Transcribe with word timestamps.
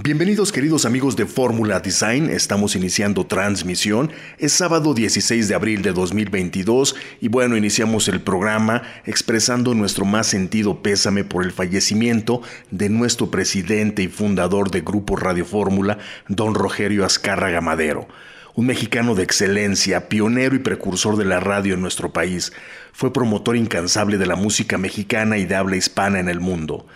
Bienvenidos 0.00 0.52
queridos 0.52 0.84
amigos 0.84 1.16
de 1.16 1.26
Fórmula 1.26 1.80
Design, 1.80 2.30
estamos 2.30 2.76
iniciando 2.76 3.26
transmisión, 3.26 4.12
es 4.38 4.52
sábado 4.52 4.94
16 4.94 5.48
de 5.48 5.56
abril 5.56 5.82
de 5.82 5.92
2022 5.92 6.94
y 7.20 7.26
bueno, 7.26 7.56
iniciamos 7.56 8.06
el 8.06 8.20
programa 8.20 8.84
expresando 9.06 9.74
nuestro 9.74 10.04
más 10.04 10.28
sentido 10.28 10.84
pésame 10.84 11.24
por 11.24 11.42
el 11.42 11.50
fallecimiento 11.50 12.42
de 12.70 12.90
nuestro 12.90 13.32
presidente 13.32 14.04
y 14.04 14.06
fundador 14.06 14.70
de 14.70 14.82
Grupo 14.82 15.16
Radio 15.16 15.44
Fórmula, 15.44 15.98
don 16.28 16.54
Rogerio 16.54 17.04
Azcárraga 17.04 17.60
Madero. 17.60 18.06
Un 18.54 18.66
mexicano 18.66 19.16
de 19.16 19.24
excelencia, 19.24 20.08
pionero 20.08 20.54
y 20.54 20.60
precursor 20.60 21.16
de 21.16 21.24
la 21.24 21.40
radio 21.40 21.74
en 21.74 21.80
nuestro 21.80 22.12
país, 22.12 22.52
fue 22.92 23.12
promotor 23.12 23.56
incansable 23.56 24.16
de 24.16 24.26
la 24.26 24.36
música 24.36 24.78
mexicana 24.78 25.38
y 25.38 25.44
de 25.44 25.56
habla 25.56 25.76
hispana 25.76 26.20
en 26.20 26.28
el 26.28 26.38
mundo. 26.38 26.86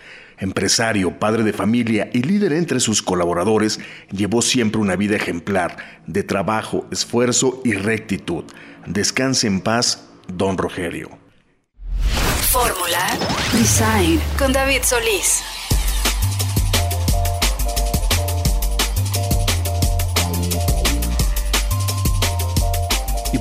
Empresario, 0.43 1.19
padre 1.19 1.43
de 1.43 1.53
familia 1.53 2.09
y 2.11 2.21
líder 2.21 2.51
entre 2.51 2.81
sus 2.81 3.01
colaboradores, 3.01 3.79
llevó 4.11 4.41
siempre 4.41 4.81
una 4.81 4.97
vida 4.97 5.15
ejemplar 5.15 5.77
de 6.05 6.21
trabajo, 6.23 6.85
esfuerzo 6.91 7.61
y 7.63 7.71
rectitud. 7.75 8.43
Descanse 8.85 9.47
en 9.47 9.61
paz, 9.61 10.03
don 10.27 10.57
Rogerio. 10.57 11.17
Fórmula 12.51 13.17
Design 13.53 14.19
con 14.37 14.51
David 14.51 14.81
Solís. 14.83 15.41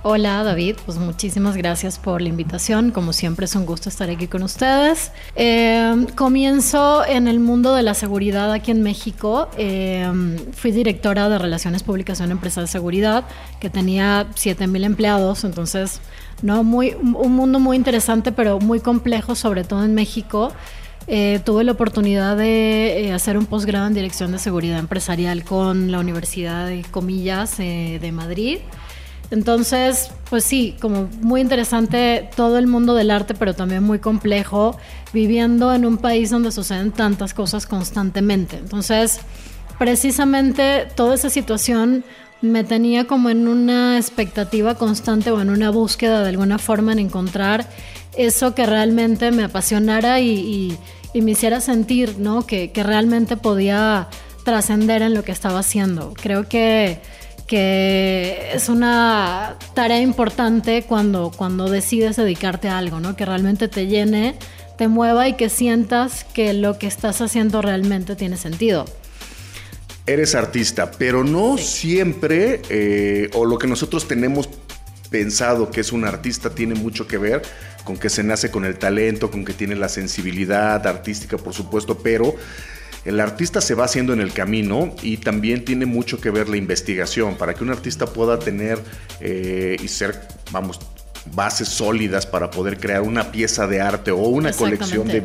Hola 0.04 0.44
David, 0.44 0.76
pues 0.86 0.96
muchísimas 0.96 1.56
gracias 1.56 1.98
por 1.98 2.22
la 2.22 2.28
invitación. 2.28 2.92
Como 2.92 3.12
siempre 3.12 3.46
es 3.46 3.56
un 3.56 3.66
gusto 3.66 3.88
estar 3.88 4.08
aquí 4.08 4.28
con 4.28 4.44
ustedes. 4.44 5.10
Eh, 5.34 6.06
comienzo 6.14 7.04
en 7.04 7.26
el 7.26 7.40
mundo 7.40 7.74
de 7.74 7.82
la 7.82 7.94
seguridad 7.94 8.52
aquí 8.52 8.70
en 8.70 8.84
México. 8.84 9.48
Eh, 9.58 10.08
fui 10.52 10.70
directora 10.70 11.28
de 11.28 11.36
Relaciones 11.36 11.82
Públicas 11.82 12.20
en 12.20 12.26
una 12.26 12.34
empresa 12.34 12.60
de 12.60 12.68
seguridad 12.68 13.24
que 13.58 13.70
tenía 13.70 14.28
7.000 14.36 14.84
empleados, 14.84 15.42
entonces 15.42 16.00
no 16.42 16.62
muy, 16.62 16.94
un 16.94 17.34
mundo 17.34 17.58
muy 17.58 17.76
interesante 17.76 18.30
pero 18.30 18.60
muy 18.60 18.78
complejo, 18.78 19.34
sobre 19.34 19.64
todo 19.64 19.84
en 19.84 19.94
México. 19.94 20.52
Eh, 21.08 21.40
tuve 21.44 21.64
la 21.64 21.72
oportunidad 21.72 22.36
de 22.36 23.10
hacer 23.12 23.36
un 23.36 23.46
posgrado 23.46 23.88
en 23.88 23.94
Dirección 23.94 24.30
de 24.30 24.38
Seguridad 24.38 24.78
Empresarial 24.78 25.42
con 25.42 25.90
la 25.90 25.98
Universidad 25.98 26.68
de 26.68 26.84
Comillas 26.88 27.58
de 27.58 28.10
Madrid. 28.12 28.58
Entonces, 29.30 30.10
pues 30.30 30.44
sí, 30.44 30.74
como 30.80 31.08
muy 31.20 31.40
interesante 31.40 32.30
todo 32.34 32.56
el 32.58 32.66
mundo 32.66 32.94
del 32.94 33.10
arte, 33.10 33.34
pero 33.34 33.54
también 33.54 33.82
muy 33.82 33.98
complejo, 33.98 34.76
viviendo 35.12 35.74
en 35.74 35.84
un 35.84 35.98
país 35.98 36.30
donde 36.30 36.50
suceden 36.50 36.92
tantas 36.92 37.34
cosas 37.34 37.66
constantemente. 37.66 38.56
Entonces, 38.56 39.20
precisamente 39.78 40.88
toda 40.94 41.14
esa 41.14 41.28
situación 41.28 42.04
me 42.40 42.64
tenía 42.64 43.06
como 43.06 43.30
en 43.30 43.48
una 43.48 43.98
expectativa 43.98 44.76
constante 44.76 45.30
o 45.30 45.40
en 45.40 45.50
una 45.50 45.70
búsqueda 45.70 46.22
de 46.22 46.30
alguna 46.30 46.58
forma 46.58 46.92
en 46.92 47.00
encontrar 47.00 47.68
eso 48.16 48.54
que 48.54 48.64
realmente 48.64 49.30
me 49.30 49.44
apasionara 49.44 50.20
y, 50.20 50.76
me 51.14 51.32
hiciera 51.32 51.60
sentir, 51.60 52.18
¿no? 52.18 52.46
Que, 52.46 52.70
que 52.70 52.84
realmente 52.84 53.36
podía 53.36 54.08
trascender 54.44 55.02
en 55.02 55.14
lo 55.14 55.24
que 55.24 55.32
estaba 55.32 55.58
haciendo. 55.58 56.14
Creo 56.14 56.48
que 56.48 57.00
que 57.48 58.50
es 58.52 58.68
una 58.68 59.56
tarea 59.74 60.00
importante 60.00 60.84
cuando, 60.86 61.32
cuando 61.34 61.68
decides 61.68 62.16
dedicarte 62.16 62.68
a 62.68 62.78
algo, 62.78 63.00
¿no? 63.00 63.16
Que 63.16 63.24
realmente 63.24 63.66
te 63.66 63.86
llene, 63.86 64.36
te 64.76 64.86
mueva 64.86 65.26
y 65.26 65.32
que 65.32 65.48
sientas 65.48 66.24
que 66.24 66.52
lo 66.52 66.78
que 66.78 66.86
estás 66.86 67.20
haciendo 67.20 67.62
realmente 67.62 68.14
tiene 68.14 68.36
sentido. 68.36 68.84
Eres 70.06 70.34
artista, 70.34 70.90
pero 70.92 71.24
no 71.24 71.58
siempre, 71.58 72.60
eh, 72.68 73.30
o 73.34 73.44
lo 73.46 73.58
que 73.58 73.66
nosotros 73.66 74.06
tenemos 74.06 74.48
pensado 75.10 75.70
que 75.70 75.80
es 75.80 75.90
un 75.90 76.04
artista 76.04 76.50
tiene 76.50 76.74
mucho 76.74 77.06
que 77.06 77.16
ver 77.16 77.42
con 77.84 77.96
que 77.96 78.10
se 78.10 78.22
nace 78.22 78.50
con 78.50 78.66
el 78.66 78.78
talento, 78.78 79.30
con 79.30 79.46
que 79.46 79.54
tiene 79.54 79.74
la 79.74 79.88
sensibilidad 79.88 80.86
artística, 80.86 81.38
por 81.38 81.54
supuesto, 81.54 81.96
pero 81.98 82.34
el 83.08 83.20
artista 83.20 83.62
se 83.62 83.74
va 83.74 83.86
haciendo 83.86 84.12
en 84.12 84.20
el 84.20 84.34
camino 84.34 84.94
y 85.02 85.16
también 85.16 85.64
tiene 85.64 85.86
mucho 85.86 86.20
que 86.20 86.30
ver 86.30 86.48
la 86.50 86.58
investigación. 86.58 87.36
Para 87.36 87.54
que 87.54 87.64
un 87.64 87.70
artista 87.70 88.06
pueda 88.06 88.38
tener 88.38 88.78
eh, 89.20 89.76
y 89.82 89.88
ser, 89.88 90.28
vamos, 90.52 90.78
bases 91.34 91.68
sólidas 91.68 92.26
para 92.26 92.50
poder 92.50 92.78
crear 92.78 93.00
una 93.00 93.32
pieza 93.32 93.66
de 93.66 93.80
arte 93.80 94.10
o 94.10 94.18
una 94.18 94.52
colección 94.52 95.08
de 95.08 95.22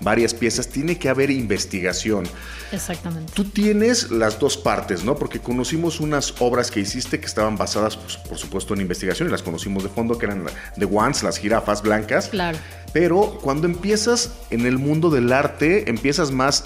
varias 0.00 0.34
piezas, 0.34 0.68
tiene 0.68 0.98
que 0.98 1.08
haber 1.08 1.30
investigación. 1.30 2.24
Exactamente. 2.70 3.32
Tú 3.34 3.44
tienes 3.44 4.10
las 4.10 4.38
dos 4.38 4.58
partes, 4.58 5.02
¿no? 5.02 5.14
Porque 5.16 5.38
conocimos 5.38 6.00
unas 6.00 6.34
obras 6.40 6.70
que 6.70 6.80
hiciste 6.80 7.18
que 7.18 7.26
estaban 7.26 7.56
basadas, 7.56 7.96
pues, 7.96 8.16
por 8.16 8.36
supuesto, 8.36 8.74
en 8.74 8.82
investigación 8.82 9.28
y 9.28 9.30
las 9.30 9.42
conocimos 9.42 9.84
de 9.84 9.88
fondo, 9.88 10.18
que 10.18 10.26
eran 10.26 10.44
The 10.78 10.84
Ones, 10.84 11.22
las 11.22 11.38
jirafas 11.38 11.80
blancas. 11.80 12.28
Claro. 12.28 12.58
Pero 12.92 13.38
cuando 13.40 13.66
empiezas 13.66 14.32
en 14.50 14.66
el 14.66 14.78
mundo 14.78 15.08
del 15.08 15.32
arte, 15.32 15.88
empiezas 15.88 16.30
más 16.30 16.64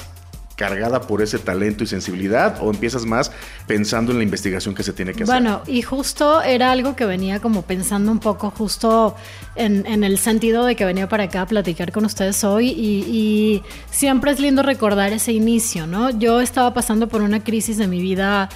cargada 0.57 1.03
por 1.03 1.21
ese 1.21 1.39
talento 1.39 1.85
y 1.85 1.87
sensibilidad 1.87 2.59
o 2.63 2.71
empiezas 2.71 3.05
más 3.05 3.31
pensando 3.67 4.11
en 4.11 4.19
la 4.19 4.25
investigación 4.25 4.75
que 4.75 4.83
se 4.83 4.95
tiene 4.95 5.13
que 5.13 5.23
hacer? 5.23 5.35
Bueno, 5.35 5.61
y 5.67 5.83
justo 5.83 6.43
era 6.43 6.73
algo 6.73 6.97
que 6.97 7.05
venía 7.05 7.41
como 7.41 7.63
pensando 7.63 8.11
un 8.11 8.19
poco 8.19 8.51
justo 8.51 9.15
en, 9.55 10.03
el 10.03 10.19
sentido 10.19 10.65
de 10.65 10.75
que 10.75 10.87
venía 10.87 11.09
para 11.09 11.25
acá 11.25 11.43
a 11.43 11.47
platicar 11.47 11.93
con 11.93 12.07
ustedes 12.07 12.43
hoy 12.43 12.69
y, 12.69 13.63
siempre 13.91 14.31
es 14.31 14.41
lindo 14.41 14.63
recordar 14.63 15.13
ese 15.13 15.33
inicio, 15.33 15.87
¿no? 15.87 16.11
Yo 16.11 16.41
estaba 16.41 16.73
pasando 16.75 17.09
por 17.09 17.23
una 17.23 17.43
crisis 17.43 17.77
de 17.79 17.87
mi 17.87 18.01
vida 18.01 18.49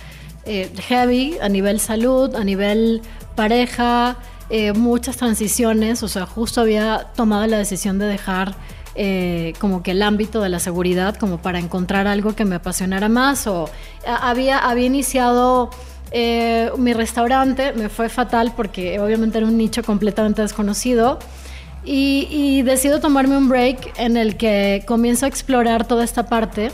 eh, 0.45 0.71
heavy 0.89 1.37
a 1.41 1.49
nivel 1.49 1.81
salud, 1.81 2.35
a 2.35 2.45
nivel 2.45 3.03
pareja, 3.37 4.17
eh, 4.49 4.73
muchas 4.73 5.17
transiciones, 5.17 6.03
o 6.03 6.09
sea, 6.09 6.27
justo 6.27 6.61
había 6.61 7.07
tomado 7.15 7.47
la 7.47 7.59
decisión 7.59 7.99
de 7.99 8.07
dejar 8.07 8.55
eh, 8.95 9.53
como 9.59 9.83
que 9.83 9.93
el 9.93 10.03
ámbito 10.03 10.41
de 10.41 10.49
la 10.49 10.59
seguridad 10.59 11.17
como 11.17 11.39
para 11.39 11.59
encontrar 11.59 12.07
algo 12.07 12.35
que 12.35 12.45
me 12.45 12.57
apasionara 12.57 13.09
más 13.09 13.47
o 13.47 13.71
había, 14.05 14.59
había 14.59 14.87
iniciado 14.87 15.71
eh, 16.13 16.73
mi 16.77 16.93
restaurante, 16.93 17.73
me 17.73 17.89
fue 17.89 18.09
fatal 18.09 18.53
porque 18.57 18.99
obviamente 18.99 19.39
era 19.39 19.47
un 19.47 19.57
nicho 19.57 19.85
completamente 19.85 20.43
desconocido 20.43 21.21
y, 21.85 22.63
decido 22.63 23.01
tomarme 23.01 23.37
un 23.37 23.49
break 23.49 23.99
en 23.99 24.17
el 24.17 24.37
que 24.37 24.83
comienzo 24.87 25.27
a 25.27 25.29
explorar 25.29 25.87
toda 25.87 26.05
esta 26.05 26.27
parte. 26.27 26.73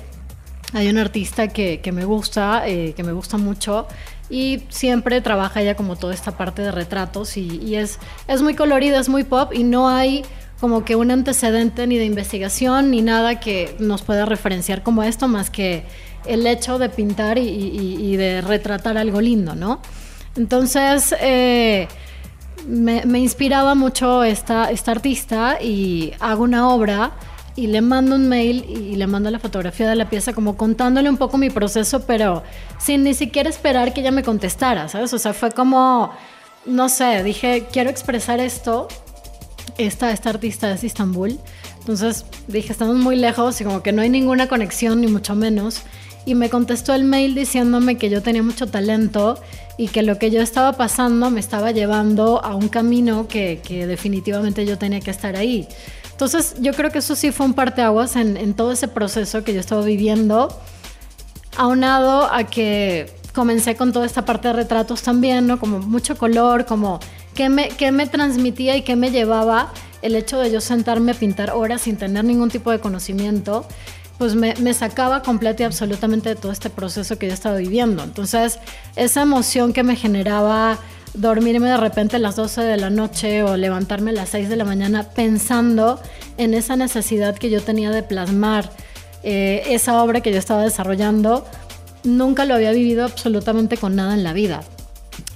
Hay 0.73 0.89
un 0.89 0.99
artista 0.99 1.49
que, 1.49 1.81
me 1.93 2.05
gusta, 2.05 2.67
eh, 2.67 2.93
que 2.97 3.05
me 3.05 3.13
gusta 3.13 3.37
mucho 3.37 3.87
y 4.29 4.65
siempre 4.69 5.21
trabaja 5.21 5.61
ella 5.61 5.77
como 5.77 5.97
toda 5.97 6.13
esta 6.13 6.37
parte 6.37 6.63
de 6.63 6.73
retratos 6.73 7.37
y, 7.37 7.61
y 7.63 7.77
es, 7.77 8.01
es 8.27 8.43
muy 8.43 8.55
colorida, 8.55 8.99
es 8.99 9.09
muy 9.09 9.23
pop 9.23 9.53
y 9.55 9.63
no 9.63 9.89
hay 9.89 10.25
como 10.61 10.85
que 10.85 10.97
un 10.97 11.11
antecedente 11.11 11.87
ni 11.87 11.99
de 11.99 12.05
investigación 12.05 12.91
ni 12.91 13.03
nada 13.03 13.41
que 13.41 13.77
nos 13.79 14.03
pueda 14.03 14.25
referenciar 14.25 14.83
como 14.83 15.03
esto, 15.03 15.29
más 15.29 15.51
que 15.51 15.85
el 16.25 16.47
hecho 16.47 16.79
de 16.79 16.89
pintar 16.89 17.39
y, 17.39 18.17
de 18.17 18.41
retratar 18.41 18.99
algo 18.99 19.21
lindo, 19.21 19.55
¿no? 19.55 19.81
Entonces, 20.37 21.15
eh, 21.21 21.89
me, 22.67 23.19
inspiraba 23.19 23.75
mucho 23.75 24.25
esta, 24.25 24.71
esta 24.71 24.91
artista 24.91 25.59
y 25.63 26.13
hago 26.21 26.45
una 26.45 26.69
obra 26.69 27.13
y 27.55 27.69
le 27.69 27.81
mando 27.81 28.17
un 28.17 28.29
mail 28.29 28.65
y 28.69 28.97
le 28.97 29.07
mando 29.07 29.31
la 29.31 29.39
fotografía 29.39 29.89
de 29.89 29.95
la 29.95 30.11
pieza 30.11 30.33
como 30.33 30.57
contándole 30.57 31.09
un 31.09 31.17
poco 31.17 31.39
mi 31.39 31.49
proceso, 31.49 32.05
pero 32.07 32.43
sin 32.79 33.05
ni 33.05 33.15
siquiera 33.15 33.49
esperar 33.49 33.95
que 33.95 34.01
ella 34.01 34.11
me 34.11 34.23
contestara, 34.23 34.89
¿sabes? 34.89 35.13
O 35.15 35.19
sea, 35.19 35.33
fue 35.33 35.53
como, 35.53 36.11
no 36.67 36.89
sé, 36.89 37.23
dije, 37.23 37.67
quiero 37.73 37.89
expresar 37.89 38.41
esto 38.41 38.89
esta, 39.79 40.13
esta 40.13 40.31
artista 40.31 40.71
es 40.73 40.85
Istambul. 40.85 41.39
Entonces 41.81 42.25
dije, 42.49 42.73
estamos 42.73 42.97
muy 42.97 43.17
lejos 43.17 43.61
y 43.61 43.65
como 43.65 43.83
que 43.83 43.93
no 43.93 44.03
hay 44.03 44.09
ninguna 44.09 44.49
conexión, 44.49 45.01
ni 45.01 45.07
mucho 45.07 45.35
menos. 45.35 45.83
Y 46.25 46.35
me 46.35 46.51
contestó 46.51 46.95
el 46.95 47.05
mail 47.05 47.35
diciéndome 47.35 47.97
que 47.97 48.11
yo 48.11 48.23
tenía 48.23 48.43
mucho 48.43 48.67
talento 48.67 49.41
y 49.79 49.89
que 49.89 50.03
lo 50.03 50.19
que 50.19 50.31
yo 50.31 50.43
estaba 50.43 50.73
pasando 50.73 51.31
me 51.31 51.39
estaba 51.39 51.71
llevando 51.71 52.45
a 52.45 52.57
un 52.57 52.69
camino 52.69 53.29
que, 53.29 53.61
que 53.63 53.87
definitivamente 53.87 54.67
yo 54.67 54.79
tenía 54.79 55.01
que 55.01 55.11
estar 55.11 55.37
ahí. 55.37 55.69
Entonces 56.11 56.57
yo 56.61 56.73
creo 56.73 56.91
que 56.91 56.99
eso 56.99 57.15
sí 57.15 57.31
fue 57.31 57.47
un 57.47 57.55
parteaguas 57.55 58.17
en, 58.17 58.37
en 58.37 58.55
todo 58.55 58.73
ese 58.73 58.89
proceso 58.89 59.45
que 59.45 59.53
yo 59.53 59.61
estaba 59.61 59.83
viviendo, 59.85 60.49
aunado 61.57 62.33
a 62.33 62.45
que 62.45 63.15
comencé 63.35 63.77
con 63.77 63.93
toda 63.93 64.07
esta 64.07 64.25
parte 64.25 64.49
de 64.49 64.55
retratos 64.55 65.03
también, 65.03 65.47
¿no? 65.47 65.61
Como 65.61 65.79
mucho 65.79 66.17
color, 66.17 66.65
como 66.65 67.01
¿Qué 67.37 67.51
me, 67.51 67.69
me 67.93 68.07
transmitía 68.07 68.77
y 68.77 68.83
qué 68.83 68.97
me 68.97 69.11
llevaba 69.11 69.73
el 70.03 70.17
hecho 70.17 70.39
de 70.41 70.51
yo 70.51 70.61
sentarme 70.61 71.13
a 71.13 71.15
pintar 71.15 71.51
horas 71.51 71.83
sin 71.83 71.97
tener 71.97 72.25
ningún 72.25 72.51
tipo 72.51 72.71
de 72.71 72.81
conocimiento? 72.81 73.67
pues 74.19 74.35
me, 74.35 74.55
me, 74.61 74.73
sacaba 74.73 75.21
completa 75.21 75.63
y 75.63 75.67
absolutamente 75.67 76.31
de 76.31 76.37
todo 76.37 76.51
este 76.51 76.71
proceso 76.71 77.19
que 77.19 77.27
yo 77.27 77.35
estaba 77.35 77.59
viviendo. 77.59 78.03
Entonces, 78.03 78.59
esa 78.97 79.21
emoción 79.21 79.75
que 79.75 79.83
me 79.83 79.95
generaba 79.95 80.79
dormirme 81.13 81.69
de 81.69 81.77
repente 81.77 82.17
a 82.17 82.19
las 82.19 82.35
12 82.37 82.63
de 82.63 82.77
la 82.79 82.89
noche 82.89 83.43
o 83.43 83.59
levantarme 83.59 84.13
a 84.13 84.15
las 84.15 84.31
6 84.31 84.49
de 84.49 84.57
la 84.57 84.65
mañana 84.65 85.03
pensando 85.03 86.01
en 86.39 86.55
esa 86.55 86.77
necesidad 86.77 87.37
que 87.37 87.51
yo 87.51 87.61
tenía 87.61 87.91
de 87.91 88.03
plasmar 88.03 88.71
eh, 89.23 89.63
esa 89.67 90.03
obra 90.03 90.23
que 90.23 90.33
yo 90.33 90.39
estaba 90.39 90.63
desarrollando, 90.63 91.45
nunca 92.05 92.47
lo 92.47 92.55
había 92.55 92.73
vivido 92.73 93.05
absolutamente 93.05 93.77
con 93.77 93.97
nada 93.97 94.15
en 94.15 94.25
la 94.25 94.33
vida. 94.33 94.63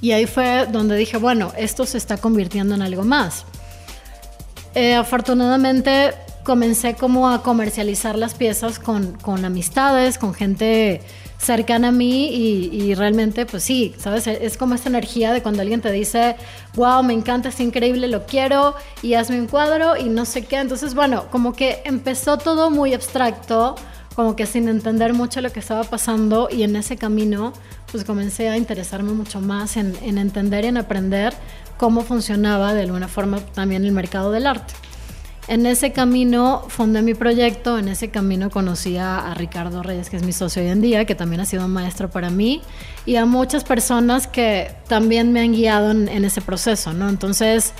Y 0.00 0.12
ahí 0.12 0.26
fue 0.26 0.66
donde 0.70 0.96
dije, 0.96 1.18
bueno, 1.18 1.52
esto 1.56 1.86
se 1.86 1.98
está 1.98 2.16
convirtiendo 2.16 2.74
en 2.74 2.82
algo 2.82 3.04
más. 3.04 3.44
Eh, 4.74 4.94
afortunadamente 4.94 6.14
comencé 6.44 6.94
como 6.94 7.28
a 7.28 7.42
comercializar 7.42 8.16
las 8.16 8.34
piezas 8.34 8.78
con, 8.78 9.12
con 9.12 9.44
amistades, 9.44 10.16
con 10.16 10.32
gente 10.32 11.02
cercana 11.40 11.88
a 11.88 11.92
mí 11.92 12.28
y, 12.28 12.94
realmente 12.94 13.46
pues 13.46 13.64
sí, 13.64 13.94
¿sabes? 13.98 14.26
Es 14.26 14.58
como 14.58 14.74
esta 14.74 14.90
energía 14.90 15.32
de 15.32 15.42
cuando 15.42 15.62
alguien 15.62 15.80
te 15.80 15.90
dice, 15.90 16.36
wow, 16.74 17.02
me 17.02 17.14
encanta, 17.14 17.48
es 17.48 17.60
increíble, 17.60 18.08
lo 18.08 18.26
quiero 18.26 18.74
y 19.02 19.14
hazme 19.14 19.40
un 19.40 19.46
cuadro 19.46 19.96
y 19.96 20.04
no 20.04 20.26
sé 20.26 20.44
qué. 20.44 20.56
Entonces, 20.56 20.94
bueno, 20.94 21.26
como 21.30 21.54
que 21.54 21.80
empezó 21.84 22.36
todo 22.36 22.70
muy 22.70 22.92
abstracto, 22.92 23.74
como 24.14 24.36
que 24.36 24.44
sin 24.44 24.68
entender 24.68 25.14
mucho 25.14 25.40
lo 25.40 25.50
que 25.50 25.60
estaba 25.60 25.84
pasando 25.84 26.48
y 26.50 26.62
en 26.62 26.76
ese 26.76 26.98
camino 26.98 27.54
pues 27.90 28.04
comencé 28.04 28.48
a 28.48 28.56
interesarme 28.56 29.12
mucho 29.12 29.40
más 29.40 29.76
en, 29.76 29.96
entender 30.02 30.64
y 30.64 30.68
en 30.68 30.76
aprender 30.76 31.34
cómo 31.76 32.02
funcionaba 32.02 32.74
de 32.74 32.82
alguna 32.82 33.08
forma 33.08 33.40
también 33.40 33.84
el 33.84 33.92
mercado 33.92 34.30
del 34.30 34.46
arte. 34.46 34.74
En 35.48 35.66
ese 35.66 35.90
camino 35.92 36.62
fundé 36.68 37.02
mi 37.02 37.14
proyecto, 37.14 37.78
en 37.78 37.88
ese 37.88 38.10
camino 38.10 38.50
conocí 38.50 38.98
a, 38.98 39.34
Ricardo 39.34 39.82
Reyes, 39.82 40.08
que 40.08 40.16
es 40.16 40.22
mi 40.22 40.32
socio 40.32 40.62
hoy 40.62 40.68
en 40.68 40.80
día, 40.80 41.04
que 41.06 41.16
también 41.16 41.40
ha 41.40 41.44
sido 41.44 41.64
un 41.64 41.72
maestro 41.72 42.10
para 42.10 42.30
mí, 42.30 42.60
y 43.04 43.16
a 43.16 43.24
muchas 43.24 43.64
personas 43.64 44.28
que 44.28 44.70
también 44.86 45.32
me 45.32 45.40
han 45.40 45.52
guiado 45.52 45.90
en, 45.90 46.24
ese 46.24 46.40
proceso, 46.40 46.92
¿no? 46.92 47.08
Entonces, 47.08 47.72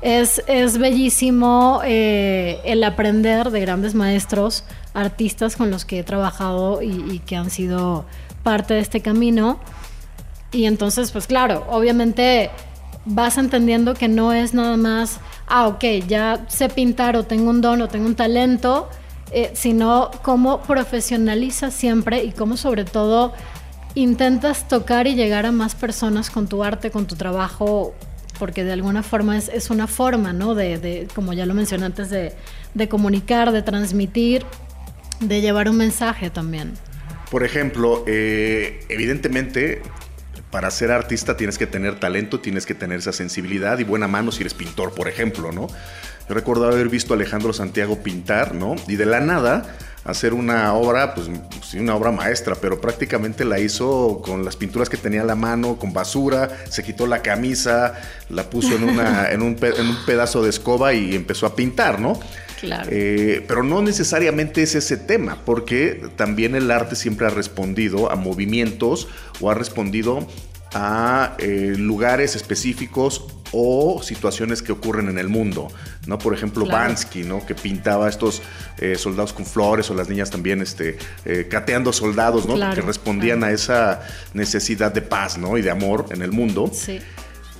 es, 0.00 0.42
es 0.46 0.78
bellísimo 0.78 1.82
eh, 1.84 2.60
el 2.64 2.82
aprender 2.82 3.50
de 3.50 3.60
grandes 3.60 3.94
maestros, 3.94 4.64
artistas 4.94 5.56
con 5.56 5.70
los 5.70 5.84
que 5.84 5.98
he 5.98 6.04
trabajado 6.04 6.80
y 6.80 7.18
que 7.26 7.36
han 7.36 7.50
sido 7.50 8.06
parte 8.42 8.74
de 8.74 8.80
este 8.80 9.00
camino. 9.00 9.58
Y 10.52 10.64
entonces, 10.64 11.10
pues 11.10 11.26
claro, 11.26 11.66
obviamente 11.68 12.50
vas 13.04 13.38
entendiendo 13.38 13.94
que 13.94 14.08
no 14.08 14.32
es 14.32 14.54
nada 14.54 14.76
más, 14.76 15.20
ah, 15.46 15.66
ok, 15.66 15.84
ya 16.06 16.44
sé 16.48 16.68
pintar 16.68 17.16
o 17.16 17.24
tengo 17.24 17.50
un 17.50 17.60
don 17.60 17.82
o 17.82 17.88
tengo 17.88 18.06
un 18.06 18.14
talento, 18.14 18.88
eh, 19.30 19.50
sino 19.54 20.10
cómo 20.22 20.62
profesionalizas 20.62 21.74
siempre 21.74 22.24
y 22.24 22.32
cómo 22.32 22.56
sobre 22.56 22.84
todo 22.84 23.32
intentas 23.94 24.68
tocar 24.68 25.06
y 25.06 25.14
llegar 25.14 25.46
a 25.46 25.52
más 25.52 25.74
personas 25.74 26.30
con 26.30 26.48
tu 26.48 26.62
arte, 26.62 26.90
con 26.90 27.06
tu 27.06 27.16
trabajo, 27.16 27.94
porque 28.38 28.64
de 28.64 28.72
alguna 28.72 29.02
forma 29.02 29.36
es, 29.36 29.48
es 29.48 29.70
una 29.70 29.86
forma, 29.86 30.32
¿no? 30.32 30.54
De, 30.54 30.78
de, 30.78 31.08
como 31.14 31.32
ya 31.32 31.46
lo 31.46 31.54
mencioné 31.54 31.86
antes, 31.86 32.10
de, 32.10 32.34
de 32.74 32.88
comunicar, 32.88 33.52
de 33.52 33.62
transmitir, 33.62 34.44
de 35.20 35.40
llevar 35.40 35.68
un 35.68 35.76
mensaje 35.76 36.30
también. 36.30 36.74
Por 37.30 37.44
ejemplo, 37.44 38.04
eh, 38.06 38.80
evidentemente 38.88 39.82
para 40.50 40.70
ser 40.70 40.90
artista 40.90 41.36
tienes 41.36 41.58
que 41.58 41.66
tener 41.66 42.00
talento, 42.00 42.40
tienes 42.40 42.64
que 42.64 42.74
tener 42.74 42.98
esa 43.00 43.12
sensibilidad 43.12 43.78
y 43.78 43.84
buena 43.84 44.08
mano 44.08 44.32
si 44.32 44.40
eres 44.40 44.54
pintor, 44.54 44.94
por 44.94 45.08
ejemplo, 45.08 45.52
¿no? 45.52 45.66
Yo 46.28 46.34
recuerdo 46.34 46.66
haber 46.66 46.88
visto 46.88 47.12
a 47.12 47.16
Alejandro 47.16 47.52
Santiago 47.52 48.02
pintar, 48.02 48.54
¿no? 48.54 48.74
Y 48.86 48.96
de 48.96 49.06
la 49.06 49.20
nada 49.20 49.76
hacer 50.04 50.32
una 50.32 50.72
obra, 50.72 51.14
pues 51.14 51.28
sí, 51.62 51.78
una 51.78 51.94
obra 51.94 52.10
maestra, 52.10 52.54
pero 52.54 52.80
prácticamente 52.80 53.44
la 53.44 53.58
hizo 53.58 54.22
con 54.24 54.42
las 54.42 54.56
pinturas 54.56 54.88
que 54.88 54.96
tenía 54.96 55.20
a 55.20 55.24
la 55.24 55.34
mano, 55.34 55.76
con 55.76 55.92
basura, 55.92 56.48
se 56.70 56.82
quitó 56.82 57.06
la 57.06 57.20
camisa, 57.20 57.94
la 58.30 58.48
puso 58.48 58.74
en, 58.74 58.84
un, 58.84 58.98
en 59.00 59.42
un 59.42 59.96
pedazo 60.06 60.42
de 60.42 60.48
escoba 60.48 60.94
y 60.94 61.14
empezó 61.14 61.44
a 61.44 61.54
pintar, 61.54 62.00
¿no? 62.00 62.18
Eh, 62.62 63.44
pero 63.46 63.62
no 63.62 63.82
necesariamente 63.82 64.62
es 64.62 64.74
ese 64.74 64.96
tema, 64.96 65.38
porque 65.44 66.02
también 66.16 66.54
el 66.54 66.70
arte 66.70 66.96
siempre 66.96 67.26
ha 67.26 67.30
respondido 67.30 68.10
a 68.10 68.16
movimientos 68.16 69.08
o 69.40 69.50
ha 69.50 69.54
respondido 69.54 70.26
a 70.74 71.36
eh, 71.38 71.74
lugares 71.76 72.36
específicos 72.36 73.24
o 73.52 74.02
situaciones 74.02 74.60
que 74.60 74.72
ocurren 74.72 75.08
en 75.08 75.16
el 75.16 75.28
mundo, 75.28 75.68
¿no? 76.06 76.18
Por 76.18 76.34
ejemplo, 76.34 76.66
Bansky, 76.66 77.22
¿no? 77.22 77.46
Que 77.46 77.54
pintaba 77.54 78.06
estos 78.06 78.42
eh, 78.76 78.96
soldados 78.96 79.32
con 79.32 79.46
flores 79.46 79.88
o 79.90 79.94
las 79.94 80.10
niñas 80.10 80.30
también, 80.30 80.60
este, 80.60 80.98
cateando 81.48 81.94
soldados, 81.94 82.46
¿no? 82.46 82.54
que 82.74 82.82
respondían 82.82 83.42
a 83.44 83.50
esa 83.50 84.02
necesidad 84.34 84.92
de 84.92 85.00
paz, 85.00 85.38
¿no? 85.38 85.56
Y 85.56 85.62
de 85.62 85.70
amor 85.70 86.06
en 86.10 86.20
el 86.20 86.32
mundo. 86.32 86.70
Sí. 86.74 87.00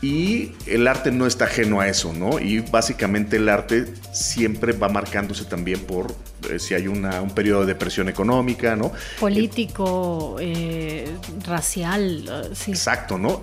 Y 0.00 0.52
el 0.66 0.86
arte 0.86 1.10
no 1.10 1.26
está 1.26 1.46
ajeno 1.46 1.80
a 1.80 1.88
eso, 1.88 2.12
¿no? 2.12 2.38
Y 2.38 2.60
básicamente 2.60 3.36
el 3.36 3.48
arte 3.48 3.92
siempre 4.12 4.72
va 4.72 4.88
marcándose 4.88 5.44
también 5.44 5.80
por 5.80 6.14
eh, 6.48 6.60
si 6.60 6.74
hay 6.74 6.86
una, 6.86 7.20
un 7.20 7.30
periodo 7.30 7.62
de 7.62 7.66
depresión 7.66 8.08
económica, 8.08 8.76
¿no? 8.76 8.92
Político, 9.18 10.36
eh, 10.38 11.10
racial, 11.44 12.24
eh, 12.28 12.50
sí. 12.54 12.70
Exacto, 12.70 13.18
¿no? 13.18 13.42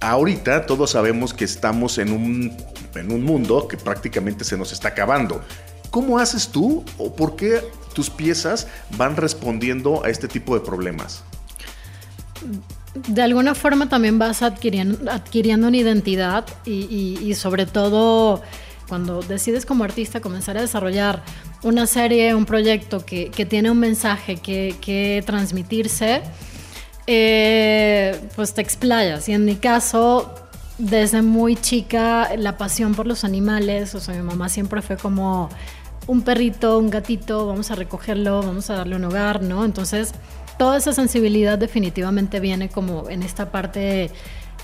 Ahorita 0.00 0.66
todos 0.66 0.90
sabemos 0.90 1.32
que 1.32 1.44
estamos 1.44 1.98
en 1.98 2.10
un, 2.12 2.56
en 2.96 3.12
un 3.12 3.22
mundo 3.22 3.68
que 3.68 3.76
prácticamente 3.76 4.44
se 4.44 4.56
nos 4.56 4.72
está 4.72 4.88
acabando. 4.88 5.40
¿Cómo 5.90 6.18
haces 6.18 6.48
tú 6.48 6.84
o 6.98 7.14
por 7.14 7.36
qué 7.36 7.62
tus 7.94 8.10
piezas 8.10 8.66
van 8.96 9.16
respondiendo 9.16 10.04
a 10.04 10.08
este 10.08 10.26
tipo 10.26 10.54
de 10.54 10.64
problemas? 10.64 11.22
De 12.94 13.22
alguna 13.22 13.54
forma 13.54 13.88
también 13.88 14.18
vas 14.18 14.42
adquiriendo, 14.42 15.10
adquiriendo 15.10 15.68
una 15.68 15.76
identidad 15.76 16.44
y, 16.66 17.34
sobre 17.34 17.64
todo 17.66 18.42
cuando 18.86 19.22
decides 19.22 19.64
como 19.64 19.84
artista 19.84 20.20
comenzar 20.20 20.58
a 20.58 20.60
desarrollar 20.60 21.22
una 21.62 21.86
serie, 21.86 22.34
un 22.34 22.44
proyecto 22.44 23.06
que, 23.06 23.30
tiene 23.48 23.70
un 23.70 23.78
mensaje 23.78 24.36
que, 24.36 25.22
transmitirse, 25.24 26.20
eh, 27.06 28.20
pues 28.36 28.52
te 28.52 28.60
explayas. 28.60 29.26
Y 29.30 29.32
en 29.32 29.46
mi 29.46 29.56
caso, 29.56 30.34
desde 30.76 31.22
muy 31.22 31.56
chica, 31.56 32.36
la 32.36 32.58
pasión 32.58 32.94
por 32.94 33.06
los 33.06 33.24
animales, 33.24 33.94
o 33.94 34.00
sea, 34.00 34.14
mi 34.14 34.22
mamá 34.22 34.50
siempre 34.50 34.82
fue 34.82 34.98
como 34.98 35.48
un 36.06 36.22
perrito, 36.22 36.78
un 36.78 36.90
gatito, 36.90 37.46
vamos 37.46 37.70
a 37.70 37.74
recogerlo, 37.74 38.42
vamos 38.42 38.68
a 38.68 38.74
darle 38.74 38.96
un 38.96 39.04
hogar, 39.04 39.42
¿no? 39.42 39.64
Entonces, 39.64 40.12
toda 40.58 40.78
esa 40.78 40.92
sensibilidad 40.92 41.58
definitivamente 41.58 42.40
viene 42.40 42.68
como 42.68 43.08
en 43.08 43.22
esta 43.22 43.50
parte 43.50 44.10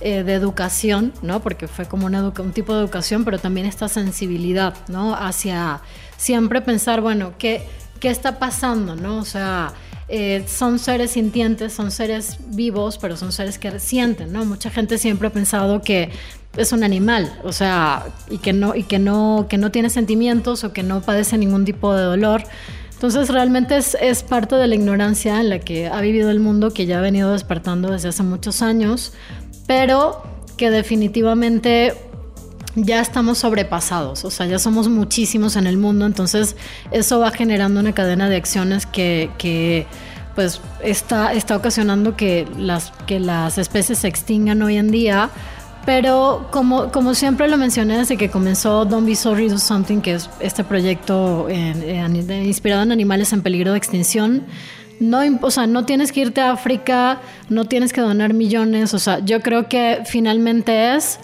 eh, 0.00 0.22
de 0.22 0.34
educación, 0.34 1.12
¿no? 1.22 1.40
Porque 1.40 1.66
fue 1.66 1.86
como 1.86 2.06
un 2.06 2.52
tipo 2.52 2.74
de 2.74 2.80
educación, 2.80 3.24
pero 3.24 3.38
también 3.38 3.66
esta 3.66 3.88
sensibilidad, 3.88 4.74
¿no? 4.88 5.14
Hacia 5.14 5.80
siempre 6.16 6.60
pensar, 6.60 7.00
bueno, 7.00 7.32
¿qué, 7.38 7.62
qué 7.98 8.08
está 8.10 8.38
pasando, 8.38 8.94
¿no? 8.94 9.18
O 9.18 9.24
sea, 9.24 9.72
eh, 10.08 10.44
son 10.46 10.78
seres 10.78 11.10
sintientes, 11.10 11.72
son 11.72 11.90
seres 11.90 12.38
vivos, 12.46 12.96
pero 12.96 13.16
son 13.16 13.32
seres 13.32 13.58
que 13.58 13.78
sienten, 13.80 14.32
¿no? 14.32 14.44
Mucha 14.44 14.70
gente 14.70 14.98
siempre 14.98 15.28
ha 15.28 15.32
pensado 15.32 15.82
que 15.82 16.10
es 16.56 16.72
un 16.72 16.82
animal, 16.82 17.30
o 17.44 17.52
sea, 17.52 18.06
y 18.30 18.38
que 18.38 18.52
no, 18.52 18.74
y 18.74 18.84
que 18.84 18.98
no, 18.98 19.46
que 19.50 19.58
no 19.58 19.70
tiene 19.70 19.90
sentimientos 19.90 20.64
o 20.64 20.72
que 20.72 20.82
no 20.82 21.02
padece 21.02 21.36
ningún 21.38 21.64
tipo 21.64 21.94
de 21.94 22.04
dolor. 22.04 22.44
Entonces 22.98 23.28
realmente 23.28 23.76
es, 23.76 24.22
parte 24.24 24.56
de 24.56 24.66
la 24.66 24.74
ignorancia 24.74 25.40
en 25.40 25.50
la 25.50 25.60
que 25.60 25.86
ha 25.86 26.00
vivido 26.00 26.30
el 26.30 26.40
mundo, 26.40 26.72
que 26.72 26.84
ya 26.84 26.98
ha 26.98 27.00
venido 27.00 27.30
despertando 27.30 27.92
desde 27.92 28.08
hace 28.08 28.24
muchos 28.24 28.60
años, 28.60 29.12
pero 29.68 30.20
que 30.56 30.68
definitivamente 30.70 31.94
ya 32.74 33.00
estamos 33.00 33.38
sobrepasados, 33.38 34.24
o 34.24 34.32
sea, 34.32 34.46
ya 34.46 34.58
somos 34.58 34.88
muchísimos 34.88 35.54
en 35.54 35.68
el 35.68 35.78
mundo, 35.78 36.06
entonces 36.06 36.56
eso 36.90 37.20
va 37.20 37.30
generando 37.30 37.78
una 37.78 37.92
cadena 37.92 38.28
de 38.28 38.34
acciones 38.34 38.84
que, 38.84 39.30
que 39.38 39.86
pues 40.34 40.60
está, 40.82 41.32
está 41.34 41.54
ocasionando 41.54 42.16
que 42.16 42.48
las, 42.58 42.90
que 43.06 43.20
las 43.20 43.58
especies 43.58 44.00
se 44.00 44.08
extingan 44.08 44.60
hoy 44.60 44.76
en 44.76 44.90
día 44.90 45.30
pero 45.88 46.48
como, 46.50 46.92
como 46.92 47.14
siempre 47.14 47.48
lo 47.48 47.56
mencioné 47.56 47.96
desde 47.96 48.18
que 48.18 48.28
comenzó 48.28 48.84
Don't 48.84 49.06
Be 49.06 49.16
Sorry 49.16 49.48
Do 49.48 49.56
Something, 49.56 50.02
que 50.02 50.12
es 50.12 50.28
este 50.38 50.62
proyecto 50.62 51.48
inspirado 51.48 52.82
en 52.82 52.92
animales 52.92 53.32
en 53.32 53.40
peligro 53.40 53.72
de 53.72 53.78
extinción, 53.78 54.44
no, 55.00 55.20
o 55.40 55.50
sea, 55.50 55.66
no 55.66 55.86
tienes 55.86 56.12
que 56.12 56.20
irte 56.20 56.42
a 56.42 56.50
África, 56.50 57.22
no 57.48 57.64
tienes 57.64 57.94
que 57.94 58.02
donar 58.02 58.34
millones, 58.34 58.92
o 58.92 58.98
sea, 58.98 59.20
yo 59.20 59.40
creo 59.40 59.70
que 59.70 60.02
finalmente 60.04 60.94
es 60.94 61.20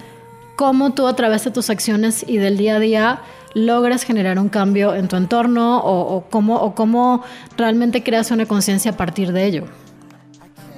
cómo 0.56 0.94
tú 0.94 1.08
a 1.08 1.14
través 1.14 1.44
de 1.44 1.50
tus 1.50 1.68
acciones 1.68 2.24
y 2.26 2.38
del 2.38 2.56
día 2.56 2.76
a 2.76 2.80
día 2.80 3.20
logras 3.52 4.02
generar 4.02 4.38
un 4.38 4.48
cambio 4.48 4.94
en 4.94 5.08
tu 5.08 5.16
entorno 5.16 5.82
o, 5.84 6.24
cómo, 6.30 6.56
o 6.56 6.74
cómo 6.74 7.22
realmente 7.58 8.02
creas 8.02 8.30
una 8.30 8.46
conciencia 8.46 8.92
a 8.92 8.96
partir 8.96 9.34
de 9.34 9.44
ello. 9.44 9.83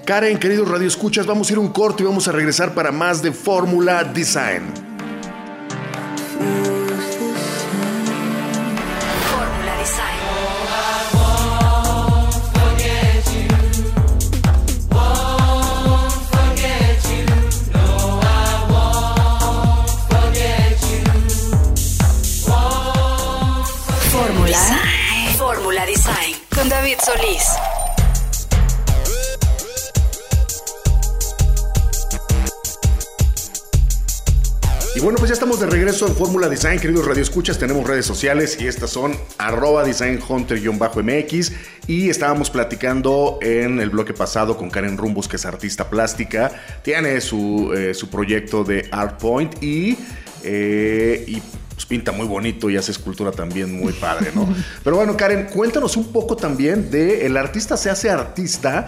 Karen, 0.06 0.38
queridos 0.38 0.68
Radio 0.68 0.86
Escuchas, 0.86 1.26
vamos 1.26 1.50
a 1.50 1.52
ir 1.54 1.58
un 1.58 1.72
corto 1.72 2.04
y 2.04 2.06
vamos 2.06 2.28
a 2.28 2.32
regresar 2.32 2.74
para 2.74 2.92
más 2.92 3.22
de 3.22 3.32
Fórmula 3.32 4.04
Design. 4.04 4.62
Fórmula 25.36 25.84
Design. 25.84 26.36
Con 26.54 26.68
David 26.68 26.96
Solís. 27.04 27.75
Y 34.96 35.00
bueno, 35.00 35.18
pues 35.18 35.28
ya 35.28 35.34
estamos 35.34 35.60
de 35.60 35.66
regreso 35.66 36.06
en 36.06 36.14
Fórmula 36.14 36.48
Design, 36.48 36.80
queridos 36.80 37.04
radioescuchas. 37.04 37.58
Tenemos 37.58 37.86
redes 37.86 38.06
sociales 38.06 38.56
y 38.58 38.66
estas 38.66 38.88
son 38.88 39.14
arroba 39.36 39.84
designhunter-mx. 39.84 41.52
Y 41.86 42.08
estábamos 42.08 42.48
platicando 42.48 43.38
en 43.42 43.78
el 43.78 43.90
bloque 43.90 44.14
pasado 44.14 44.56
con 44.56 44.70
Karen 44.70 44.96
Rumbus, 44.96 45.28
que 45.28 45.36
es 45.36 45.44
artista 45.44 45.90
plástica. 45.90 46.50
Tiene 46.82 47.20
su, 47.20 47.74
eh, 47.76 47.92
su 47.92 48.08
proyecto 48.08 48.64
de 48.64 48.88
Art 48.90 49.20
Point 49.20 49.62
y, 49.62 49.98
eh, 50.42 51.24
y 51.26 51.42
pues 51.74 51.84
pinta 51.84 52.10
muy 52.10 52.26
bonito 52.26 52.70
y 52.70 52.78
hace 52.78 52.92
escultura 52.92 53.32
también 53.32 53.78
muy 53.78 53.92
padre, 53.92 54.30
¿no? 54.34 54.48
Pero 54.82 54.96
bueno, 54.96 55.14
Karen, 55.14 55.44
cuéntanos 55.52 55.98
un 55.98 56.10
poco 56.10 56.36
también 56.36 56.90
de 56.90 57.26
el 57.26 57.36
artista 57.36 57.76
se 57.76 57.90
hace 57.90 58.08
artista 58.08 58.86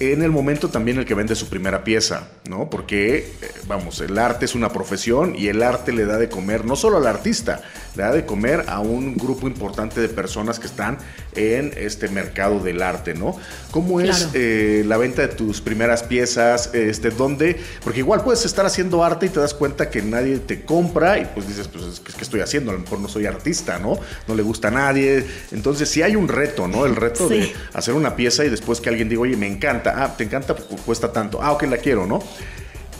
en 0.00 0.22
el 0.22 0.30
momento 0.30 0.68
también 0.68 0.98
el 0.98 1.04
que 1.04 1.14
vende 1.14 1.34
su 1.34 1.48
primera 1.48 1.84
pieza, 1.84 2.28
¿no? 2.48 2.68
Porque, 2.68 3.18
eh, 3.18 3.50
vamos, 3.66 4.00
el 4.00 4.18
arte 4.18 4.44
es 4.44 4.54
una 4.54 4.70
profesión 4.70 5.34
y 5.36 5.48
el 5.48 5.62
arte 5.62 5.92
le 5.92 6.04
da 6.04 6.18
de 6.18 6.28
comer 6.28 6.64
no 6.64 6.76
solo 6.76 6.96
al 6.96 7.06
artista, 7.06 7.62
le 7.96 8.02
da 8.02 8.12
de 8.12 8.26
comer 8.26 8.64
a 8.66 8.80
un 8.80 9.16
grupo 9.16 9.46
importante 9.46 10.00
de 10.00 10.08
personas 10.08 10.58
que 10.58 10.66
están 10.66 10.98
en 11.36 11.72
este 11.76 12.08
mercado 12.08 12.60
del 12.60 12.82
arte, 12.82 13.14
¿no? 13.14 13.36
¿Cómo 13.70 14.00
es 14.00 14.28
eh, 14.34 14.82
la 14.86 14.96
venta 14.96 15.22
de 15.22 15.28
tus 15.28 15.60
primeras 15.60 16.02
piezas? 16.02 16.70
Este, 16.74 17.10
¿Dónde? 17.10 17.60
Porque 17.82 18.00
igual 18.00 18.22
puedes 18.22 18.44
estar 18.44 18.66
haciendo 18.66 19.04
arte 19.04 19.26
y 19.26 19.28
te 19.28 19.40
das 19.40 19.54
cuenta 19.54 19.90
que 19.90 20.02
nadie 20.02 20.38
te 20.38 20.64
compra 20.64 21.18
y 21.18 21.24
pues 21.26 21.46
dices, 21.46 21.68
pues, 21.68 22.00
¿qué, 22.00 22.22
estoy 22.22 22.40
haciendo? 22.40 22.70
A 22.70 22.74
lo 22.74 22.80
mejor 22.80 23.00
no 23.00 23.08
soy 23.08 23.26
artista, 23.26 23.78
¿no? 23.78 23.98
No 24.26 24.34
le 24.34 24.42
gusta 24.42 24.68
a 24.68 24.70
nadie. 24.72 25.24
Entonces 25.52 25.88
sí 25.88 26.02
hay 26.02 26.16
un 26.16 26.28
reto, 26.28 26.68
¿no? 26.68 26.86
El 26.86 26.96
reto 26.96 27.28
de 27.28 27.52
hacer 27.72 27.94
una 27.94 28.16
pieza 28.16 28.44
y 28.44 28.50
después 28.50 28.80
que 28.80 28.88
alguien 28.88 29.08
diga, 29.08 29.22
oye, 29.22 29.36
me 29.36 29.46
encanta. 29.46 29.83
Ah, 29.90 30.14
te 30.16 30.24
encanta, 30.24 30.54
pues, 30.54 30.80
cuesta 30.82 31.12
tanto. 31.12 31.42
Ah, 31.42 31.52
ok, 31.52 31.64
la 31.64 31.78
quiero, 31.78 32.06
¿no? 32.06 32.20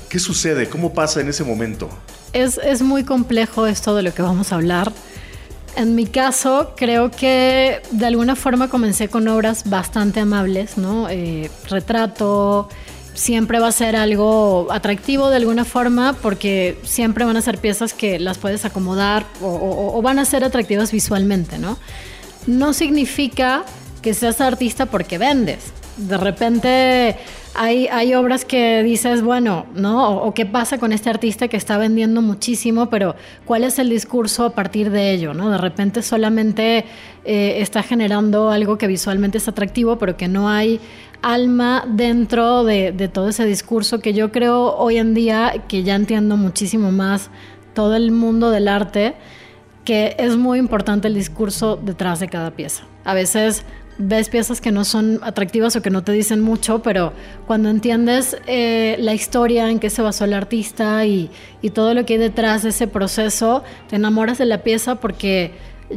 ¿Qué 0.08 0.18
sucede? 0.18 0.68
¿Cómo 0.68 0.92
pasa 0.92 1.20
en 1.20 1.28
ese 1.28 1.44
momento? 1.44 1.88
Es, 2.32 2.82
muy 2.82 3.04
complejo 3.04 3.66
esto 3.66 3.94
de 3.94 4.02
lo 4.02 4.12
que 4.12 4.22
vamos 4.22 4.52
a 4.52 4.56
hablar. 4.56 4.92
En 5.76 5.94
mi 5.94 6.06
caso, 6.06 6.74
creo 6.76 7.10
que 7.10 7.80
de 7.90 8.06
alguna 8.06 8.36
forma 8.36 8.68
comencé 8.68 9.08
con 9.08 9.26
obras 9.28 9.68
bastante 9.68 10.20
amables, 10.20 10.78
¿no? 10.78 11.08
Eh, 11.08 11.50
retrato, 11.68 12.68
siempre 13.14 13.60
va 13.60 13.68
a 13.68 13.72
ser 13.72 13.96
algo 13.96 14.66
atractivo 14.70 15.30
de 15.30 15.36
alguna 15.36 15.64
forma 15.64 16.14
porque 16.20 16.76
siempre 16.82 17.24
van 17.24 17.36
a 17.36 17.42
ser 17.42 17.58
piezas 17.58 17.94
que 17.94 18.18
las 18.18 18.38
puedes 18.38 18.64
acomodar 18.64 19.24
o, 19.40 20.00
van 20.02 20.18
a 20.18 20.24
ser 20.24 20.44
atractivas 20.44 20.92
visualmente, 20.92 21.58
¿no? 21.58 21.78
No 22.46 22.72
significa 22.72 23.64
que 24.02 24.12
seas 24.12 24.40
artista 24.40 24.86
porque 24.86 25.18
vendes. 25.18 25.60
De 25.96 26.16
repente 26.16 27.16
hay, 27.54 27.86
hay 27.86 28.14
obras 28.14 28.44
que 28.44 28.82
dices, 28.82 29.22
bueno, 29.22 29.66
¿no? 29.74 30.10
O, 30.10 30.34
qué 30.34 30.44
pasa 30.44 30.78
con 30.78 30.92
este 30.92 31.08
artista 31.08 31.48
que 31.48 31.56
está 31.56 31.78
vendiendo 31.78 32.20
muchísimo, 32.20 32.90
pero 32.90 33.14
¿cuál 33.44 33.64
es 33.64 33.78
el 33.78 33.88
discurso 33.88 34.44
a 34.46 34.50
partir 34.50 34.90
de 34.90 35.12
ello, 35.12 35.34
¿no? 35.34 35.50
De 35.50 35.58
repente 35.58 36.02
solamente 36.02 36.84
eh, 37.24 37.56
está 37.60 37.82
generando 37.82 38.50
algo 38.50 38.76
que 38.76 38.86
visualmente 38.88 39.38
es 39.38 39.46
atractivo, 39.46 39.98
pero 39.98 40.16
que 40.16 40.26
no 40.26 40.48
hay 40.48 40.80
alma 41.22 41.84
dentro 41.88 42.64
de, 42.64 42.92
de 42.92 43.08
todo 43.08 43.28
ese 43.28 43.46
discurso 43.46 44.00
que 44.00 44.12
yo 44.12 44.32
creo 44.32 44.76
hoy 44.76 44.98
en 44.98 45.14
día, 45.14 45.64
que 45.68 45.84
ya 45.84 45.94
entiendo 45.94 46.36
muchísimo 46.36 46.90
más 46.90 47.30
todo 47.72 47.94
el 47.94 48.10
mundo 48.10 48.50
del 48.50 48.68
arte, 48.68 49.14
que 49.84 50.16
es 50.18 50.36
muy 50.36 50.58
importante 50.58 51.08
el 51.08 51.14
discurso 51.14 51.76
detrás 51.76 52.20
de 52.20 52.28
cada 52.28 52.50
pieza. 52.50 52.84
A 53.04 53.14
veces 53.14 53.64
ves 53.98 54.28
piezas 54.28 54.60
que 54.60 54.72
no 54.72 54.84
son 54.84 55.20
atractivas 55.22 55.76
o 55.76 55.82
que 55.82 55.90
no 55.90 56.02
te 56.02 56.12
dicen 56.12 56.40
mucho, 56.40 56.82
pero 56.82 57.12
cuando 57.46 57.68
entiendes 57.68 58.36
eh, 58.46 58.96
la 58.98 59.14
historia 59.14 59.70
en 59.70 59.78
que 59.78 59.90
se 59.90 60.02
basó 60.02 60.24
el 60.24 60.32
artista 60.32 61.04
y, 61.06 61.30
todo 61.72 61.94
lo 61.94 62.04
que 62.04 62.14
hay 62.14 62.18
detrás 62.18 62.62
de 62.62 62.68
ese 62.68 62.86
proceso, 62.86 63.64
te 63.88 63.96
enamoras 63.96 64.36
de 64.36 64.44
la 64.44 64.58
pieza 64.58 64.96
porque 64.96 65.52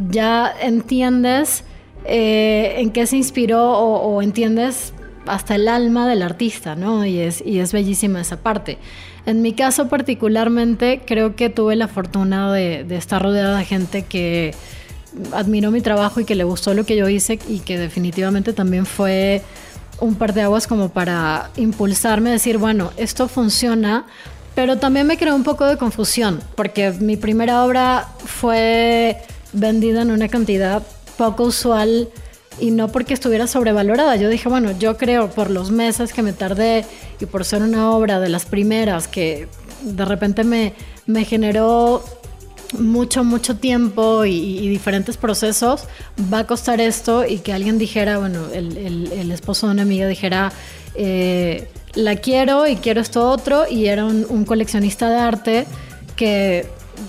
ya 0.10 0.54
entiendes 0.62 1.66
eh, 2.06 2.75
en 2.77 2.92
qué 2.92 3.06
se 3.06 3.18
inspiró 3.18 3.74
o, 3.74 4.22
entiendes 4.22 4.94
hasta 5.25 5.56
el 5.56 5.68
alma 5.68 6.08
del 6.08 6.22
artista, 6.22 6.75
¿no? 6.75 7.06
Y 7.06 7.20
es, 7.20 7.44
y 7.46 7.60
es 7.60 7.74
bellísima 7.74 8.22
esa 8.22 8.38
parte. 8.38 8.77
En 9.25 9.42
mi 9.42 9.51
caso 9.51 9.89
particularmente, 9.89 11.01
creo 11.06 11.36
que 11.36 11.50
tuve 11.50 11.75
la 11.75 11.89
fortuna 11.89 12.54
de, 12.54 12.86
de 12.86 12.96
estar 12.96 13.22
rodeada 13.22 13.58
de 13.58 13.66
gente 13.66 14.04
que 14.04 14.54
admiró 15.32 15.72
mi 15.72 15.82
trabajo 15.82 16.20
y 16.20 16.26
que 16.26 16.36
le 16.36 16.44
gustó 16.44 16.74
lo 16.74 16.86
que 16.86 16.96
yo 16.96 17.08
hice 17.10 17.40
y 17.48 17.60
que 17.60 17.78
definitivamente 17.78 18.54
también 18.54 18.86
fue 18.86 19.42
un 20.00 20.16
par 20.16 20.34
de 20.34 20.42
aguas 20.42 20.68
como 20.68 20.90
para 20.90 21.50
impulsarme 21.58 22.30
a 22.30 22.34
decir, 22.34 22.58
bueno, 22.58 22.92
esto 22.98 23.28
funciona, 23.28 24.06
pero 24.56 24.78
también 24.78 25.08
me 25.08 25.18
creó 25.18 25.36
un 25.36 25.44
poco 25.44 25.66
de 25.66 25.78
confusión, 25.78 26.40
porque 26.56 26.92
mi 26.92 27.18
primera 27.18 27.64
obra 27.64 28.08
fue 28.26 29.18
vendida 29.54 30.02
en 30.02 30.12
una 30.12 30.28
cantidad 30.28 30.84
poco 31.18 31.44
usual 31.44 32.10
y 32.60 32.72
no 32.72 32.88
porque 32.90 33.14
estuviera 33.14 33.48
sobrevalorada. 33.48 34.16
Yo 34.16 34.30
dije, 34.30 34.50
bueno, 34.50 34.72
yo 34.78 34.98
creo 34.98 35.30
por 35.30 35.50
los 35.50 35.72
meses 35.72 36.14
que 36.14 36.22
me 36.22 36.34
tardé 36.34 36.86
y 37.20 37.26
por 37.26 37.46
ser 37.46 37.62
una 37.62 37.92
obra 37.92 38.20
de 38.20 38.30
las 38.30 38.46
primeras 38.46 39.08
que 39.08 39.48
de 39.82 40.06
repente 40.06 40.44
me, 40.44 40.74
me 41.06 41.24
generó 41.26 42.04
mucho, 42.74 43.24
mucho 43.24 43.57
tiempo 43.57 44.25
y, 44.25 44.67
diferentes 44.67 45.17
procesos, 45.17 45.86
va 46.33 46.39
a 46.39 46.47
costar 46.47 46.81
esto 46.81 47.25
y 47.25 47.39
que 47.39 47.53
alguien 47.53 47.77
dijera, 47.77 48.19
bueno, 48.19 48.47
el, 48.53 49.31
esposo 49.31 49.67
de 49.67 49.74
una 49.74 49.81
amiga 49.83 50.07
dijera, 50.07 50.51
eh, 50.95 51.67
la 51.95 52.15
quiero 52.15 52.67
y 52.67 52.75
quiero 52.75 53.01
esto 53.01 53.29
otro 53.29 53.65
y 53.69 53.88
era 53.88 54.05
un 54.05 54.45
coleccionista 54.45 55.09
de 55.09 55.17
arte 55.17 55.67
que 56.15 56.67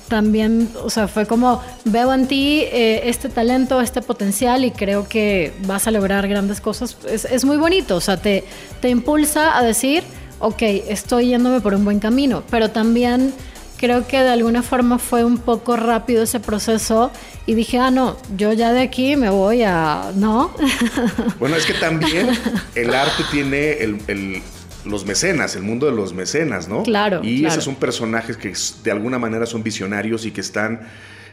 también, 0.08 0.68
o 0.82 0.90
sea, 0.90 1.08
fue 1.08 1.26
como, 1.26 1.62
veo 1.84 2.12
en 2.12 2.26
ti 2.26 2.62
eh, 2.64 3.02
este 3.04 3.28
talento, 3.28 3.80
este 3.80 4.02
potencial 4.02 4.64
y 4.64 4.70
creo 4.70 5.08
que 5.08 5.52
vas 5.66 5.86
a 5.86 5.90
lograr 5.90 6.28
grandes 6.28 6.60
cosas. 6.60 6.96
Es, 7.06 7.44
muy 7.44 7.56
bonito, 7.56 7.96
o 7.96 8.00
sea, 8.00 8.16
te, 8.16 8.44
te 8.80 8.88
impulsa 8.88 9.56
a 9.56 9.62
decir, 9.62 10.02
ok, 10.40 10.62
estoy 10.62 11.28
yéndome 11.28 11.60
por 11.60 11.74
un 11.74 11.84
buen 11.84 12.00
camino, 12.00 12.42
pero 12.50 12.70
también 12.70 13.32
creo 13.78 14.06
que 14.06 14.20
de 14.20 14.30
alguna 14.30 14.62
forma 14.62 14.98
fue 14.98 15.24
un 15.24 15.38
poco 15.38 15.76
rápido 15.76 16.22
ese 16.22 16.40
proceso 16.40 17.10
y 17.46 17.54
dije, 17.54 17.78
ah, 17.78 17.90
no, 17.90 18.16
yo 18.36 18.52
ya 18.52 18.72
de 18.72 18.82
aquí 18.82 19.16
me 19.16 19.30
voy 19.30 19.62
a, 19.62 20.12
¿no? 20.14 20.52
Bueno, 21.38 21.56
es 21.56 21.64
que 21.64 21.74
también 21.74 22.28
el 22.74 22.94
arte 22.94 23.22
tiene 23.30 23.72
el 23.78 24.42
los 24.88 25.04
mecenas, 25.04 25.56
el 25.56 25.62
mundo 25.62 25.86
de 25.86 25.92
los 25.92 26.12
mecenas, 26.12 26.68
¿no? 26.68 26.82
Claro. 26.82 27.20
Y 27.22 27.44
esos 27.44 27.64
son 27.64 27.76
personajes 27.76 28.36
que 28.36 28.52
de 28.82 28.90
alguna 28.90 29.18
manera 29.18 29.46
son 29.46 29.62
visionarios 29.62 30.26
y 30.26 30.30
que 30.30 30.40
están 30.40 30.80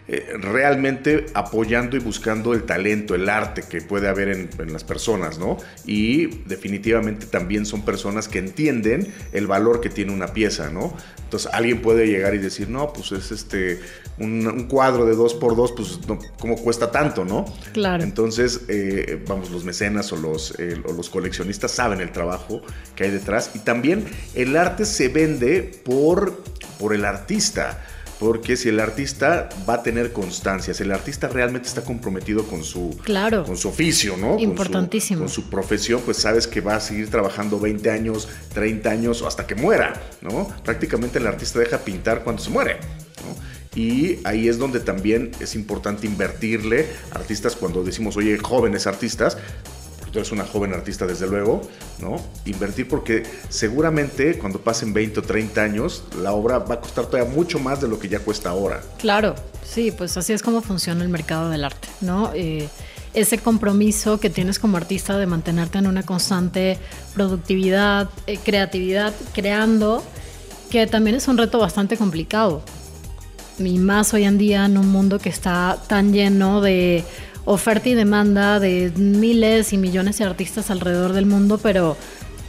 eh, 0.07 0.33
realmente 0.39 1.25
apoyando 1.33 1.97
y 1.97 1.99
buscando 1.99 2.53
el 2.53 2.63
talento, 2.63 3.15
el 3.15 3.27
arte 3.27 3.63
que 3.67 3.81
puede 3.81 4.07
haber 4.07 4.29
en, 4.29 4.71
las 4.71 4.83
personas, 4.83 5.39
¿no? 5.39 5.57
Y 5.83 6.27
definitivamente 6.45 7.25
también 7.25 7.65
son 7.65 7.83
personas 7.83 8.27
que 8.27 8.37
entienden 8.37 9.11
el 9.33 9.47
valor 9.47 9.81
que 9.81 9.89
tiene 9.89 10.13
una 10.13 10.27
pieza, 10.27 10.69
¿no? 10.69 10.95
Entonces 11.23 11.51
alguien 11.51 11.81
puede 11.81 12.05
llegar 12.05 12.35
y 12.35 12.37
decir, 12.37 12.69
no, 12.69 12.93
pues 12.93 13.13
es 13.13 13.31
este 13.31 13.79
un, 14.19 14.67
cuadro 14.69 15.07
de 15.07 15.15
dos 15.15 15.33
por 15.33 15.55
dos, 15.55 15.71
pues 15.71 15.99
¿cómo 16.39 16.55
cuesta 16.55 16.91
tanto, 16.91 17.25
no? 17.25 17.45
Claro. 17.73 18.03
Entonces, 18.03 18.61
eh, 18.67 19.23
vamos, 19.27 19.49
los 19.49 19.63
mecenas 19.63 20.13
o 20.13 20.17
los, 20.17 20.53
o 20.85 20.93
los 20.93 21.09
coleccionistas 21.09 21.71
saben 21.71 21.99
el 21.99 22.11
trabajo 22.11 22.61
que 22.95 23.05
hay 23.05 23.09
detrás 23.09 23.49
y 23.55 23.59
también 23.59 24.05
el 24.35 24.55
arte 24.55 24.85
se 24.85 25.07
vende 25.07 25.63
por, 25.83 26.43
por 26.77 26.93
el 26.93 27.05
artista. 27.05 27.83
Porque 28.19 28.55
si 28.55 28.69
el 28.69 28.79
artista 28.79 29.49
va 29.67 29.75
a 29.75 29.83
tener 29.83 30.13
constancia, 30.13 30.73
si 30.73 30.83
el 30.83 30.91
artista 30.91 31.27
realmente 31.27 31.67
está 31.67 31.83
comprometido 31.83 32.45
con 32.45 32.63
su, 32.63 32.97
claro. 33.03 33.43
con 33.43 33.57
su 33.57 33.67
oficio, 33.67 34.15
¿no? 34.15 34.39
Importantísimo. 34.39 35.19
Con 35.19 35.29
su, 35.29 35.49
profesión, 35.49 36.01
pues 36.05 36.17
sabes 36.17 36.47
que 36.47 36.61
va 36.61 36.75
a 36.75 36.79
seguir 36.79 37.09
trabajando 37.09 37.59
20 37.59 37.89
años, 37.89 38.27
30 38.53 38.89
años 38.89 39.21
o 39.21 39.27
hasta 39.27 39.45
que 39.45 39.55
muera, 39.55 40.01
¿no? 40.21 40.47
Prácticamente 40.63 41.19
el 41.19 41.27
artista 41.27 41.59
deja 41.59 41.79
pintar 41.79 42.23
cuando 42.23 42.41
se 42.41 42.49
muere, 42.49 42.77
¿no? 43.23 43.55
Y 43.79 44.19
ahí 44.23 44.47
es 44.47 44.57
donde 44.57 44.79
también 44.79 45.31
es 45.41 45.53
importante 45.53 46.07
invertirle 46.07 46.87
artistas 47.11 47.55
cuando 47.57 47.83
decimos, 47.83 48.15
oye, 48.15 48.37
jóvenes 48.37 48.87
artistas, 48.87 49.37
tú 50.15 50.19
eres 50.19 50.31
una 50.31 50.45
joven 50.45 50.73
artista 50.73 51.05
desde 51.05 51.27
luego, 51.27 51.61
¿no? 51.99 52.15
Invertir 52.45 52.87
porque 52.87 53.23
seguramente 53.49 54.37
cuando 54.37 54.61
pasen 54.61 54.93
20 54.93 55.19
o 55.19 55.23
30 55.23 55.61
años, 55.61 56.05
la 56.21 56.31
obra 56.31 56.59
va 56.59 56.75
a 56.75 56.79
costar 56.79 57.07
todavía 57.07 57.35
mucho 57.35 57.59
más 57.59 57.81
de 57.81 57.89
lo 57.89 57.99
que 57.99 58.07
ya 58.07 58.19
cuesta 58.19 58.49
ahora. 58.49 58.81
Claro, 58.97 59.35
sí, 59.65 59.91
pues 59.91 60.15
así 60.15 60.31
es 60.31 60.41
como 60.41 60.61
funciona 60.61 61.03
el 61.03 61.09
mercado 61.09 61.49
del 61.49 61.65
arte, 61.65 61.89
¿no? 61.99 62.31
Eh, 62.33 62.69
ese 63.13 63.39
compromiso 63.39 64.17
que 64.21 64.29
tienes 64.29 64.57
como 64.57 64.77
artista 64.77 65.17
de 65.17 65.25
mantenerte 65.25 65.79
en 65.79 65.87
una 65.87 66.03
constante 66.03 66.77
productividad, 67.13 68.09
eh, 68.25 68.37
creatividad, 68.41 69.13
creando, 69.33 70.01
que 70.71 70.87
también 70.87 71.17
es 71.17 71.27
un 71.27 71.37
reto 71.37 71.59
bastante 71.59 71.97
complicado. 71.97 72.63
Y 73.59 73.79
más 73.79 74.13
hoy 74.13 74.23
en 74.23 74.37
día 74.37 74.65
en 74.65 74.77
un 74.77 74.87
mundo 74.87 75.19
que 75.19 75.29
está 75.29 75.77
tan 75.87 76.13
lleno 76.13 76.61
de 76.61 77.03
oferta 77.45 77.89
y 77.89 77.93
demanda 77.93 78.59
de 78.59 78.91
miles 78.97 79.71
y 79.71 79.77
millones 79.77 80.17
de 80.17 80.25
artistas 80.25 80.71
alrededor 80.71 81.13
del 81.13 81.27
mundo, 81.27 81.59
pero 81.61 81.95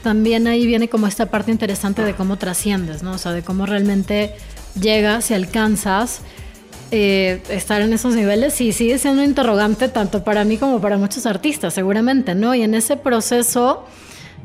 también 0.03 0.47
ahí 0.47 0.67
viene 0.67 0.89
como 0.89 1.07
esta 1.07 1.27
parte 1.27 1.51
interesante 1.51 2.03
de 2.03 2.15
cómo 2.15 2.39
trasciendes, 2.39 3.03
¿no? 3.03 3.13
O 3.13 3.19
sea, 3.19 3.33
de 3.33 3.43
cómo 3.43 3.67
realmente 3.67 4.35
llegas 4.81 5.31
y 5.31 5.35
alcanzas 5.35 6.21
eh, 6.91 7.43
estar 7.51 7.83
en 7.83 7.93
esos 7.93 8.15
niveles 8.15 8.61
y 8.61 8.73
sigue 8.73 8.99
siendo 8.99 9.23
un 9.23 9.29
interrogante 9.29 9.89
tanto 9.89 10.23
para 10.23 10.45
mí 10.45 10.57
como 10.57 10.81
para 10.81 10.97
muchos 10.97 11.27
artistas, 11.27 11.75
seguramente, 11.75 12.35
¿no? 12.35 12.55
Y 12.55 12.63
en 12.63 12.75
ese 12.75 12.97
proceso 12.97 13.85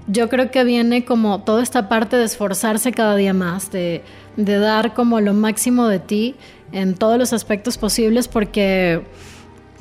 yo 0.07 0.27
creo 0.27 0.51
que 0.51 0.63
viene 0.63 1.05
como 1.05 1.43
toda 1.43 1.63
esta 1.63 1.87
parte 1.87 2.17
de 2.17 2.25
esforzarse 2.25 2.91
cada 2.91 3.15
día 3.15 3.33
más, 3.33 3.71
de 3.71 4.01
dar 4.35 4.93
como 4.93 5.21
lo 5.21 5.33
máximo 5.33 5.87
de 5.87 5.99
ti 5.99 6.35
en 6.71 6.95
todos 6.95 7.17
los 7.17 7.33
aspectos 7.33 7.77
posibles 7.77 8.27
porque 8.27 9.03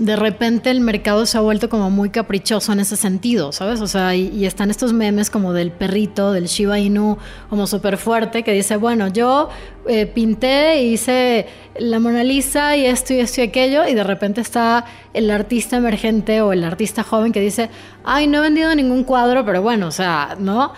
de 0.00 0.16
repente 0.16 0.70
el 0.70 0.80
mercado 0.80 1.26
se 1.26 1.36
ha 1.36 1.42
vuelto 1.42 1.68
como 1.68 1.90
muy 1.90 2.08
caprichoso 2.08 2.72
en 2.72 2.80
ese 2.80 2.96
sentido, 2.96 3.52
¿sabes? 3.52 3.82
O 3.82 3.86
sea, 3.86 4.16
y, 4.16 4.46
están 4.46 4.70
estos 4.70 4.94
memes 4.94 5.28
como 5.28 5.52
del 5.52 5.72
perrito, 5.72 6.32
del 6.32 6.46
Shiba 6.46 6.78
Inu, 6.78 7.18
como 7.50 7.66
súper 7.66 7.98
fuerte, 7.98 8.42
que 8.42 8.52
dice, 8.52 8.78
bueno, 8.78 9.08
yo 9.08 9.50
eh, 9.86 10.06
pinté, 10.06 10.82
hice 10.84 11.46
la 11.78 12.00
Mona 12.00 12.24
Lisa 12.24 12.78
y 12.78 12.86
esto 12.86 13.12
y 13.12 13.20
esto 13.20 13.42
y 13.42 13.44
aquello, 13.44 13.86
y 13.86 13.92
de 13.92 14.02
repente 14.02 14.40
está 14.40 14.86
el 15.12 15.30
artista 15.30 15.76
emergente 15.76 16.40
o 16.40 16.54
el 16.54 16.64
artista 16.64 17.02
joven 17.02 17.30
que 17.30 17.40
dice, 17.40 17.68
ay, 18.02 18.26
no 18.26 18.38
he 18.38 18.40
vendido 18.40 18.74
ningún 18.74 19.04
cuadro, 19.04 19.44
pero 19.44 19.60
bueno, 19.60 19.88
o 19.88 19.92
sea, 19.92 20.34
¿no? 20.38 20.72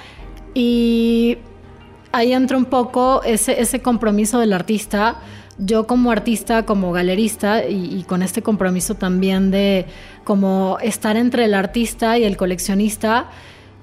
Y 0.53 1.39
ahí 2.11 2.33
entra 2.33 2.57
un 2.57 2.65
poco 2.65 3.23
ese, 3.23 3.61
ese 3.61 3.81
compromiso 3.81 4.41
del 4.41 4.53
artista 4.53 5.19
yo 5.59 5.87
como 5.87 6.11
artista, 6.11 6.65
como 6.65 6.93
galerista 6.93 7.67
y, 7.69 8.05
con 8.05 8.23
este 8.23 8.43
compromiso 8.43 8.95
también 8.95 9.51
de 9.51 9.87
como 10.25 10.79
estar 10.83 11.17
entre 11.17 11.45
el 11.45 11.55
artista 11.55 12.19
y 12.19 12.25
el 12.25 12.37
coleccionista, 12.37 13.31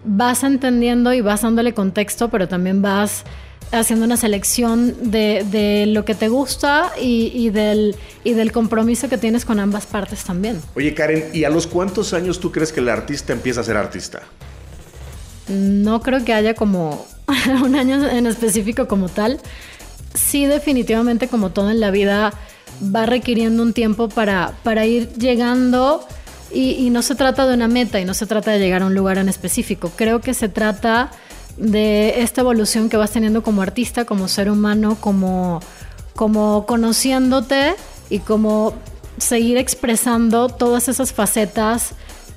vas 0.03 0.43
entendiendo 0.43 1.13
y 1.13 1.21
vas 1.21 1.41
dándole 1.41 1.73
contexto, 1.73 2.29
pero 2.29 2.47
también 2.47 2.82
vas 2.82 3.23
haciendo 3.71 4.05
una 4.05 4.17
selección 4.17 5.12
de, 5.12 5.86
lo 5.88 6.05
que 6.05 6.15
te 6.15 6.27
gusta 6.27 6.91
y, 6.99 7.49
del, 7.49 7.95
y 8.23 8.34
del 8.34 8.51
compromiso 8.51 9.10
que 9.10 9.17
tienes 9.17 9.45
con 9.45 9.60
ambas 9.60 9.86
partes 9.86 10.23
también. 10.23 10.60
Oye 10.75 10.93
Karen, 10.93 11.25
¿y 11.34 11.43
a 11.43 11.49
los 11.49 11.67
cuántos 11.67 12.13
años 12.13 12.39
tú 12.39 12.51
crees 12.51 12.71
que 12.71 12.79
el 12.79 12.89
artista 12.89 13.34
empieza 13.34 13.62
a 13.62 13.63
ser 13.63 13.77
artista? 13.77 14.21
No 15.47 16.01
creo 16.01 16.23
que 16.25 16.34
haya 16.34 16.55
como 16.55 17.05
un 17.63 17.75
año 17.75 18.08
en 18.08 18.25
específico 18.25 18.88
como 18.88 19.08
tal 19.08 19.39
sí 20.19 20.45
definitivamente 20.45 21.27
como 21.27 21.51
todo 21.51 21.69
en 21.71 21.79
la 21.79 21.91
vida 21.91 22.34
va 22.95 23.05
requiriendo 23.05 23.63
un 23.63 23.73
tiempo 23.73 24.10
para, 24.10 24.53
para 24.63 24.86
ir 24.86 25.12
llegando 25.13 26.05
y, 26.51 26.89
no 26.89 27.01
se 27.01 27.15
trata 27.15 27.47
de 27.47 27.53
una 27.53 27.67
meta 27.67 27.99
y 27.99 28.05
no 28.05 28.13
se 28.13 28.25
trata 28.25 28.51
de 28.51 28.60
llegar 28.60 28.82
a 28.82 28.88
un 28.88 28.95
lugar 28.95 29.17
en 29.19 29.29
específico. 29.29 29.91
Creo 29.95 30.19
que 30.19 30.34
se 30.34 30.49
trata 30.49 31.12
de 31.58 32.21
esta 32.21 32.41
evolución 32.41 32.89
que 32.89 32.97
vas 32.97 33.12
teniendo 33.12 33.43
como 33.43 33.62
artista, 33.62 34.05
como 34.05 34.27
ser 34.27 34.49
humano, 34.49 34.97
como, 34.99 35.60
como 36.15 36.65
conociéndote 36.65 37.75
y 38.10 38.19
como 38.19 38.73
seguir 39.17 39.58
expresando 39.58 40.49
todas 40.49 40.88
esas 40.88 41.13
facetas 41.13 41.91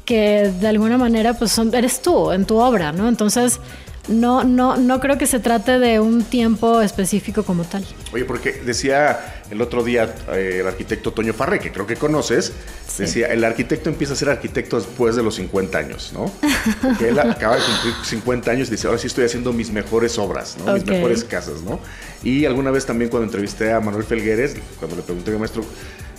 que 0.05 0.53
de 0.61 0.69
alguna 0.69 0.99
manera 0.99 1.35
pues 1.35 1.57
eres 1.59 2.03
tú 2.03 2.33
en 2.33 2.45
tu 2.45 2.57
obra, 2.59 2.93
¿no? 2.93 3.09
Entonces 3.09 3.61
no, 4.09 4.43
no, 4.43 4.77
no 4.77 5.01
creo 5.01 5.17
que 5.17 5.27
se 5.27 5.39
trate 5.39 5.79
de 5.79 6.01
un 6.01 6.25
tiempo 6.25 6.81
específico 6.81 7.45
como 7.45 7.65
tal. 7.65 7.85
Oye, 8.13 8.25
porque 8.25 8.53
decía 8.53 9.45
el 9.51 9.61
otro 9.61 9.85
día 9.85 10.13
eh, 10.33 10.59
el 10.61 10.67
arquitecto 10.67 11.13
Toño 11.13 11.33
Farré, 11.33 11.61
que 11.61 11.71
creo 11.71 11.87
que 11.87 11.97
conoces, 11.97 12.53
decía, 12.99 13.29
el 13.29 13.45
arquitecto 13.45 13.91
empieza 13.91 14.15
a 14.15 14.17
ser 14.17 14.31
arquitecto 14.31 14.77
después 14.77 15.15
de 15.15 15.23
los 15.23 15.37
50 15.37 15.79
años, 15.79 16.13
¿no? 16.13 16.33
Porque 16.83 17.09
él 17.09 17.19
acaba 17.19 17.57
de 17.57 17.63
cumplir 17.63 17.95
50 18.05 18.51
años 18.51 18.69
y 18.69 18.73
dice, 18.73 18.89
ahora 18.89 18.99
sí 18.99 19.07
estoy 19.07 19.25
haciendo 19.25 19.53
mis 19.53 19.71
mejores 19.71 20.19
obras, 20.19 20.57
¿no? 20.65 20.73
Mis 20.75 20.85
mejores 20.85 21.23
casas, 21.25 21.63
¿no? 21.63 21.79
Y 22.25 22.45
alguna 22.45 22.71
vez 22.71 22.87
también 22.87 23.11
cuando 23.11 23.27
entrevisté 23.27 23.73
a 23.73 23.81
Manuel 23.81 24.05
Felgueres, 24.05 24.57
cuando 24.79 24.97
le 24.97 25.03
pregunté 25.03 25.35
a 25.35 25.39
maestro, 25.39 25.65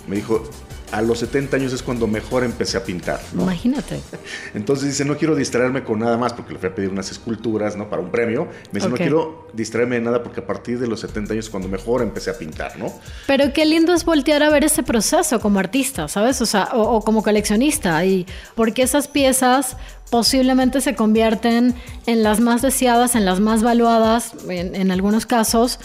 me 0.08 0.15
dijo, 0.15 0.50
a 0.94 1.02
los 1.02 1.18
70 1.20 1.58
años 1.58 1.74
es 1.74 1.82
cuando 1.82 2.06
mejor 2.06 2.44
empecé 2.44 2.78
a 2.78 2.84
pintar. 2.84 3.20
Imagínate. 3.34 4.00
Entonces 4.54 4.90
dice, 4.90 5.04
no 5.04 5.18
quiero 5.18 5.36
distraerme 5.36 5.84
con 5.84 5.98
nada 5.98 6.18
más 6.18 6.34
porque 6.34 6.54
le 6.54 6.60
fui 6.60 6.70
a 6.70 6.76
pedir 6.76 6.92
unas 6.92 7.10
esculturas, 7.10 7.76
¿no? 7.76 7.90
Para 7.90 8.04
un 8.04 8.12
premio. 8.12 8.48
Me 8.72 8.80
dice, 8.80 8.90
no 8.90 8.96
quiero 8.96 9.48
distraerme 9.54 9.96
de 9.96 10.02
nada 10.02 10.22
porque 10.22 10.42
a 10.42 10.46
partir 10.46 10.78
de 10.78 10.86
los 10.86 11.00
70 11.00 11.34
años 11.34 11.46
es 11.46 11.50
cuando 11.50 11.68
mejor 11.68 12.04
empecé 12.04 12.30
a 12.30 12.38
pintar, 12.38 12.78
¿no? 12.78 12.94
Pero 13.26 13.52
qué 13.54 13.66
lindo 13.66 13.92
es 13.92 14.06
voltear 14.06 14.44
a 14.44 14.52
ver 14.52 14.64
ese 14.66 14.84
proceso 14.84 15.40
como 15.40 15.58
artista, 15.58 16.08
¿sabes? 16.08 16.40
O 16.42 16.46
sea, 16.46 16.70
o, 16.74 17.02
como 17.02 17.24
coleccionista. 17.24 18.06
Y 18.06 18.28
porque 18.54 18.84
esas 18.84 19.08
piezas 19.08 19.78
posiblemente 20.12 20.80
se 20.80 20.94
convierten 20.94 21.74
en 22.06 22.22
las 22.22 22.40
más 22.40 22.62
deseadas, 22.62 23.16
en 23.16 23.26
las 23.26 23.40
más 23.40 23.64
valuadas, 23.64 24.34
en, 24.48 24.76
en 24.76 24.92
algunos 24.92 25.26
casos, 25.26 25.80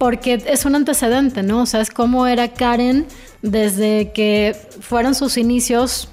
porque 0.00 0.42
es 0.46 0.64
un 0.64 0.74
antecedente, 0.74 1.42
¿no? 1.42 1.60
O 1.60 1.66
sea, 1.66 1.82
es 1.82 1.90
cómo 1.90 2.26
era 2.26 2.48
Karen 2.48 3.04
desde 3.42 4.12
que 4.12 4.56
fueron 4.80 5.14
sus 5.14 5.36
inicios 5.36 6.08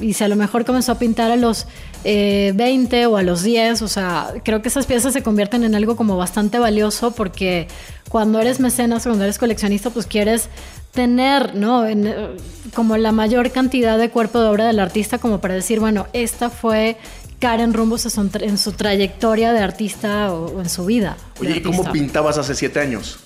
y 0.00 0.12
si 0.12 0.22
a 0.22 0.28
lo 0.28 0.36
mejor 0.36 0.64
comenzó 0.64 0.92
a 0.92 0.98
pintar 1.00 1.32
a 1.32 1.36
los 1.36 1.66
20 2.04 3.00
eh, 3.00 3.06
o 3.06 3.16
a 3.16 3.24
los 3.24 3.42
10, 3.42 3.82
o 3.82 3.88
sea, 3.88 4.32
creo 4.44 4.62
que 4.62 4.68
esas 4.68 4.86
piezas 4.86 5.12
se 5.12 5.24
convierten 5.24 5.64
en 5.64 5.74
algo 5.74 5.96
como 5.96 6.16
bastante 6.16 6.60
valioso 6.60 7.10
porque 7.10 7.66
cuando 8.08 8.38
eres 8.38 8.60
mecenas, 8.60 9.02
cuando 9.02 9.24
eres 9.24 9.38
coleccionista, 9.38 9.90
pues 9.90 10.06
quieres 10.06 10.48
tener, 10.92 11.56
¿no? 11.56 11.88
Eh, 11.88 12.36
como 12.76 12.96
la 12.96 13.10
mayor 13.10 13.50
cantidad 13.50 13.98
de 13.98 14.10
cuerpo 14.10 14.40
de 14.40 14.46
obra 14.46 14.66
del 14.68 14.78
artista 14.78 15.18
como 15.18 15.40
para 15.40 15.54
decir, 15.54 15.80
bueno, 15.80 16.06
esta 16.12 16.48
fue 16.48 16.96
Karen 17.40 17.72
Rumbos 17.72 18.06
en 18.34 18.58
su 18.58 18.72
trayectoria 18.72 19.52
de 19.52 19.60
artista 19.60 20.32
o, 20.32 20.60
en 20.60 20.68
su 20.68 20.84
vida. 20.84 21.16
Oye, 21.40 21.56
¿y 21.56 21.62
cómo 21.62 21.90
pintabas 21.90 22.36
hace 22.38 22.54
siete 22.54 22.80
años? 22.80 23.18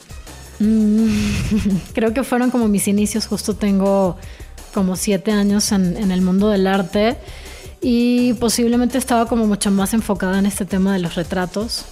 Mm, 0.60 1.08
creo 1.94 2.14
que 2.14 2.22
fueron 2.22 2.50
como 2.50 2.68
mis 2.68 2.86
inicios, 2.86 3.26
justo 3.26 3.54
tengo 3.54 4.16
como 4.72 4.96
siete 4.96 5.32
años 5.32 5.72
en, 5.72 6.10
el 6.10 6.20
mundo 6.20 6.48
del 6.48 6.66
arte 6.66 7.16
y 7.80 8.34
posiblemente 8.34 8.98
estaba 8.98 9.26
como 9.26 9.46
mucho 9.46 9.70
más 9.70 9.94
enfocada 9.94 10.38
en 10.38 10.46
este 10.46 10.64
tema 10.64 10.92
de 10.92 11.00
los 11.00 11.16
retratos. 11.16 11.84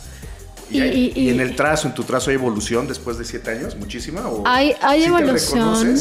¿Y, 0.71 1.29
en 1.29 1.41
el 1.41 1.55
trazo, 1.55 1.89
en 1.89 1.95
tu 1.95 2.03
trazo 2.03 2.31
hay 2.31 2.37
evolución 2.37 2.89
después 2.89 3.19
de 3.19 3.25
siete 3.25 3.51
años? 3.51 3.77
¿Muchísima? 3.77 4.23
hay, 4.45 4.75
hay 4.81 5.05
evolución. 5.05 5.97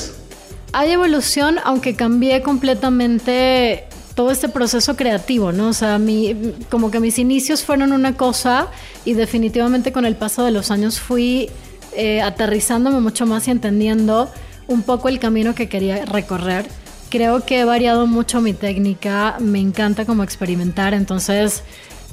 Hay 0.73 0.91
evolución, 0.91 1.57
aunque 1.65 1.95
cambié 1.95 2.41
completamente 2.41 3.89
todo 4.15 4.31
este 4.31 4.49
proceso 4.49 4.95
creativo, 4.95 5.51
¿no? 5.51 5.69
O 5.69 5.73
sea, 5.73 5.97
mi, 5.97 6.35
como 6.69 6.91
que 6.91 6.99
mis 6.99 7.17
inicios 7.17 7.63
fueron 7.63 7.93
una 7.93 8.17
cosa 8.17 8.67
y 9.05 9.13
definitivamente 9.13 9.91
con 9.91 10.05
el 10.05 10.15
paso 10.15 10.43
de 10.43 10.51
los 10.51 10.71
años 10.71 10.99
fui 10.99 11.49
eh, 11.93 12.21
aterrizándome 12.21 12.99
mucho 12.99 13.25
más 13.25 13.47
y 13.47 13.51
entendiendo 13.51 14.29
un 14.67 14.83
poco 14.83 15.09
el 15.09 15.19
camino 15.19 15.55
que 15.55 15.69
quería 15.69 16.05
recorrer. 16.05 16.65
Creo 17.09 17.45
que 17.45 17.59
he 17.59 17.65
variado 17.65 18.07
mucho 18.07 18.41
mi 18.41 18.53
técnica, 18.53 19.35
me 19.39 19.59
encanta 19.59 20.05
como 20.05 20.23
experimentar, 20.23 20.93
entonces 20.93 21.63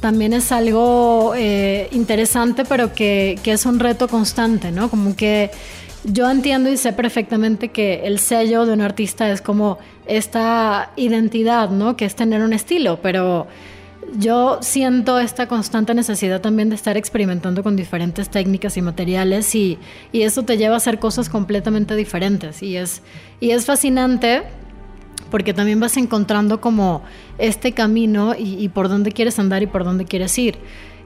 también 0.01 0.33
es 0.33 0.51
algo 0.53 1.35
eh, 1.37 1.89
interesante, 1.93 2.65
pero 2.65 2.93
que, 2.95 3.39
que, 3.43 3.53
es 3.53 3.67
un 3.67 3.79
reto 3.81 4.09
constante, 4.09 4.71
¿no? 4.71 4.91
Como 4.91 5.17
que 5.17 5.51
yo 6.13 6.31
entiendo 6.31 6.71
y 6.71 6.77
sé 6.77 6.93
perfectamente 6.93 7.69
que 7.69 8.07
el 8.07 8.19
sello 8.19 8.67
de 8.67 8.73
un 8.73 8.81
artista 8.81 9.31
es 9.31 9.41
como 9.43 9.79
esta 10.07 10.91
identidad, 10.97 11.71
¿no? 11.71 11.97
Que 11.97 12.05
es 12.05 12.15
tener 12.15 12.43
un 12.43 12.53
estilo, 12.53 13.01
pero 13.03 13.47
yo 14.17 14.59
siento 14.63 15.19
esta 15.19 15.47
constante 15.49 15.95
necesidad 15.95 16.41
también 16.41 16.71
de 16.71 16.77
estar 16.77 16.97
experimentando 16.97 17.63
con 17.63 17.77
diferentes 17.77 18.31
técnicas 18.31 18.77
y 18.77 18.83
materiales 18.83 19.55
y, 19.55 19.79
y, 20.13 20.23
eso 20.23 20.45
te 20.45 20.57
lleva 20.57 20.75
a 20.75 20.77
hacer 20.79 20.99
cosas 20.99 21.29
completamente 21.29 21.95
diferentes 21.95 22.63
y 22.63 22.77
es, 22.77 23.03
y 23.39 23.51
es 23.51 23.67
fascinante 23.67 24.45
porque 25.31 25.53
también 25.53 25.79
vas 25.81 25.97
encontrando 25.97 26.61
como 26.61 27.03
este 27.39 27.73
camino 27.73 28.35
y, 28.37 28.69
por 28.71 28.89
dónde 28.89 29.13
quieres 29.13 29.39
andar 29.39 29.63
y 29.63 29.67
por 29.67 29.85
dónde 29.85 30.05
quieres 30.05 30.39
ir. 30.39 30.59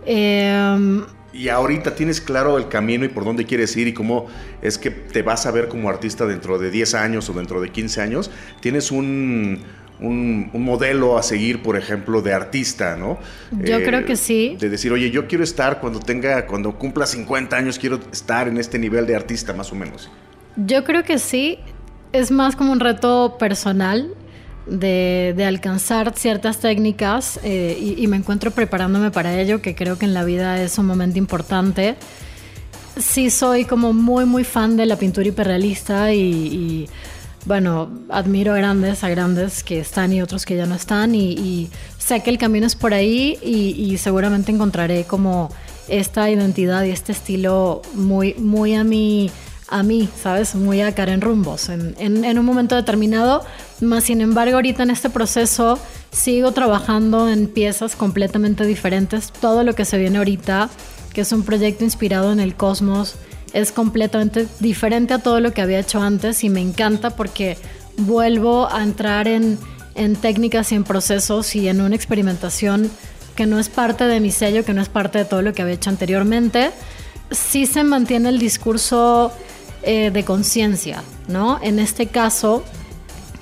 Em, 0.06 1.04
y 1.32 1.48
ahorita 1.48 1.94
tienes 1.94 2.20
claro 2.20 2.58
el 2.58 2.68
camino 2.68 3.04
y 3.04 3.08
por 3.08 3.24
dónde 3.24 3.46
quieres 3.46 3.76
ir 3.76 3.88
y 3.88 3.92
cómo 3.92 4.26
es 4.60 4.78
que 4.78 4.90
te 4.90 5.22
vas 5.22 5.46
a 5.46 5.50
ver 5.50 5.68
como 5.68 5.88
artista 5.88 6.26
dentro 6.26 6.58
de 6.58 6.70
10 6.70 6.94
años 6.94 7.28
o 7.30 7.32
dentro 7.32 7.60
de 7.60 7.70
15 7.70 8.00
años. 8.02 8.30
Tienes 8.60 8.90
un, 8.90 9.62
un, 10.00 10.50
modelo 10.52 11.16
a 11.16 11.22
seguir, 11.22 11.62
por 11.62 11.76
ejemplo, 11.76 12.22
de 12.22 12.34
artista, 12.34 12.96
¿no? 12.96 13.18
Yo 13.50 13.82
creo 13.82 14.00
eh, 14.00 14.04
que 14.04 14.16
sí. 14.16 14.56
De 14.58 14.68
decir, 14.68 14.92
oye, 14.92 15.10
yo 15.10 15.26
quiero 15.26 15.44
estar 15.44 15.80
cuando 15.80 16.00
tenga, 16.00 16.46
cuando 16.46 16.78
cumpla 16.78 17.06
50 17.06 17.56
años, 17.56 17.78
quiero 17.78 18.00
estar 18.12 18.48
en 18.48 18.58
este 18.58 18.78
nivel 18.78 19.06
de 19.06 19.16
artista, 19.16 19.52
más 19.52 19.72
o 19.72 19.74
menos. 19.74 20.10
Yo 20.56 20.84
creo 20.84 21.02
que 21.02 21.18
sí 21.18 21.58
es 22.12 22.30
más 22.30 22.56
como 22.56 22.72
un 22.72 22.80
reto 22.80 23.36
personal 23.38 24.14
de, 24.66 25.44
alcanzar 25.46 26.12
ciertas 26.16 26.58
técnicas 26.58 27.40
eh, 27.42 27.94
y, 27.96 28.06
me 28.06 28.16
encuentro 28.16 28.50
preparándome 28.50 29.10
para 29.10 29.38
ello, 29.38 29.60
que 29.60 29.74
creo 29.74 29.98
que 29.98 30.04
en 30.04 30.14
la 30.14 30.24
vida 30.24 30.62
es 30.62 30.78
un 30.78 30.86
momento 30.86 31.18
importante. 31.18 31.96
Sí 32.96 33.30
soy 33.30 33.64
como 33.64 33.92
muy, 33.92 34.24
muy 34.24 34.44
fan 34.44 34.76
de 34.76 34.86
la 34.86 34.96
pintura 34.96 35.28
hiperrealista 35.28 36.12
y, 36.12 36.88
bueno, 37.44 37.90
admiro 38.08 38.52
a 38.52 38.56
grandes, 38.56 39.02
a 39.02 39.08
grandes 39.08 39.64
que 39.64 39.80
están 39.80 40.12
y 40.12 40.22
otros 40.22 40.44
que 40.44 40.56
ya 40.56 40.66
no 40.66 40.74
están 40.74 41.14
y, 41.14 41.70
sé 41.98 42.20
que 42.20 42.30
el 42.30 42.38
camino 42.38 42.66
es 42.66 42.76
por 42.76 42.94
ahí 42.94 43.38
y, 43.42 43.96
seguramente 43.98 44.52
encontraré 44.52 45.04
como 45.04 45.50
esta 45.88 46.30
identidad 46.30 46.84
y 46.84 46.90
este 46.90 47.12
estilo 47.12 47.82
muy, 47.94 48.34
muy 48.34 48.74
a 48.74 48.84
mi 48.84 49.30
a 49.68 49.82
mí, 49.82 50.08
¿sabes? 50.20 50.54
Muy 50.54 50.80
a 50.80 50.94
Karen 50.94 51.20
Rumbos 51.20 51.68
en, 51.68 51.94
en, 51.98 52.38
un 52.38 52.44
momento 52.44 52.74
determinado. 52.74 53.44
Más 53.80 54.04
sin 54.04 54.20
embargo, 54.20 54.56
ahorita 54.56 54.82
en 54.82 54.90
este 54.90 55.10
proceso 55.10 55.78
sigo 56.10 56.52
trabajando 56.52 57.28
en 57.28 57.46
piezas 57.46 57.96
completamente 57.96 58.66
diferentes. 58.66 59.32
Todo 59.32 59.64
lo 59.64 59.74
que 59.74 59.84
se 59.84 59.98
viene 59.98 60.18
ahorita, 60.18 60.68
que 61.12 61.22
es 61.22 61.32
un 61.32 61.42
proyecto 61.42 61.84
inspirado 61.84 62.32
en 62.32 62.40
el 62.40 62.54
cosmos, 62.54 63.16
es 63.52 63.72
completamente 63.72 64.46
diferente 64.60 65.14
a 65.14 65.18
todo 65.18 65.40
lo 65.40 65.52
que 65.52 65.62
había 65.62 65.78
hecho 65.78 66.00
antes 66.00 66.42
y 66.44 66.48
me 66.48 66.60
encanta 66.60 67.10
porque 67.10 67.56
vuelvo 67.96 68.70
a 68.70 68.82
entrar 68.82 69.28
en, 69.28 69.58
en 69.94 70.16
técnicas 70.16 70.72
y 70.72 70.74
en 70.74 70.84
procesos 70.84 71.54
y 71.54 71.68
en 71.68 71.80
una 71.80 71.94
experimentación 71.94 72.90
que 73.34 73.46
no 73.46 73.58
es 73.58 73.68
parte 73.68 74.04
de 74.04 74.20
mi 74.20 74.30
sello, 74.30 74.64
que 74.64 74.74
no 74.74 74.82
es 74.82 74.88
parte 74.88 75.18
de 75.18 75.24
todo 75.24 75.42
lo 75.42 75.52
que 75.52 75.62
había 75.62 75.74
hecho 75.74 75.90
anteriormente. 75.90 76.70
Sí 77.32 77.66
se 77.66 77.84
mantiene 77.84 78.28
el 78.28 78.38
discurso 78.38 79.32
eh, 79.82 80.10
de 80.12 80.24
conciencia, 80.24 81.02
¿no? 81.28 81.58
En 81.62 81.78
este 81.78 82.06
caso, 82.06 82.62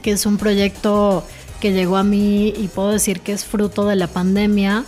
que 0.03 0.13
es 0.13 0.27
un 0.27 0.39
proyecto 0.39 1.25
que 1.61 1.73
llegó 1.73 1.97
a 1.97 2.03
mí 2.03 2.49
y 2.57 2.69
puedo 2.69 2.91
decir 2.91 3.21
que 3.21 3.33
es 3.33 3.45
fruto 3.45 3.87
de 3.87 3.97
la 3.97 4.07
pandemia, 4.07 4.85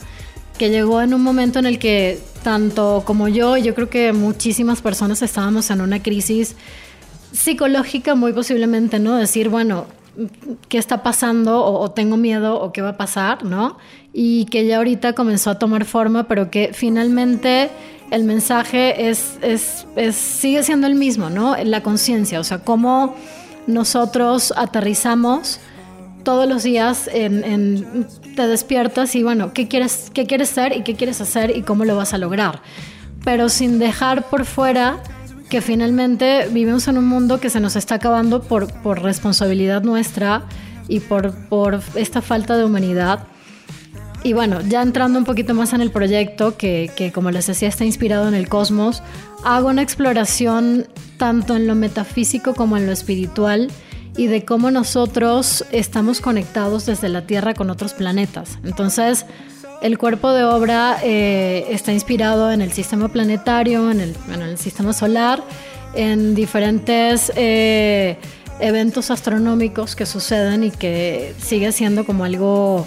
que 0.57 0.71
llegó 0.71 1.03
en 1.03 1.13
un 1.13 1.23
momento 1.23 1.59
en 1.59 1.67
el 1.67 1.79
que 1.79 2.21
tanto 2.43 3.03
como 3.05 3.29
yo, 3.29 3.57
yo 3.57 3.75
creo 3.75 3.91
que 3.91 4.13
muchísimas 4.13 4.81
personas 4.81 5.23
estábamos 5.23 5.71
en 5.71 5.81
una 5.81 6.03
crisis 6.03 6.57
psicológica 7.33 8.15
muy 8.15 8.33
posiblemente, 8.33 8.99
¿no? 8.99 9.17
Decir, 9.17 9.49
bueno, 9.49 9.87
¿qué 10.69 10.79
está 10.79 11.03
pasando? 11.03 11.65
O, 11.65 11.81
o, 11.81 11.91
tengo 11.91 12.17
miedo, 12.17 12.61
o 12.61 12.73
qué 12.73 12.83
va 12.83 12.91
a 12.91 12.97
pasar, 12.97 13.45
¿no? 13.45 13.79
Y 14.13 14.47
que 14.47 14.67
ya 14.67 14.79
ahorita 14.79 15.15
comenzó 15.15 15.51
a 15.51 15.59
tomar 15.59 15.85
forma, 15.85 16.29
pero 16.29 16.51
que 16.51 16.71
finalmente 16.73 17.71
el 18.13 18.25
mensaje 18.25 19.09
es, 19.09 19.39
sigue 20.13 20.63
siendo 20.63 20.87
el 20.87 20.95
mismo, 20.95 21.31
¿no? 21.31 21.57
La 21.65 21.83
conciencia, 21.83 22.41
o 22.41 22.45
sea, 22.45 22.59
cómo 22.59 23.17
nosotros 23.67 24.53
aterrizamos 24.55 25.61
todos 26.23 26.47
los 26.47 26.63
días 26.63 27.09
en, 27.11 28.07
te 28.37 28.47
despiertas 28.47 29.15
y 29.15 29.23
bueno, 29.23 29.55
¿qué 29.55 29.67
quieres, 29.67 30.11
¿qué 30.13 30.27
quieres 30.27 30.51
ser 30.51 30.77
y 30.77 30.83
qué 30.83 30.95
quieres 30.95 31.23
hacer 31.23 31.57
y 31.57 31.63
cómo 31.63 31.87
lo 31.87 31.97
vas 31.97 32.13
a 32.13 32.19
lograr? 32.19 32.61
Pero 33.25 33.49
sin 33.49 33.79
dejar 33.79 34.29
por 34.29 34.45
fuera 34.45 35.03
que 35.49 35.63
finalmente 35.63 36.49
vivimos 36.51 36.89
en 36.89 36.99
un 36.99 37.07
mundo 37.07 37.41
que 37.41 37.49
se 37.49 37.61
nos 37.61 37.77
está 37.77 37.95
acabando 37.95 38.43
por, 38.43 38.71
por 38.83 39.01
responsabilidad 39.01 39.85
nuestra 39.85 40.43
y 40.87 41.01
por, 41.01 41.35
por 41.49 41.81
esta 41.95 42.21
falta 42.21 42.59
de 42.59 42.65
humanidad 42.65 43.27
y 44.25 44.35
bueno, 44.35 44.61
ya 44.61 44.83
entrando 44.83 45.19
un 45.19 45.25
poquito 45.25 45.55
más 45.55 45.73
en 45.73 45.81
el 45.81 45.91
proyecto, 45.91 46.57
que, 46.57 47.11
como 47.15 47.31
les 47.31 47.47
decía 47.47 47.69
está 47.69 47.85
inspirado 47.85 48.29
en 48.29 48.35
el 48.35 48.49
cosmos, 48.49 49.03
hago 49.45 49.69
una 49.69 49.83
exploración 49.83 50.87
tanto 51.17 51.57
en 51.57 51.67
lo 51.67 51.75
metafísico 51.75 52.55
como 52.55 52.77
en 52.77 52.87
lo 52.87 52.93
espiritual 52.93 53.71
y 54.17 54.27
de 54.27 54.45
cómo 54.45 54.71
nosotros 54.71 55.65
estamos 55.73 56.21
conectados 56.21 56.87
desde 56.87 57.09
la 57.09 57.27
Tierra 57.27 57.55
con 57.55 57.71
otros 57.71 57.95
planetas. 57.95 58.59
Entonces, 58.63 59.27
el 59.81 59.99
cuerpo 59.99 60.31
de 60.33 60.45
obra 60.45 60.99
eh, 61.03 61.67
está 61.71 61.93
inspirado 61.93 62.53
en 62.53 62.63
el 62.63 62.73
sistema 62.73 63.09
planetario, 63.09 63.91
en 63.91 64.01
el, 64.01 64.59
sistema 64.59 64.93
solar, 64.93 65.43
en 65.95 66.37
diferentes 66.37 67.33
eh, 67.35 68.17
eventos 68.61 69.11
astronómicos 69.11 69.97
que 69.97 70.07
suceden 70.07 70.63
y 70.63 70.71
que 70.71 71.35
sigue 71.39 71.73
siendo 71.73 72.05
como 72.07 72.25
algo 72.25 72.87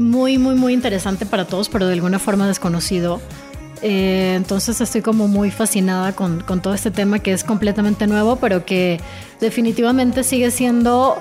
muy, 0.00 0.38
muy, 0.38 0.54
muy 0.54 0.72
interesante 0.72 1.26
para 1.26 1.44
todos, 1.44 1.68
pero 1.68 1.86
de 1.86 1.92
alguna 1.92 2.18
forma 2.18 2.48
desconocido. 2.48 3.20
Eh, 3.82 4.34
entonces 4.36 4.80
estoy 4.80 5.00
como 5.00 5.28
muy 5.28 5.50
fascinada 5.50 6.12
con, 6.12 6.40
con, 6.42 6.60
todo 6.60 6.74
este 6.74 6.90
tema 6.90 7.18
que 7.20 7.32
es 7.32 7.44
completamente 7.44 8.06
nuevo, 8.06 8.36
pero 8.36 8.66
que 8.66 9.00
definitivamente 9.40 10.22
sigue 10.22 10.50
siendo 10.50 11.16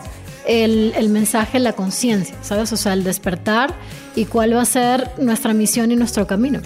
el, 0.45 0.93
el 0.97 1.09
mensaje, 1.09 1.59
la 1.59 1.73
conciencia, 1.73 2.35
¿sabes? 2.41 2.73
O 2.73 2.77
sea, 2.77 2.93
el 2.93 3.03
despertar 3.03 3.73
y 4.15 4.25
cuál 4.25 4.55
va 4.55 4.61
a 4.61 4.65
ser 4.65 5.09
nuestra 5.19 5.53
misión 5.53 5.91
y 5.91 5.95
nuestro 5.95 6.27
camino. 6.27 6.61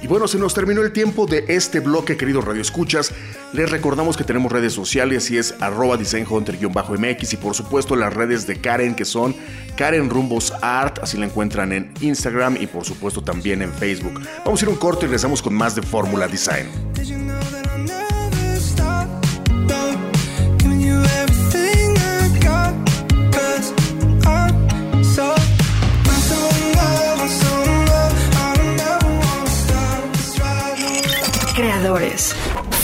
Y 0.00 0.06
bueno, 0.06 0.28
se 0.28 0.38
nos 0.38 0.54
terminó 0.54 0.82
el 0.82 0.92
tiempo 0.92 1.26
de 1.26 1.44
este 1.48 1.80
bloque, 1.80 2.16
queridos 2.16 2.44
radioescuchas. 2.44 3.12
Les 3.52 3.68
recordamos 3.68 4.16
que 4.16 4.24
tenemos 4.24 4.52
redes 4.52 4.72
sociales 4.72 5.30
y 5.30 5.38
es 5.38 5.54
arroba 5.60 5.96
designhunter-mx 5.96 7.32
y 7.32 7.36
por 7.36 7.54
supuesto 7.54 7.96
las 7.96 8.12
redes 8.12 8.46
de 8.46 8.60
Karen 8.60 8.94
que 8.94 9.04
son 9.04 9.34
Karen 9.76 10.08
Rumbos 10.08 10.52
Art, 10.62 11.00
así 11.02 11.16
la 11.16 11.26
encuentran 11.26 11.72
en 11.72 11.92
Instagram 12.00 12.56
y 12.60 12.66
por 12.66 12.84
supuesto 12.84 13.22
también 13.22 13.60
en 13.62 13.72
Facebook. 13.72 14.20
Vamos 14.44 14.62
a 14.62 14.64
ir 14.64 14.68
un 14.68 14.76
corto 14.76 15.00
y 15.00 15.08
regresamos 15.08 15.42
con 15.42 15.54
más 15.54 15.74
de 15.74 15.82
Fórmula 15.82 16.28
Design. 16.28 16.87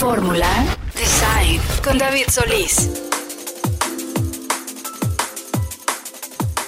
Fórmula 0.05 0.47
Design 0.93 1.59
con 1.83 1.97
David 1.97 2.25
Solís. 2.29 2.91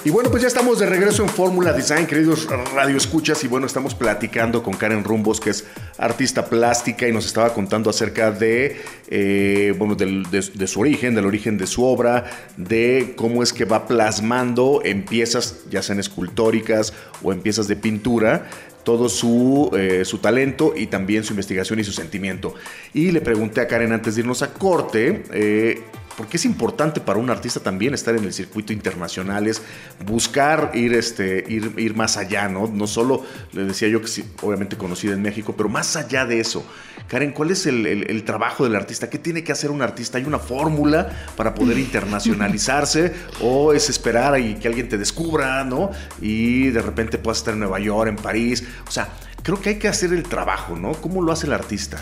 Y 0.04 0.10
bueno, 0.10 0.28
pues 0.28 0.42
ya 0.42 0.48
estamos 0.48 0.80
de 0.80 0.86
regreso 0.86 1.22
en 1.22 1.28
Fórmula 1.28 1.72
Design, 1.72 2.06
queridos 2.06 2.48
Radio 2.74 2.96
Escuchas. 2.96 3.44
Y 3.44 3.46
bueno, 3.46 3.66
estamos 3.66 3.94
platicando 3.94 4.64
con 4.64 4.74
Karen 4.74 5.04
Rumbos, 5.04 5.38
que 5.38 5.50
es 5.50 5.66
artista 5.98 6.46
plástica, 6.46 7.06
y 7.06 7.12
nos 7.12 7.26
estaba 7.26 7.54
contando 7.54 7.90
acerca 7.90 8.32
de, 8.32 8.76
eh, 9.06 9.72
bueno, 9.78 9.94
de, 9.94 10.66
su 10.66 10.80
origen, 10.80 11.14
del 11.14 11.26
origen 11.26 11.58
de 11.58 11.68
su 11.68 11.84
obra, 11.84 12.24
de 12.56 13.14
cómo 13.16 13.44
es 13.44 13.52
que 13.52 13.64
va 13.64 13.86
plasmando 13.86 14.80
en 14.84 15.04
piezas, 15.04 15.60
ya 15.70 15.80
sean 15.82 16.00
escultóricas 16.00 16.92
o 17.22 17.32
en 17.32 17.40
piezas 17.40 17.68
de 17.68 17.76
pintura, 17.76 18.48
todo 18.84 19.08
su, 19.08 19.70
eh, 19.76 20.04
su, 20.04 20.18
talento 20.18 20.72
y 20.76 20.86
también 20.86 21.24
su 21.24 21.32
investigación 21.32 21.78
y 21.78 21.84
su 21.84 21.92
sentimiento. 21.92 22.54
Y 22.94 23.10
le 23.10 23.20
pregunté 23.20 23.60
a 23.60 23.68
Karen 23.68 23.92
antes 23.92 24.14
de 24.14 24.22
irnos 24.22 24.42
a 24.42 24.52
corte, 24.52 25.24
eh, 25.32 25.82
porque 26.18 26.36
es 26.36 26.44
importante 26.44 27.00
para 27.00 27.20
un 27.20 27.30
artista 27.30 27.60
también 27.60 27.94
estar 27.94 28.16
en 28.16 28.24
el 28.24 28.32
circuito 28.32 28.72
internacional, 28.72 29.46
es 29.46 29.62
buscar 30.04 30.72
ir, 30.74 30.92
este, 30.92 31.44
ir, 31.48 31.72
ir 31.78 31.94
más 31.94 32.16
allá, 32.16 32.48
¿no? 32.48 32.66
No 32.66 32.88
solo, 32.88 33.24
le 33.52 33.66
decía 33.66 33.86
yo 33.86 34.02
que 34.02 34.08
sí, 34.08 34.24
obviamente 34.42 34.76
conocida 34.76 35.12
en 35.12 35.22
México, 35.22 35.54
pero 35.56 35.68
más 35.68 35.94
allá 35.94 36.26
de 36.26 36.40
eso. 36.40 36.66
Karen, 37.06 37.30
¿cuál 37.30 37.52
es 37.52 37.66
el, 37.66 38.24
trabajo 38.24 38.64
del 38.64 38.74
artista? 38.74 39.08
¿Qué 39.08 39.18
tiene 39.18 39.44
que 39.44 39.52
hacer 39.52 39.70
un 39.70 39.80
artista? 39.80 40.18
¿Hay 40.18 40.24
una 40.24 40.40
fórmula 40.40 41.08
para 41.36 41.54
poder 41.54 41.78
internacionalizarse? 41.78 43.14
¿O 43.40 43.72
es 43.72 43.88
esperar 43.88 44.40
y 44.40 44.56
que 44.56 44.66
alguien 44.66 44.88
te 44.88 44.98
descubra, 44.98 45.62
¿no? 45.62 45.92
Y 46.20 46.70
de 46.70 46.82
repente 46.82 47.18
puedas 47.18 47.38
estar 47.38 47.54
en 47.54 47.60
Nueva 47.60 47.78
York, 47.78 48.08
en 48.08 48.16
París. 48.16 48.64
O 48.88 48.90
sea, 48.90 49.08
creo 49.44 49.60
que 49.60 49.68
hay 49.68 49.78
que 49.78 49.86
hacer 49.86 50.12
el 50.12 50.24
trabajo, 50.24 50.76
¿no? 50.76 50.94
¿Cómo 50.94 51.22
lo 51.22 51.30
hace 51.30 51.46
el 51.46 51.52
artista? 51.52 51.98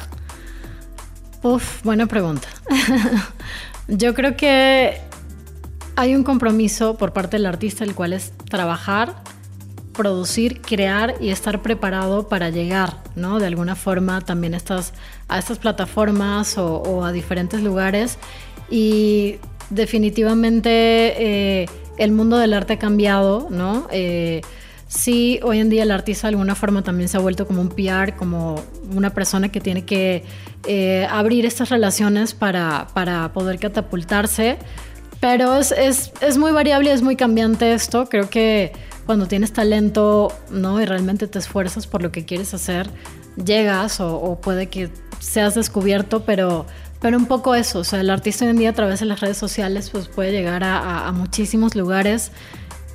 Uf, 1.43 1.83
buena 1.85 2.07
pregunta. 2.07 2.49
Yo 3.89 4.15
creo 4.15 4.37
que 4.37 4.99
hay 5.95 6.15
un 6.15 6.25
compromiso 6.25 6.97
por 6.97 7.13
parte 7.13 7.37
del 7.37 7.47
artista, 7.47 7.85
el 7.85 7.95
cual 7.95 8.13
es 8.13 8.33
trabajar, 8.51 9.23
producir, 9.93 10.61
crear 10.61 11.15
y 11.21 11.31
estar 11.31 11.63
preparado 11.63 12.29
para 12.29 12.51
llegar, 12.51 12.99
¿no? 13.15 13.39
De 13.39 13.47
alguna 13.47 13.77
forma 13.77 14.21
también 14.21 14.55
estas, 14.55 14.93
a 15.29 15.39
estas 15.39 15.59
plataformas 15.59 16.59
o, 16.59 17.05
a 17.05 17.13
diferentes 17.13 17.63
lugares. 17.63 18.19
Y 18.71 19.37
definitivamente 19.71 21.63
eh, 21.63 21.67
el 21.97 22.13
mundo 22.13 22.37
del 22.37 22.53
arte 22.53 22.75
ha 22.75 22.79
cambiado, 22.79 23.49
¿no? 23.51 23.87
Eh, 23.91 24.43
sí, 24.89 25.41
hoy 25.43 25.59
en 25.59 25.69
día 25.71 25.83
el 25.83 25.91
artista 25.91 26.27
de 26.27 26.35
alguna 26.35 26.55
forma 26.55 26.83
también 26.83 27.09
se 27.09 27.17
ha 27.17 27.21
vuelto 27.21 27.47
como 27.47 27.61
un 27.61 27.69
PR, 27.69 28.15
como 28.17 28.63
una 28.95 29.11
persona 29.11 29.51
que 29.51 29.61
tiene 29.61 29.85
que 29.85 30.25
eh, 30.67 31.07
abrir 31.11 31.47
estas 31.47 31.71
relaciones 31.71 32.35
para, 32.35 32.89
para 32.95 33.33
poder 33.33 33.59
catapultarse. 33.59 34.59
Pero 35.21 35.57
es, 35.57 35.73
es, 35.73 36.13
es, 36.21 36.37
muy 36.37 36.53
variable, 36.53 36.93
es 36.93 37.03
muy 37.03 37.17
cambiante 37.17 37.73
esto. 37.73 38.09
Creo 38.09 38.29
que 38.29 38.73
cuando 39.07 39.27
tienes 39.27 39.53
talento 39.53 40.33
¿no? 40.51 40.81
y 40.81 40.85
realmente 40.85 41.27
te 41.27 41.39
esfuerzas 41.39 41.87
por 41.87 42.03
lo 42.03 42.13
que 42.13 42.25
quieres 42.25 42.53
hacer, 42.53 42.91
llegas 43.43 44.01
o, 44.01 44.39
puede 44.43 44.67
que 44.67 44.91
seas 45.19 45.55
descubierto, 45.55 46.25
pero, 46.25 46.67
pero 47.01 47.17
un 47.17 47.27
poco 47.27 47.55
eso. 47.55 47.79
O 47.79 47.85
sea, 47.85 48.01
el 48.01 48.11
artista 48.11 48.45
hoy 48.45 48.51
en 48.51 48.59
día 48.59 48.71
a 48.71 48.75
través 48.75 49.01
de 49.01 49.07
las 49.07 49.21
redes 49.21 49.39
sociales 49.39 49.91
pues, 49.91 50.09
puede 50.09 50.33
llegar 50.33 50.65
a, 50.65 51.07
a 51.07 51.13
muchísimos 51.13 51.75
lugares. 51.75 52.31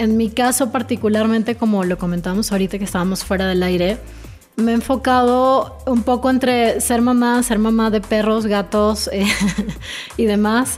En 0.02 0.18
mi 0.18 0.32
caso 0.32 0.72
particularmente, 0.72 1.54
como 1.54 1.84
lo 1.84 2.00
comentamos 2.00 2.52
ahorita 2.52 2.80
que 2.80 2.86
estábamos 2.86 3.24
fuera 3.24 3.46
del 3.46 3.62
aire, 3.62 4.00
me 4.56 4.72
he 4.72 4.74
enfocado 4.74 5.78
un 5.86 6.02
poco 6.02 6.32
entre 6.32 6.82
ser 6.82 7.04
mamá, 7.04 7.44
ser 7.44 7.60
mamá 7.60 7.92
de 7.92 8.02
perros, 8.02 8.48
gatos 8.48 9.12
eh, 9.14 9.28
y 10.18 10.26
demás, 10.26 10.78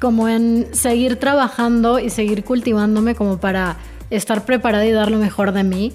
como 0.00 0.28
en 0.28 0.66
seguir 0.72 1.20
trabajando 1.20 2.00
y 2.00 2.10
seguir 2.10 2.42
cultivándome 2.42 3.14
como 3.14 3.38
para 3.38 3.76
estar 4.10 4.44
preparada 4.44 4.84
y 4.84 4.90
dar 4.90 5.08
lo 5.08 5.18
mejor 5.18 5.52
de 5.52 5.62
mí. 5.62 5.92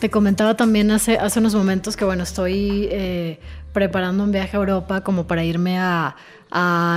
Te 0.00 0.10
comentaba 0.10 0.56
también 0.56 0.90
hace, 0.90 1.18
hace 1.18 1.38
unos 1.38 1.54
momentos 1.54 1.96
que 1.96 2.04
bueno, 2.04 2.24
estoy 2.24 2.88
eh, 2.90 3.38
preparando 3.72 4.24
un 4.24 4.32
viaje 4.32 4.56
a 4.56 4.58
Europa 4.58 5.02
como 5.02 5.28
para 5.28 5.44
irme 5.44 5.78
a, 5.78 6.16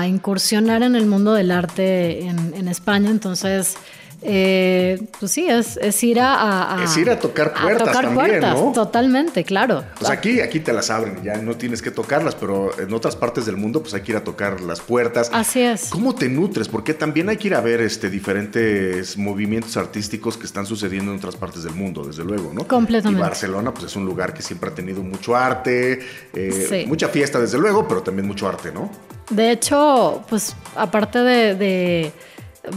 incursionar 0.07 0.81
en 0.81 0.95
el 0.95 1.05
mundo 1.05 1.33
del 1.33 1.51
arte 1.51 2.21
en, 2.25 2.53
en 2.55 2.67
España, 2.67 3.09
entonces 3.09 3.75
eh, 4.21 5.01
pues 5.19 5.31
sí, 5.31 5.47
es, 5.47 5.77
ir 6.03 6.19
a, 6.19 6.81
Es 6.83 6.97
ir 6.97 7.09
a 7.09 7.19
tocar 7.19 7.53
puertas 7.53 7.87
tocar 7.87 8.05
también, 8.05 8.15
puertas, 8.15 8.55
¿no? 8.55 8.71
Totalmente, 8.73 9.43
claro. 9.43 9.83
Pues 9.97 10.09
aquí, 10.09 10.41
aquí 10.41 10.59
te 10.59 10.73
las 10.73 10.89
abren, 10.89 11.23
ya 11.23 11.37
no 11.37 11.55
tienes 11.55 11.81
que 11.81 11.91
tocarlas, 11.91 12.35
pero 12.35 12.77
en 12.79 12.93
otras 12.93 13.15
partes 13.15 13.45
del 13.45 13.55
mundo 13.55 13.81
pues 13.81 13.93
hay 13.93 14.01
que 14.01 14.11
ir 14.11 14.17
a 14.17 14.23
tocar 14.23 14.59
las 14.61 14.81
puertas. 14.81 15.29
Así 15.33 15.61
es. 15.61 15.89
¿Cómo 15.89 16.13
te 16.15 16.27
nutres? 16.27 16.67
Porque 16.67 16.93
también 16.93 17.29
hay 17.29 17.37
que 17.37 17.47
ir 17.47 17.55
a 17.55 17.61
ver 17.61 17.79
este, 17.81 18.09
diferentes 18.09 19.17
movimientos 19.17 19.77
artísticos 19.77 20.35
que 20.37 20.45
están 20.45 20.65
sucediendo 20.65 21.11
en 21.11 21.17
otras 21.17 21.37
partes 21.37 21.63
del 21.63 21.73
mundo, 21.73 22.03
desde 22.03 22.23
luego, 22.23 22.51
¿no? 22.53 22.67
Completamente. 22.67 23.19
Y 23.19 23.21
Barcelona 23.21 23.73
pues 23.73 23.85
es 23.85 23.95
un 23.95 24.05
lugar 24.05 24.33
que 24.33 24.41
siempre 24.41 24.69
ha 24.69 24.75
tenido 24.75 25.01
mucho 25.01 25.35
arte, 25.35 25.99
eh, 26.33 26.85
mucha 26.87 27.07
fiesta 27.07 27.39
desde 27.39 27.57
luego, 27.57 27.87
pero 27.87 28.03
también 28.03 28.27
mucho 28.27 28.47
arte, 28.47 28.71
¿no? 28.71 28.91
De 29.29 29.51
hecho, 29.51 30.23
pues 30.27 30.55
aparte 30.75 31.19
de 31.19 32.11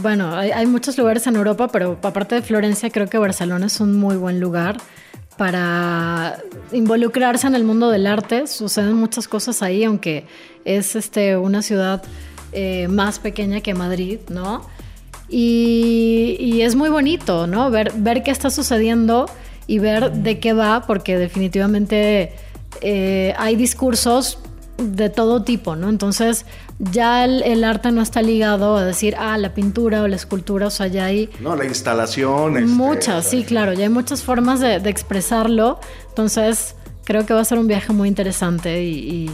bueno, 0.01 0.35
hay, 0.35 0.65
muchos 0.65 0.97
lugares 0.97 1.27
en 1.27 1.35
Europa, 1.35 1.67
pero 1.67 1.97
aparte 2.01 2.35
de 2.35 2.41
Florencia, 2.41 2.89
creo 2.89 3.07
que 3.07 3.17
Barcelona 3.17 3.65
es 3.67 3.79
un 3.79 3.97
muy 3.97 4.15
buen 4.15 4.39
lugar 4.39 4.77
para 5.37 6.37
involucrarse 6.71 7.47
en 7.47 7.55
el 7.55 7.63
mundo 7.63 7.89
del 7.89 8.07
arte. 8.07 8.47
Suceden 8.47 8.93
muchas 8.93 9.27
cosas 9.27 9.61
ahí, 9.61 9.83
aunque 9.83 10.25
es 10.65 10.95
este, 10.95 11.37
una 11.37 11.61
ciudad 11.61 12.03
eh, 12.51 12.87
más 12.87 13.19
pequeña 13.19 13.61
que 13.61 13.73
Madrid, 13.73 14.19
¿no? 14.29 14.67
Y, 15.29 16.61
es 16.61 16.75
muy 16.75 16.89
bonito, 16.89 17.47
¿no? 17.47 17.69
Ver, 17.71 17.91
ver 17.95 18.23
qué 18.23 18.31
está 18.31 18.49
sucediendo 18.49 19.25
y 19.67 19.79
ver 19.79 20.11
de 20.11 20.39
qué 20.39 20.53
va, 20.53 20.83
porque 20.85 21.17
definitivamente 21.17 22.33
eh, 22.81 23.33
hay 23.37 23.55
discursos 23.55 24.39
de 24.77 25.09
todo 25.09 25.43
tipo, 25.43 25.75
¿no? 25.75 25.89
Entonces 25.89 26.45
ya 26.79 27.25
el, 27.25 27.63
arte 27.63 27.91
no 27.91 28.01
está 28.01 28.21
ligado 28.21 28.77
a 28.77 28.85
decir, 28.85 29.15
ah, 29.17 29.37
la 29.37 29.53
pintura 29.53 30.01
o 30.01 30.07
la 30.07 30.15
escultura, 30.15 30.67
o 30.67 30.71
sea, 30.71 30.87
ya 30.87 31.05
hay... 31.05 31.29
No, 31.39 31.55
la 31.55 31.65
instalación. 31.65 32.57
Este, 32.57 32.69
muchas, 32.69 33.29
sí, 33.29 33.43
claro, 33.43 33.73
ya 33.73 33.83
hay 33.83 33.89
muchas 33.89 34.23
formas 34.23 34.59
de, 34.59 34.75
expresarlo, 34.89 35.79
entonces 36.09 36.75
creo 37.05 37.25
que 37.25 37.33
va 37.33 37.41
a 37.41 37.45
ser 37.45 37.57
un 37.57 37.67
viaje 37.67 37.93
muy 37.93 38.07
interesante 38.07 38.83
y, 38.83 39.29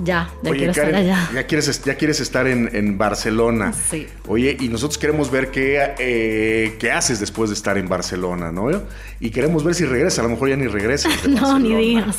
ya, 0.00 0.28
ya 0.42 0.50
quiero 0.50 0.72
estar 0.72 0.94
allá. 0.94 1.30
Ya 1.32 1.46
quieres, 1.46 1.84
ya 1.84 1.94
quieres 1.94 2.20
estar 2.20 2.48
en, 2.48 2.98
Barcelona. 2.98 3.72
Sí. 3.72 4.08
Oye, 4.26 4.56
y 4.58 4.68
nosotros 4.68 4.98
queremos 4.98 5.30
ver 5.30 5.50
qué, 5.52 5.94
eh, 5.98 6.76
qué 6.80 6.90
haces 6.90 7.20
después 7.20 7.50
de 7.50 7.54
estar 7.54 7.78
en 7.78 7.88
Barcelona, 7.88 8.50
¿no? 8.50 8.70
Y 9.20 9.30
queremos 9.30 9.62
ver 9.62 9.74
si 9.74 9.84
regresas, 9.84 10.20
a 10.20 10.22
lo 10.24 10.30
mejor 10.30 10.48
ya 10.48 10.56
ni 10.56 10.66
regresas. 10.66 11.12
no, 11.28 11.58
ni 11.60 11.76
digas. 11.76 12.16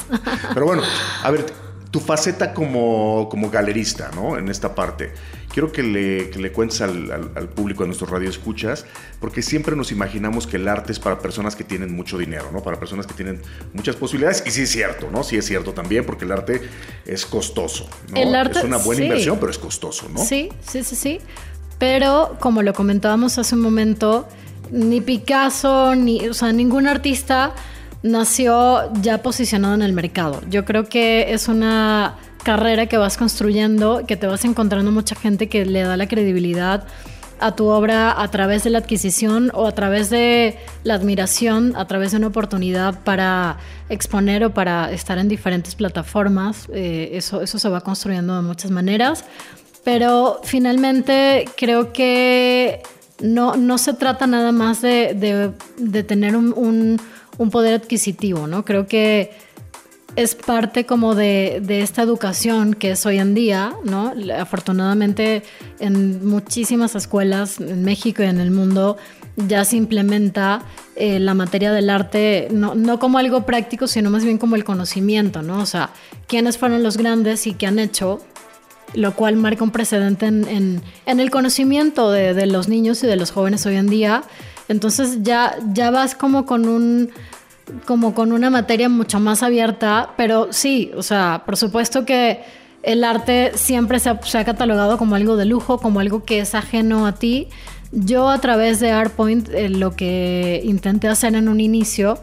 Pero 0.53 0.65
bueno, 0.65 0.83
a 1.23 1.31
ver, 1.31 1.45
tu 1.95 2.01
faceta 2.01 2.53
como, 2.53 3.29
como 3.29 3.49
galerista, 3.49 4.11
¿no? 4.13 4.37
En 4.37 4.49
esta 4.49 4.75
parte. 4.75 5.13
Quiero 5.47 5.71
que 5.71 5.81
le, 5.81 6.29
que 6.29 6.39
le 6.39 6.51
cuentes 6.51 6.81
al, 6.81 7.09
al, 7.09 7.47
público, 7.47 7.83
a 7.83 7.85
nuestros 7.85 8.09
radioescuchas, 8.09 8.85
porque 9.21 9.41
siempre 9.41 9.77
nos 9.77 9.93
imaginamos 9.93 10.45
que 10.45 10.57
el 10.57 10.67
arte 10.67 10.91
es 10.91 10.99
para 10.99 11.19
personas 11.19 11.55
que 11.55 11.63
tienen 11.63 11.95
mucho 11.95 12.17
dinero, 12.17 12.49
¿no? 12.51 12.61
Para 12.61 12.77
personas 12.81 13.07
que 13.07 13.13
tienen 13.13 13.41
muchas 13.71 13.95
posibilidades. 13.95 14.43
Y 14.45 14.51
sí 14.51 14.63
es 14.63 14.71
cierto, 14.71 15.09
¿no? 15.09 15.23
Sí 15.23 15.37
es 15.37 15.45
cierto 15.45 15.71
también, 15.71 16.05
porque 16.05 16.25
el 16.25 16.33
arte 16.33 16.63
es 17.05 17.25
costoso, 17.25 17.87
¿no? 18.09 18.17
El 18.17 18.35
arte, 18.35 18.59
es 18.59 18.65
una 18.65 18.75
buena 18.75 19.03
inversión, 19.03 19.37
pero 19.39 19.49
es 19.49 19.57
costoso, 19.57 20.09
¿no? 20.09 20.21
Sí, 20.21 20.49
sí, 20.69 20.83
sí, 20.83 20.97
sí. 20.97 21.21
Pero 21.79 22.35
como 22.41 22.61
lo 22.61 22.73
comentábamos 22.73 23.37
hace 23.37 23.55
un 23.55 23.61
momento, 23.61 24.27
ni 24.69 24.99
Picasso, 24.99 25.95
ni, 25.95 26.27
o 26.27 26.33
sea, 26.33 26.51
ningún 26.51 26.87
artista 26.87 27.53
nació 28.05 28.93
ya 29.01 29.23
posicionado 29.23 29.73
en 29.73 29.81
el 29.81 29.91
mercado. 29.91 30.41
Yo 30.47 30.63
creo 30.63 30.85
que 30.85 31.33
es 31.33 31.47
una 31.47 32.15
carrera 32.43 32.85
que 32.85 32.97
vas 32.97 33.17
construyendo, 33.17 34.05
que 34.05 34.15
te 34.15 34.27
vas 34.27 34.45
encontrando 34.45 34.91
mucha 34.91 35.15
gente 35.15 35.49
que 35.49 35.65
le 35.65 35.81
da 35.81 35.97
la 35.97 36.07
credibilidad 36.07 36.85
a 37.39 37.55
tu 37.55 37.65
obra 37.65 38.21
a 38.21 38.29
través 38.29 38.63
de 38.63 38.69
la 38.69 38.77
adquisición 38.77 39.51
o 39.55 39.65
a 39.65 39.73
través 39.73 40.11
de 40.11 40.57
la 40.83 40.93
admiración, 40.93 41.73
a 41.75 41.87
través 41.87 42.11
de 42.11 42.17
una 42.17 42.27
oportunidad 42.27 43.03
para 43.03 43.57
exponer 43.89 44.45
o 44.45 44.53
para 44.53 44.91
estar 44.91 45.17
en 45.17 45.27
diferentes 45.27 45.73
plataformas. 45.73 46.67
Eh, 46.71 47.09
eso, 47.13 47.41
eso 47.41 47.57
se 47.57 47.69
va 47.69 47.81
construyendo 47.81 48.35
de 48.35 48.43
muchas 48.43 48.69
maneras. 48.69 49.25
Pero 49.83 50.41
finalmente 50.43 51.45
creo 51.57 51.91
que 51.91 52.83
no, 53.19 53.55
no 53.55 53.79
se 53.79 53.93
trata 53.95 54.27
nada 54.27 54.51
más 54.51 54.81
de, 54.81 55.53
de, 55.77 56.03
tener 56.03 56.35
un 56.35 56.53
un 56.55 56.99
poder 57.37 57.73
adquisitivo, 57.73 58.47
¿no? 58.47 58.65
Creo 58.65 58.87
que 58.87 59.31
es 60.15 60.35
parte 60.35 60.85
como 60.85 61.13
de, 61.13 61.61
esta 61.67 62.01
educación 62.01 62.73
que 62.73 62.91
es 62.91 63.05
hoy 63.05 63.19
en 63.19 63.33
día, 63.33 63.73
¿no? 63.83 64.13
Afortunadamente 64.37 65.43
en 65.79 66.25
muchísimas 66.25 66.95
escuelas 66.95 67.59
en 67.59 67.83
México 67.83 68.23
y 68.23 68.27
en 68.27 68.39
el 68.39 68.51
mundo 68.51 68.97
ya 69.35 69.65
se 69.65 69.75
implementa 69.75 70.61
eh, 70.95 71.19
la 71.19 71.33
materia 71.33 71.73
del 71.73 71.89
arte, 71.89 72.47
no, 72.51 72.75
no, 72.75 72.99
como 72.99 73.17
algo 73.17 73.45
práctico, 73.45 73.87
sino 73.87 74.09
más 74.09 74.23
bien 74.23 74.37
como 74.37 74.55
el 74.55 74.63
conocimiento, 74.63 75.41
¿no? 75.41 75.59
O 75.59 75.65
sea, 75.65 75.89
quiénes 76.27 76.57
fueron 76.57 76.83
los 76.83 76.95
grandes 76.95 77.45
y 77.45 77.53
qué 77.53 77.67
han 77.67 77.79
hecho, 77.79 78.21
lo 78.93 79.13
cual 79.15 79.35
marca 79.35 79.65
un 79.65 79.71
precedente 79.71 80.27
en, 80.27 80.81
en, 81.05 81.19
el 81.19 81.31
conocimiento 81.31 82.11
de, 82.11 82.33
de, 82.33 82.45
los 82.45 82.69
niños 82.69 83.03
y 83.03 83.07
de 83.07 83.17
los 83.17 83.31
jóvenes 83.31 83.65
hoy 83.65 83.75
en 83.75 83.87
día. 83.87 84.23
Entonces 84.67 85.19
ya, 85.21 85.55
ya 85.73 85.91
vas 85.91 86.15
como 86.15 86.45
con 86.45 86.67
un 86.67 87.11
como 87.85 88.13
con 88.13 88.31
una 88.31 88.49
materia 88.49 88.89
mucho 88.89 89.19
más 89.19 89.41
abierta, 89.41 90.11
pero 90.17 90.49
sí, 90.51 90.91
o 90.95 91.01
sea, 91.01 91.43
por 91.45 91.57
supuesto 91.57 92.05
que 92.05 92.43
el 92.83 93.03
arte 93.03 93.53
siempre 93.55 93.99
se 93.99 94.09
ha, 94.09 94.45
catalogado 94.45 94.99
como 94.99 95.15
algo 95.15 95.35
de 95.35 95.45
lujo, 95.45 95.79
como 95.79 95.99
algo 95.99 96.23
que 96.23 96.39
es 96.39 96.53
ajeno 96.53 97.07
a 97.07 97.13
ti, 97.13 97.47
yo 97.91 98.29
a 98.29 98.39
través 98.39 98.79
de 98.79 98.91
ArtPoint 98.91 99.49
eh, 99.49 99.69
lo 99.69 99.95
que 99.95 100.61
intenté 100.63 101.07
hacer 101.07 101.33
en 101.35 101.49
un 101.49 101.59
inicio 101.59 102.19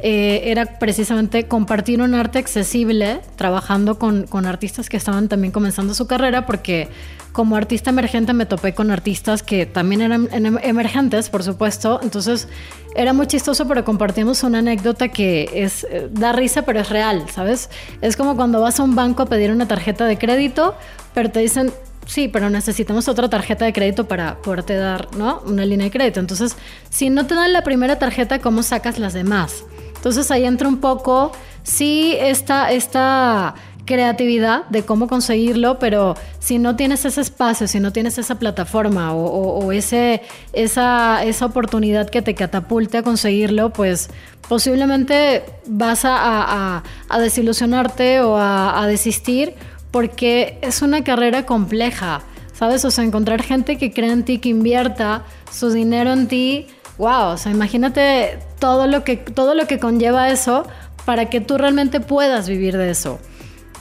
eh, 0.00 0.42
era 0.50 0.78
precisamente 0.78 1.48
compartir 1.48 2.02
un 2.02 2.14
arte 2.14 2.38
accesible, 2.38 3.20
trabajando 3.36 3.98
con, 3.98 4.26
con, 4.26 4.44
artistas 4.44 4.90
que 4.90 4.98
estaban 4.98 5.28
también 5.28 5.52
comenzando 5.52 5.94
su 5.94 6.06
carrera, 6.06 6.44
porque 6.44 6.88
como 7.36 7.54
artista 7.54 7.90
emergente 7.90 8.32
me 8.32 8.46
topé 8.46 8.74
con 8.74 8.90
artistas 8.90 9.42
que 9.42 9.66
también 9.66 10.00
eran 10.00 10.26
emergentes, 10.32 11.28
por 11.28 11.42
supuesto. 11.42 12.00
Entonces 12.02 12.48
era 12.94 13.12
muy 13.12 13.26
chistoso, 13.26 13.68
pero 13.68 13.84
compartimos 13.84 14.42
una 14.42 14.60
anécdota 14.60 15.08
que 15.08 15.50
es 15.52 15.84
eh, 15.90 16.08
da 16.10 16.32
risa, 16.32 16.62
pero 16.62 16.80
es 16.80 16.88
real, 16.88 17.26
¿sabes? 17.28 17.68
Es 18.00 18.16
como 18.16 18.36
cuando 18.36 18.62
vas 18.62 18.80
a 18.80 18.84
un 18.84 18.94
banco 18.94 19.24
a 19.24 19.26
pedir 19.26 19.50
una 19.50 19.68
tarjeta 19.68 20.06
de 20.06 20.16
crédito, 20.16 20.76
pero 21.12 21.30
te 21.30 21.40
dicen, 21.40 21.74
sí, 22.06 22.28
pero 22.28 22.48
necesitamos 22.48 23.06
otra 23.06 23.28
tarjeta 23.28 23.66
de 23.66 23.74
crédito 23.74 24.08
para 24.08 24.40
poderte 24.40 24.74
dar, 24.74 25.14
¿no? 25.18 25.42
Una 25.44 25.66
línea 25.66 25.84
de 25.84 25.90
crédito. 25.90 26.20
Entonces, 26.20 26.56
si 26.88 27.10
no 27.10 27.26
te 27.26 27.34
dan 27.34 27.52
la 27.52 27.62
primera 27.62 27.98
tarjeta, 27.98 28.38
¿cómo 28.38 28.62
sacas 28.62 28.98
las 28.98 29.12
demás? 29.12 29.62
Entonces 29.94 30.30
ahí 30.30 30.46
entra 30.46 30.68
un 30.68 30.78
poco, 30.78 31.32
sí, 31.64 32.16
esta, 32.18 32.72
esta 32.72 33.56
creatividad 33.86 34.66
de 34.66 34.84
cómo 34.84 35.08
conseguirlo, 35.08 35.78
pero 35.78 36.14
si 36.38 36.58
no 36.58 36.76
tienes 36.76 37.04
ese 37.04 37.22
espacio, 37.22 37.66
si 37.66 37.80
no 37.80 37.92
tienes 37.92 38.18
esa 38.18 38.38
plataforma 38.38 39.14
o, 39.14 39.72
ese, 39.72 40.20
esa, 40.52 41.24
esa 41.24 41.46
oportunidad 41.46 42.10
que 42.10 42.20
te 42.20 42.34
catapulte 42.34 42.98
a 42.98 43.02
conseguirlo, 43.02 43.72
pues 43.72 44.10
posiblemente 44.48 45.44
vas 45.66 46.04
a, 46.04 46.82
a, 47.08 47.18
desilusionarte 47.18 48.20
o 48.20 48.36
a 48.36 48.86
desistir 48.86 49.54
porque 49.90 50.58
es 50.60 50.82
una 50.82 51.02
carrera 51.04 51.46
compleja, 51.46 52.20
¿sabes? 52.52 52.84
O 52.84 52.90
sea, 52.90 53.02
encontrar 53.02 53.42
gente 53.42 53.78
que 53.78 53.92
crea 53.92 54.12
en 54.12 54.24
ti, 54.24 54.38
que 54.38 54.50
invierta 54.50 55.24
su 55.50 55.70
dinero 55.70 56.12
en 56.12 56.28
ti, 56.28 56.66
wow, 56.98 57.32
o 57.32 57.36
sea, 57.38 57.52
imagínate 57.52 58.38
todo 58.58 58.86
lo 58.86 59.04
que, 59.04 59.16
todo 59.16 59.54
lo 59.54 59.66
que 59.66 59.78
conlleva 59.78 60.28
eso 60.30 60.66
para 61.04 61.30
que 61.30 61.40
tú 61.40 61.56
realmente 61.56 62.00
puedas 62.00 62.48
vivir 62.48 62.76
de 62.76 62.90
eso. 62.90 63.20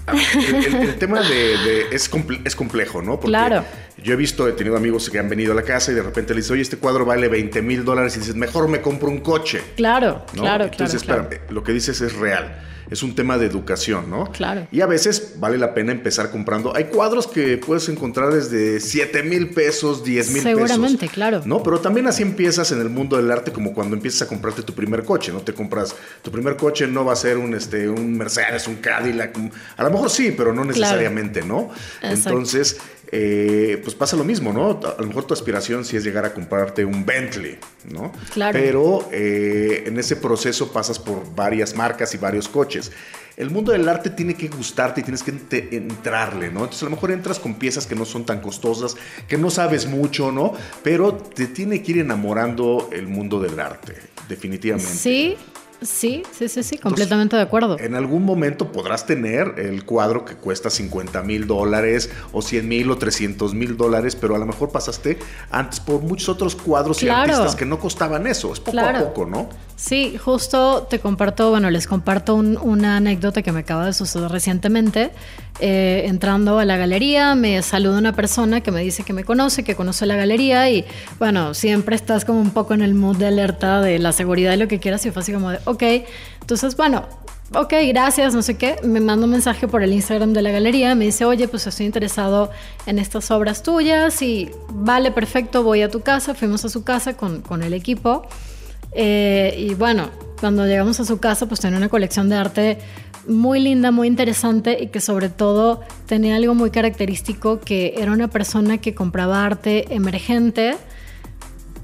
El, 0.07 0.95
tema 0.97 1.21
de, 1.21 1.87
es, 1.91 2.09
es, 2.43 2.55
complejo, 2.55 3.01
¿no? 3.01 3.19
Porque 3.19 3.29
claro. 3.29 3.65
Yo 4.03 4.13
he 4.13 4.15
visto, 4.15 4.47
he 4.47 4.51
tenido 4.51 4.77
amigos 4.77 5.09
que 5.09 5.17
han 5.17 5.29
venido 5.29 5.53
a 5.53 5.55
la 5.55 5.63
casa 5.63 5.91
y 5.91 5.95
de 5.95 6.03
repente 6.03 6.33
le 6.33 6.41
dicen, 6.41 6.53
oye, 6.53 6.61
este 6.61 6.77
cuadro 6.77 7.05
vale 7.05 7.27
20 7.27 7.61
mil 7.61 7.83
dólares 7.83 8.15
y 8.15 8.19
dices, 8.19 8.35
mejor 8.35 8.67
me 8.67 8.81
compro 8.81 9.09
un 9.09 9.19
coche. 9.19 9.61
Claro, 9.75 10.25
claro, 10.31 10.65
Entonces, 10.65 11.01
claro. 11.03 11.23
espérame, 11.23 11.51
lo 11.51 11.63
que 11.63 11.71
dices 11.73 12.01
es 12.01 12.13
real 12.13 12.61
es 12.89 13.03
un 13.03 13.15
tema 13.15 13.37
de 13.37 13.45
educación, 13.45 14.09
¿no? 14.09 14.31
Claro. 14.31 14.67
Y 14.71 14.81
a 14.81 14.85
veces 14.85 15.35
vale 15.37 15.57
la 15.57 15.73
pena 15.73 15.91
empezar 15.91 16.31
comprando. 16.31 16.75
Hay 16.75 16.85
cuadros 16.85 17.27
que 17.27 17.57
puedes 17.57 17.89
encontrar 17.89 18.33
desde 18.33 18.79
7 18.79 19.23
mil 19.23 19.49
pesos, 19.49 20.03
10 20.03 20.31
mil 20.31 20.43
pesos. 20.43 20.69
Seguramente, 20.69 21.07
claro. 21.07 21.41
¿No? 21.45 21.63
Pero 21.63 21.79
también 21.79 22.07
así 22.07 22.23
empiezas 22.23 22.71
en 22.71 22.81
el 22.81 22.89
mundo 22.89 23.17
del 23.17 23.31
arte 23.31 23.51
como 23.51 23.73
cuando 23.73 23.95
empiezas 23.95 24.23
a 24.23 24.27
comprarte 24.27 24.63
tu 24.63 24.73
primer 24.73 25.03
coche, 25.03 25.31
¿no? 25.31 25.41
Te 25.41 25.53
compras, 25.53 25.95
tu 26.21 26.31
primer 26.31 26.55
coche 26.55 26.87
no 26.87 27.05
va 27.05 27.13
a 27.13 27.15
ser 27.15 27.37
un, 27.37 27.53
este, 27.53 27.89
un 27.89 28.17
Mercedes, 28.17 28.67
un 28.67 28.75
Cadillac. 28.75 29.35
A 29.77 29.83
lo 29.83 29.91
mejor 29.91 30.09
sí, 30.09 30.33
pero 30.35 30.53
no 30.53 30.63
necesariamente, 30.63 31.41
¿no? 31.41 31.69
Entonces, 32.01 32.77
eh, 33.11 33.79
pues 33.83 33.95
pasa 33.95 34.15
lo 34.15 34.23
mismo, 34.23 34.51
¿no? 34.51 34.79
A 34.97 35.01
lo 35.01 35.07
mejor 35.07 35.25
tu 35.25 35.33
aspiración 35.33 35.85
sí 35.85 35.97
es 35.97 36.03
llegar 36.03 36.25
a 36.25 36.33
comprarte 36.33 36.85
un 36.85 37.05
Bentley, 37.05 37.57
¿no? 37.91 38.11
Claro. 38.33 38.57
Pero 38.59 39.09
eh, 39.11 39.83
en 39.85 39.97
ese 39.99 40.15
proceso 40.15 40.71
pasas 40.71 40.99
por 40.99 41.35
varias 41.35 41.75
marcas 41.75 42.13
y 42.13 42.17
varios 42.17 42.47
coches. 42.47 42.91
El 43.37 43.49
mundo 43.49 43.73
del 43.73 43.87
arte 43.89 44.09
tiene 44.09 44.33
que 44.35 44.47
gustarte 44.47 45.01
y 45.01 45.03
tienes 45.03 45.21
que 45.21 45.31
entrarle, 45.71 46.49
¿no? 46.49 46.61
Entonces 46.61 46.83
a 46.83 46.85
lo 46.85 46.91
mejor 46.91 47.11
entras 47.11 47.37
con 47.37 47.55
piezas 47.55 47.85
que 47.85 47.93
no 47.93 48.05
son 48.05 48.25
tan 48.25 48.39
costosas, 48.39 48.95
que 49.27 49.37
no 49.37 49.49
sabes 49.49 49.87
mucho, 49.87 50.31
¿no? 50.31 50.53
Pero 50.83 51.13
te 51.13 51.47
tiene 51.47 51.83
que 51.83 51.91
ir 51.91 51.97
enamorando 51.99 52.89
el 52.93 53.07
mundo 53.07 53.41
del 53.41 53.59
arte, 53.59 53.93
definitivamente. 54.29 54.93
Sí, 54.93 55.37
Sí, 55.81 56.23
sí, 56.31 56.47
sí, 56.47 56.63
sí, 56.63 56.77
completamente 56.77 57.35
de 57.35 57.41
acuerdo. 57.41 57.77
En 57.79 57.95
algún 57.95 58.23
momento 58.23 58.71
podrás 58.71 59.05
tener 59.05 59.55
el 59.57 59.85
cuadro 59.85 60.25
que 60.25 60.35
cuesta 60.35 60.69
50 60.69 61.21
mil 61.23 61.47
dólares 61.47 62.09
o 62.31 62.41
100 62.41 62.67
mil 62.67 62.91
o 62.91 62.97
300 62.97 63.53
mil 63.53 63.77
dólares, 63.77 64.15
pero 64.15 64.35
a 64.35 64.39
lo 64.39 64.45
mejor 64.45 64.71
pasaste 64.71 65.19
antes 65.51 65.79
por 65.79 66.01
muchos 66.01 66.29
otros 66.29 66.55
cuadros 66.55 67.03
y 67.03 67.09
artistas 67.09 67.55
que 67.55 67.65
no 67.65 67.79
costaban 67.79 68.27
eso. 68.27 68.53
Es 68.53 68.59
poco 68.59 68.79
a 68.79 68.93
poco, 68.93 69.25
¿no? 69.25 69.49
Sí, 69.77 70.17
justo 70.17 70.87
te 70.89 70.99
comparto, 70.99 71.49
bueno, 71.49 71.69
les 71.69 71.85
comparto 71.85 72.35
una 72.35 72.95
anécdota 72.95 73.41
que 73.41 73.51
me 73.51 73.59
acaba 73.59 73.85
de 73.85 73.93
suceder 73.93 74.31
recientemente. 74.31 75.11
Eh, 75.59 76.03
entrando 76.05 76.59
a 76.59 76.65
la 76.65 76.77
galería, 76.77 77.35
me 77.35 77.61
saluda 77.61 77.97
una 77.97 78.13
persona 78.13 78.61
que 78.61 78.71
me 78.71 78.81
dice 78.81 79.03
que 79.03 79.11
me 79.11 79.25
conoce, 79.25 79.65
que 79.65 79.75
conoce 79.75 80.05
la 80.05 80.15
galería 80.15 80.69
y 80.69 80.85
bueno, 81.19 81.53
siempre 81.53 81.97
estás 81.97 82.23
como 82.23 82.39
un 82.39 82.51
poco 82.51 82.73
en 82.73 82.81
el 82.81 82.93
mood 82.93 83.17
de 83.17 83.27
alerta 83.27 83.81
de 83.81 83.99
la 83.99 84.13
seguridad 84.13 84.53
y 84.53 84.57
lo 84.57 84.69
que 84.69 84.79
quieras 84.79 85.05
y 85.05 85.11
fue 85.11 85.21
así 85.21 85.33
como 85.33 85.51
de, 85.51 85.59
ok, 85.65 85.83
entonces 86.41 86.77
bueno, 86.77 87.05
ok, 87.53 87.73
gracias, 87.89 88.33
no 88.33 88.41
sé 88.41 88.57
qué, 88.57 88.77
me 88.83 89.01
manda 89.01 89.25
un 89.25 89.31
mensaje 89.31 89.67
por 89.67 89.83
el 89.83 89.91
Instagram 89.93 90.31
de 90.33 90.41
la 90.41 90.51
galería, 90.51 90.95
me 90.95 91.05
dice, 91.05 91.25
oye, 91.25 91.47
pues 91.49 91.67
estoy 91.67 91.85
interesado 91.85 92.49
en 92.85 92.99
estas 92.99 93.29
obras 93.31 93.61
tuyas 93.61 94.21
y 94.21 94.51
vale, 94.69 95.11
perfecto, 95.11 95.63
voy 95.63 95.81
a 95.81 95.89
tu 95.89 96.01
casa, 96.01 96.33
fuimos 96.33 96.63
a 96.65 96.69
su 96.69 96.83
casa 96.83 97.15
con, 97.15 97.41
con 97.41 97.61
el 97.61 97.73
equipo 97.73 98.27
eh, 98.95 99.55
y 99.57 99.73
bueno, 99.73 100.09
cuando 100.39 100.65
llegamos 100.65 100.99
a 100.99 101.05
su 101.05 101.19
casa, 101.19 101.47
pues 101.47 101.59
tenía 101.59 101.77
una 101.77 101.89
colección 101.89 102.29
de 102.29 102.35
arte 102.35 102.77
muy 103.27 103.59
linda, 103.59 103.91
muy 103.91 104.07
interesante 104.07 104.77
y 104.81 104.87
que 104.87 105.01
sobre 105.01 105.29
todo 105.29 105.81
tenía 106.05 106.35
algo 106.35 106.53
muy 106.55 106.69
característico 106.69 107.59
que 107.59 107.95
era 107.97 108.11
una 108.11 108.29
persona 108.29 108.77
que 108.77 108.93
compraba 108.93 109.45
arte 109.45 109.93
emergente, 109.93 110.75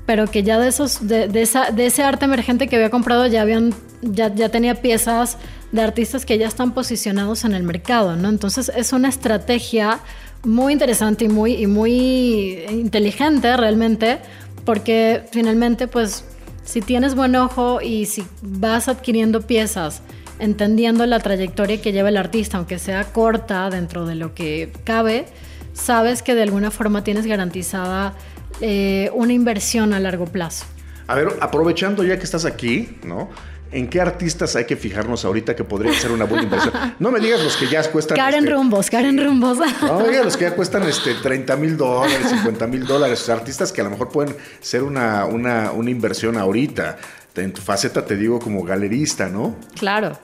pero 0.06 0.28
que 0.28 0.44
ya 0.44 0.60
de 0.60 0.68
esos 0.68 1.08
de, 1.08 1.30
esa, 1.42 1.72
de 1.72 1.88
ese 1.88 2.04
arte 2.04 2.26
emergente 2.26 2.68
que 2.68 2.76
había 2.76 2.90
comprado 2.90 3.26
ya 3.28 3.42
habían 3.42 3.74
ya, 4.02 4.34
ya, 4.34 4.50
tenía 4.50 4.76
piezas 4.76 5.38
de 5.72 5.82
artistas 5.82 6.26
que 6.26 6.38
ya 6.38 6.48
están 6.48 6.74
posicionados 6.74 7.44
en 7.46 7.54
el 7.54 7.64
mercado, 7.64 8.16
¿no? 8.16 8.30
Entonces 8.30 8.72
es 8.76 8.94
una 8.94 9.10
estrategia 9.10 10.00
muy 10.44 10.74
interesante 10.74 11.26
y 11.26 11.30
muy, 11.30 11.54
y 11.54 11.68
muy 11.68 12.64
inteligente 12.70 13.56
realmente, 13.58 14.20
porque 14.66 15.24
finalmente 15.32 15.88
pues 15.88 16.26
si 16.72 16.80
tienes 16.80 17.16
buen 17.16 17.36
ojo 17.36 17.82
y 17.82 18.06
si 18.06 18.24
vas 18.42 18.88
adquiriendo 18.88 19.42
piezas 19.42 20.04
entendiendo 20.40 21.06
la 21.06 21.20
trayectoria 21.20 21.82
que 21.82 21.92
lleva 21.92 22.08
el 22.08 22.16
artista, 22.16 22.56
aunque 22.56 22.80
sea 22.80 23.12
corta 23.12 23.70
dentro 23.70 24.06
de 24.06 24.16
lo 24.16 24.34
que 24.34 24.72
cabe, 24.86 25.26
sabes 25.74 26.24
que 26.24 26.34
de 26.34 26.44
alguna 26.44 26.72
forma 26.72 27.04
tienes 27.04 27.26
garantizada 27.26 28.14
eh, 28.62 29.12
una 29.14 29.34
inversión 29.34 29.94
a 29.94 30.00
largo 30.00 30.28
plazo. 30.28 30.66
A 31.12 31.16
ver, 31.16 31.28
aprovechando 31.42 32.06
ya 32.06 32.18
que 32.18 32.24
estás 32.24 32.46
aquí, 32.46 32.88
¿no? 33.04 33.30
¿En 33.70 33.90
qué 33.90 34.00
artistas 34.00 34.56
hay 34.56 34.64
que 34.64 34.78
fijarnos 34.78 35.26
ahorita 35.26 35.58
que 35.58 35.66
podría 35.66 35.94
ser 35.94 36.10
una 36.12 36.24
buena 36.24 36.46
inversión? 36.46 36.74
No 37.00 37.12
me 37.12 37.20
digas 37.20 37.44
los 37.44 37.58
que 37.58 37.68
ya 37.68 37.84
cuestan. 37.92 38.16
Karen 38.16 38.46
este, 38.46 38.56
Rumbos, 38.56 38.90
Karen 38.90 39.22
Rumbos. 39.22 39.58
No, 39.82 40.04
digas 40.04 40.24
los 40.24 40.38
que 40.38 40.46
ya 40.46 40.56
cuestan 40.56 40.84
este, 40.84 41.16
30 41.16 41.58
mil 41.58 41.76
dólares, 41.76 42.30
50 42.30 42.66
mil 42.68 42.86
dólares. 42.86 43.28
Artistas 43.28 43.74
que 43.74 43.82
a 43.82 43.84
lo 43.84 43.90
mejor 43.90 44.08
pueden 44.08 44.38
ser 44.62 44.84
una, 44.84 45.26
una, 45.26 45.72
una 45.72 45.90
inversión 45.90 46.38
ahorita. 46.38 46.98
En 47.36 47.52
tu 47.52 47.62
faceta 47.62 48.06
te 48.06 48.16
digo 48.16 48.40
como 48.40 48.64
galerista, 48.64 49.28
¿no? 49.28 49.58
Claro. 49.78 50.18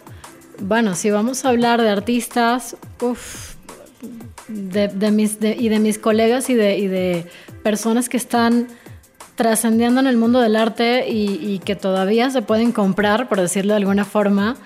Bueno, 0.62 0.96
si 0.96 1.12
vamos 1.12 1.44
a 1.44 1.50
hablar 1.50 1.82
de 1.82 1.90
artistas, 1.90 2.78
uff, 3.02 3.56
de, 4.48 4.88
de, 4.88 5.12
mis, 5.12 5.42
de, 5.42 5.54
y 5.54 5.68
de 5.68 5.80
mis 5.80 6.00
colegas 6.00 6.50
y 6.50 6.56
de, 6.56 6.78
y 6.78 6.88
de 6.88 7.26
personas 7.62 8.08
que 8.08 8.16
están 8.16 8.70
trascendiendo 9.38 10.02
en 10.02 10.08
el 10.08 10.18
mundo 10.18 10.42
del 10.42 10.56
arte 10.56 11.08
y, 11.08 11.60
que 11.60 11.76
todavía 11.76 12.30
se 12.32 12.42
pueden 12.42 12.72
comprar, 12.72 13.30
por 13.30 13.40
decirlo 13.40 13.74
de 13.74 13.78
alguna 13.78 14.04
forma. 14.04 14.58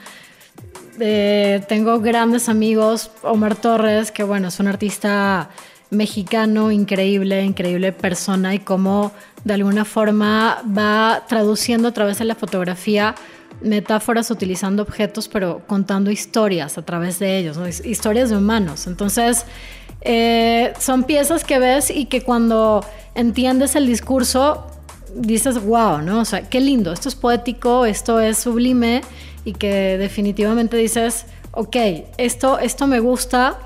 Eh, 1.00 1.62
tengo 1.68 2.00
grandes 2.00 2.48
amigos, 2.48 3.12
Omar 3.22 3.56
Torres, 3.56 4.12
que 4.12 4.24
bueno, 4.24 4.48
es 4.48 4.60
un 4.60 4.68
artista 4.68 5.50
mexicano 5.90 6.72
increíble, 6.72 7.44
increíble 7.44 7.92
persona 7.92 8.56
y 8.56 8.60
cómo 8.60 9.12
de 9.44 9.56
alguna 9.56 9.84
forma 9.84 10.64
va 10.66 11.26
traduciendo 11.28 11.90
a 11.90 11.92
través 11.92 12.20
de 12.20 12.26
la 12.26 12.36
fotografía 12.36 13.14
metáforas 13.62 14.32
utilizando 14.32 14.84
objetos, 14.84 15.28
pero 15.28 15.64
contando 15.68 16.12
historias 16.12 16.78
a 16.78 16.82
través 16.84 17.20
de 17.20 17.38
ellos, 17.38 17.86
historias 17.86 18.30
de 18.30 18.38
humanos. 18.38 18.88
Entonces, 18.88 19.46
eh, 20.02 20.74
son 20.80 21.04
piezas 21.04 21.44
que 21.44 21.60
ves 21.60 21.90
y 21.90 22.06
que 22.06 22.24
cuando 22.24 22.84
entiendes 23.16 23.76
el 23.76 23.88
discurso, 23.88 24.68
dices, 25.16 25.64
wow, 25.64 26.02
¿no? 26.02 26.22
O 26.22 26.26
sea, 26.26 26.50
qué 26.50 26.60
lindo, 26.60 26.92
esto 26.92 27.10
es 27.10 27.16
poético, 27.16 27.86
esto 27.86 28.20
es 28.20 28.38
sublime 28.38 29.02
y 29.46 29.54
que 29.54 29.98
definitivamente 29.98 30.78
dices, 30.78 31.26
ok, 31.52 31.76
esto, 32.18 32.60
esto 32.60 32.88
me 32.88 33.00
gusta, 33.00 33.60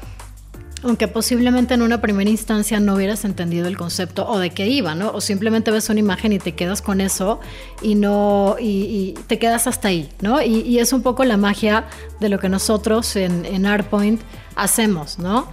aunque 0.83 1.07
posiblemente 1.07 1.73
en 1.73 1.81
una 1.81 2.01
primera 2.01 2.29
instancia 2.29 2.79
no 2.79 2.95
hubieras 2.95 3.25
entendido 3.25 3.67
el 3.67 3.77
concepto 3.77 4.27
o 4.27 4.37
de 4.37 4.51
qué 4.51 4.67
iba, 4.67 4.93
¿no? 4.93 5.11
O 5.11 5.21
simplemente 5.21 5.71
ves 5.71 5.89
una 5.89 5.99
imagen 5.99 6.33
y 6.33 6.39
te 6.39 6.53
quedas 6.53 6.81
con 6.81 7.01
eso 7.01 7.39
y 7.81 7.95
no, 7.95 8.55
y, 8.59 9.15
te 9.27 9.39
quedas 9.39 9.67
hasta 9.67 9.87
ahí, 9.87 10.09
¿no? 10.21 10.41
Y, 10.41 10.77
es 10.79 10.93
un 10.93 11.01
poco 11.01 11.23
la 11.23 11.37
magia 11.37 11.85
de 12.19 12.29
lo 12.29 12.39
que 12.39 12.49
nosotros 12.49 13.15
en, 13.15 13.45
en 13.45 13.65
Artpoint 13.65 14.21
hacemos, 14.55 15.17
¿no? 15.17 15.47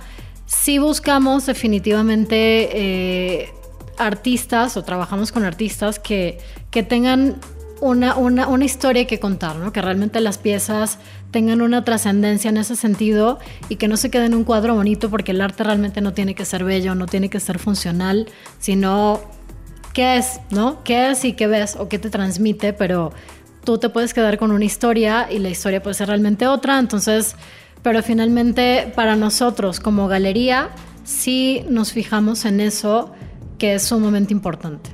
Si 0.55 0.79
buscamos 0.79 1.47
definitivamente 1.47 2.69
eh, 2.73 3.53
artistas 3.97 4.77
o 4.77 4.85
trabajamos 4.85 5.33
con 5.33 5.45
artistas 5.45 5.99
que, 5.99 6.39
que 6.71 6.83
tengan 6.83 7.41
una, 7.81 8.15
una, 8.15 8.47
una, 8.47 8.65
historia 8.65 9.07
que 9.07 9.19
contar, 9.19 9.57
¿no? 9.57 9.73
que 9.73 9.83
realmente 9.83 10.21
las 10.21 10.39
piezas 10.39 10.99
tengan 11.33 11.63
una 11.63 11.85
trascendencia 11.85 12.51
en 12.51 12.59
ese 12.59 12.77
sentido 12.77 13.41
y 13.71 13.77
que 13.77 13.89
no 13.89 13.97
se 13.97 14.11
quede 14.11 14.27
en 14.27 14.35
un 14.35 14.45
cuadro 14.45 14.75
bonito 14.75 15.11
porque 15.11 15.33
el 15.33 15.41
arte 15.41 15.65
realmente 15.65 16.01
no 16.01 16.13
tiene 16.13 16.35
que 16.35 16.45
ser 16.45 16.63
bello, 16.63 16.95
no 16.95 17.07
tiene 17.07 17.29
que 17.29 17.41
ser 17.41 17.59
funcional, 17.59 18.29
sino 18.61 19.21
qué 19.95 20.19
es, 20.19 20.39
¿no? 20.51 20.85
¿Qué 20.85 21.11
es 21.11 21.25
y 21.25 21.33
qué 21.33 21.49
ves 21.49 21.77
o 21.77 21.89
qué 21.89 21.99
te 21.99 22.09
transmite? 22.09 22.73
Pero 22.73 23.13
tú 23.65 23.79
te 23.79 23.89
puedes 23.89 24.15
quedar 24.15 24.39
con 24.39 24.53
una 24.53 24.65
historia 24.65 25.29
y 25.31 25.39
la 25.39 25.49
historia 25.49 25.83
puede 25.83 25.95
ser 25.95 26.09
realmente 26.09 26.47
otra, 26.47 26.79
entonces, 26.79 27.37
pero 27.83 28.03
finalmente 28.03 28.93
para 28.95 29.17
nosotros 29.17 29.81
como 29.81 30.09
galería 30.09 30.71
sí 31.05 31.65
nos 31.69 31.93
fijamos 31.93 32.45
en 32.45 32.61
eso 32.61 33.13
que 33.59 33.75
es 33.75 33.83
sumamente 33.83 34.33
importante. 34.33 34.91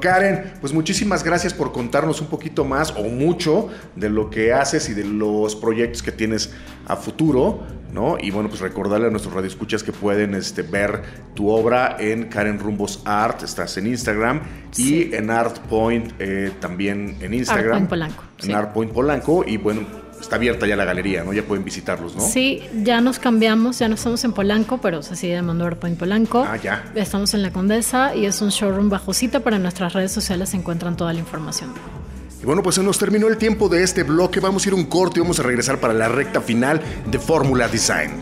Karen, 0.00 0.54
pues 0.60 0.72
muchísimas 0.72 1.22
gracias 1.22 1.54
por 1.54 1.72
contarnos 1.72 2.20
un 2.20 2.28
poquito 2.28 2.64
más 2.64 2.92
o 2.96 3.04
mucho 3.04 3.68
de 3.96 4.08
lo 4.08 4.30
que 4.30 4.52
haces 4.52 4.88
y 4.88 4.94
de 4.94 5.04
los 5.04 5.54
proyectos 5.54 6.02
que 6.02 6.10
tienes 6.10 6.52
a 6.86 6.96
futuro, 6.96 7.60
¿no? 7.92 8.16
Y 8.18 8.30
bueno, 8.30 8.48
pues 8.48 8.60
recordarle 8.60 9.08
a 9.08 9.10
nuestros 9.10 9.34
radioescuchas 9.34 9.82
que 9.82 9.92
pueden 9.92 10.34
este, 10.34 10.62
ver 10.62 11.02
tu 11.34 11.50
obra 11.50 11.96
en 12.00 12.24
Karen 12.24 12.58
Rumbos 12.58 13.02
Art, 13.04 13.42
estás 13.42 13.76
en 13.76 13.86
Instagram, 13.86 14.40
y 14.76 15.14
en 15.14 15.30
Art 15.30 15.58
Point 15.68 16.12
eh, 16.18 16.50
también 16.60 17.16
en 17.20 17.34
Instagram. 17.34 17.66
Art 17.66 17.88
Point 17.88 17.90
Polanco. 17.90 18.24
En 18.42 18.54
Art 18.54 18.72
Point 18.72 18.92
Polanco, 18.92 19.44
y 19.46 19.56
bueno, 19.58 19.82
está 20.20 20.36
abierta 20.36 20.66
ya 20.66 20.76
la 20.76 20.84
galería, 20.84 21.24
¿no? 21.24 21.32
Ya 21.32 21.42
pueden 21.42 21.64
visitarlos, 21.64 22.14
¿no? 22.14 22.22
Sí, 22.22 22.62
ya 22.82 23.00
nos 23.00 23.18
cambiamos, 23.18 23.78
ya 23.78 23.88
no 23.88 23.94
estamos 23.94 24.22
en 24.24 24.32
Polanco, 24.32 24.78
pero 24.78 25.02
se 25.02 25.16
sigue 25.16 25.34
llamando 25.34 25.68
en 25.82 25.96
Polanco. 25.96 26.46
Ah, 26.46 26.56
ya. 26.56 26.90
Estamos 26.94 27.34
en 27.34 27.42
La 27.42 27.52
Condesa 27.52 28.14
y 28.14 28.26
es 28.26 28.40
un 28.40 28.50
showroom 28.50 28.90
bajo 28.90 29.14
cita, 29.14 29.40
para 29.40 29.58
nuestras 29.58 29.92
redes 29.92 30.12
sociales 30.12 30.50
se 30.50 30.56
encuentran 30.56 30.96
toda 30.96 31.12
la 31.12 31.18
información. 31.18 31.70
Y 32.42 32.46
bueno, 32.46 32.62
pues 32.62 32.76
se 32.76 32.82
nos 32.82 32.98
terminó 32.98 33.28
el 33.28 33.36
tiempo 33.36 33.68
de 33.68 33.82
este 33.82 34.02
bloque. 34.02 34.40
Vamos 34.40 34.64
a 34.64 34.68
ir 34.68 34.74
un 34.74 34.84
corte 34.84 35.20
y 35.20 35.22
vamos 35.22 35.38
a 35.40 35.42
regresar 35.42 35.78
para 35.78 35.92
la 35.92 36.08
recta 36.08 36.40
final 36.40 36.80
de 37.06 37.18
Fórmula 37.18 37.68
Design. 37.68 38.12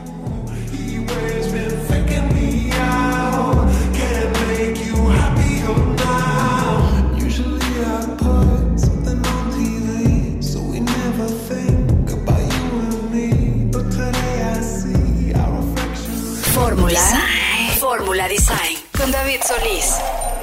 David 19.11 19.43
Solís. 19.43 20.38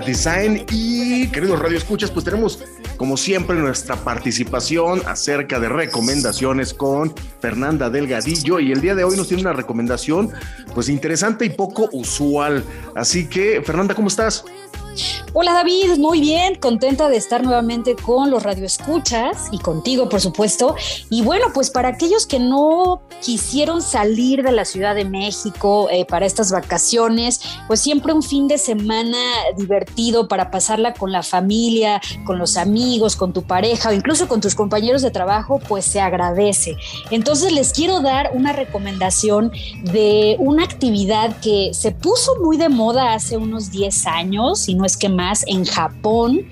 Design 0.00 0.64
y 0.70 1.28
queridos 1.28 1.58
Radio 1.58 1.78
Escuchas, 1.78 2.10
pues 2.10 2.24
tenemos 2.24 2.58
como 2.96 3.16
siempre 3.16 3.56
nuestra 3.56 3.96
participación 3.96 5.02
acerca 5.06 5.58
de 5.60 5.68
recomendaciones 5.68 6.74
con 6.74 7.14
Fernanda 7.40 7.90
Delgadillo 7.90 8.60
y 8.60 8.72
el 8.72 8.80
día 8.80 8.94
de 8.94 9.04
hoy 9.04 9.16
nos 9.16 9.28
tiene 9.28 9.42
una 9.42 9.52
recomendación 9.52 10.30
pues 10.74 10.88
interesante 10.88 11.44
y 11.44 11.50
poco 11.50 11.88
usual. 11.92 12.64
Así 12.94 13.26
que 13.28 13.62
Fernanda, 13.64 13.94
¿cómo 13.94 14.08
estás? 14.08 14.44
Hola 15.36 15.52
David, 15.52 15.98
muy 15.98 16.20
bien, 16.20 16.54
contenta 16.60 17.08
de 17.08 17.16
estar 17.16 17.42
nuevamente 17.42 17.96
con 17.96 18.30
los 18.30 18.44
radioescuchas 18.44 19.48
y 19.50 19.58
contigo, 19.58 20.08
por 20.08 20.20
supuesto. 20.20 20.76
Y 21.10 21.22
bueno, 21.22 21.46
pues 21.52 21.70
para 21.70 21.88
aquellos 21.88 22.24
que 22.24 22.38
no 22.38 23.02
quisieron 23.20 23.82
salir 23.82 24.44
de 24.44 24.52
la 24.52 24.64
Ciudad 24.64 24.94
de 24.94 25.04
México 25.04 25.88
eh, 25.90 26.04
para 26.04 26.24
estas 26.24 26.52
vacaciones, 26.52 27.40
pues 27.66 27.80
siempre 27.80 28.12
un 28.12 28.22
fin 28.22 28.46
de 28.46 28.58
semana 28.58 29.18
divertido 29.56 30.28
para 30.28 30.52
pasarla 30.52 30.94
con 30.94 31.10
la 31.10 31.24
familia, 31.24 32.00
con 32.24 32.38
los 32.38 32.56
amigos, 32.56 33.16
con 33.16 33.32
tu 33.32 33.42
pareja 33.42 33.88
o 33.88 33.92
incluso 33.92 34.28
con 34.28 34.40
tus 34.40 34.54
compañeros 34.54 35.02
de 35.02 35.10
trabajo, 35.10 35.58
pues 35.66 35.84
se 35.84 36.00
agradece. 36.00 36.76
Entonces 37.10 37.50
les 37.50 37.72
quiero 37.72 37.98
dar 37.98 38.30
una 38.34 38.52
recomendación 38.52 39.50
de 39.82 40.36
una 40.38 40.62
actividad 40.62 41.40
que 41.40 41.70
se 41.72 41.90
puso 41.90 42.36
muy 42.40 42.56
de 42.56 42.68
moda 42.68 43.14
hace 43.14 43.36
unos 43.36 43.72
10 43.72 44.06
años, 44.06 44.68
y 44.68 44.76
no 44.76 44.84
es 44.84 44.96
que 44.96 45.08
más 45.08 45.23
en 45.46 45.64
Japón, 45.64 46.42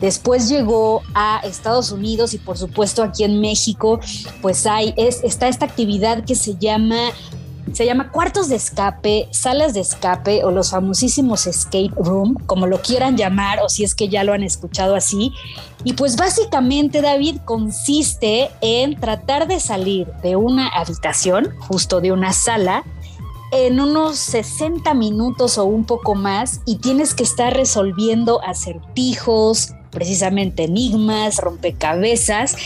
después 0.00 0.48
llegó 0.48 1.02
a 1.14 1.40
Estados 1.44 1.92
Unidos 1.92 2.34
y 2.34 2.38
por 2.38 2.58
supuesto 2.58 3.02
aquí 3.02 3.24
en 3.24 3.40
México, 3.40 4.00
pues 4.40 4.66
hay, 4.66 4.94
es, 4.96 5.22
está 5.24 5.48
esta 5.48 5.66
actividad 5.66 6.24
que 6.24 6.34
se 6.34 6.56
llama 6.56 7.12
se 7.72 7.86
llama 7.86 8.10
cuartos 8.10 8.48
de 8.48 8.56
escape, 8.56 9.28
salas 9.30 9.72
de 9.72 9.80
escape 9.80 10.44
o 10.44 10.50
los 10.50 10.70
famosísimos 10.70 11.46
escape 11.46 11.90
room, 11.96 12.34
como 12.46 12.66
lo 12.66 12.82
quieran 12.82 13.16
llamar 13.16 13.60
o 13.62 13.68
si 13.68 13.84
es 13.84 13.94
que 13.94 14.08
ya 14.08 14.24
lo 14.24 14.32
han 14.32 14.42
escuchado 14.42 14.94
así. 14.94 15.32
Y 15.84 15.94
pues 15.94 16.16
básicamente 16.16 17.00
David 17.00 17.38
consiste 17.44 18.50
en 18.60 18.98
tratar 19.00 19.48
de 19.48 19.58
salir 19.58 20.06
de 20.22 20.36
una 20.36 20.68
habitación, 20.68 21.54
justo 21.60 22.00
de 22.00 22.12
una 22.12 22.32
sala, 22.32 22.84
en 23.52 23.78
unos 23.78 24.16
60 24.16 24.94
minutos 24.94 25.58
o 25.58 25.64
un 25.64 25.84
poco 25.84 26.14
más 26.14 26.62
y 26.64 26.76
tienes 26.76 27.14
que 27.14 27.22
estar 27.22 27.54
resolviendo 27.54 28.42
acertijos, 28.42 29.74
precisamente 29.90 30.64
enigmas, 30.64 31.36
rompecabezas, 31.36 32.56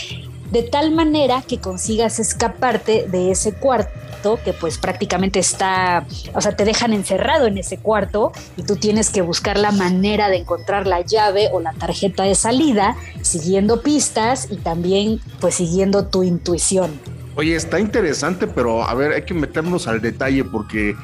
de 0.49 0.63
tal 0.63 0.91
manera 0.91 1.43
que 1.45 1.59
consigas 1.59 2.19
escaparte 2.19 3.05
de 3.09 3.31
ese 3.31 3.53
cuarto 3.53 4.39
que 4.43 4.53
pues 4.53 4.77
prácticamente 4.77 5.39
está, 5.39 6.05
o 6.33 6.41
sea, 6.41 6.55
te 6.55 6.65
dejan 6.65 6.93
encerrado 6.93 7.47
en 7.47 7.57
ese 7.57 7.77
cuarto 7.77 8.31
y 8.55 8.63
tú 8.63 8.77
tienes 8.77 9.09
que 9.09 9.21
buscar 9.21 9.57
la 9.57 9.71
manera 9.71 10.29
de 10.29 10.37
encontrar 10.37 10.87
la 10.87 11.01
llave 11.01 11.49
o 11.51 11.59
la 11.59 11.73
tarjeta 11.73 12.23
de 12.23 12.35
salida 12.35 12.95
siguiendo 13.21 13.81
pistas 13.81 14.47
y 14.49 14.55
también 14.55 15.19
pues 15.39 15.55
siguiendo 15.55 16.07
tu 16.07 16.23
intuición. 16.23 16.99
Oye, 17.37 17.55
está 17.55 17.79
interesante, 17.79 18.47
pero 18.47 18.83
a 18.83 18.95
ver, 18.95 19.11
hay 19.11 19.21
que 19.21 19.35
meternos 19.35 19.87
al 19.87 20.01
detalle 20.01 20.43
porque 20.43 20.95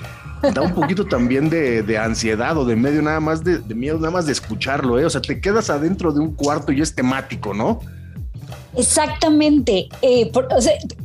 da 0.52 0.64
un 0.64 0.74
poquito 0.74 1.06
también 1.06 1.48
de, 1.48 1.98
ansiedad 1.98 2.58
o 2.58 2.66
de 2.66 2.76
medio 2.76 3.04
nada 3.04 3.20
más 3.20 3.44
de, 3.44 3.60
miedo, 3.76 4.00
nada 4.00 4.10
más 4.10 4.26
de 4.26 4.32
escucharlo, 4.32 5.00
¿eh? 5.00 5.06
O 5.06 5.10
sea, 5.12 5.22
te 5.22 5.40
quedas 5.40 5.70
adentro 5.70 6.12
de 6.12 6.22
un 6.22 6.34
cuarto 6.34 6.72
y 6.72 6.82
es 6.82 6.96
temático, 6.96 7.54
¿no? 7.54 7.82
Exactamente. 8.76 9.90
Eh, 10.02 10.32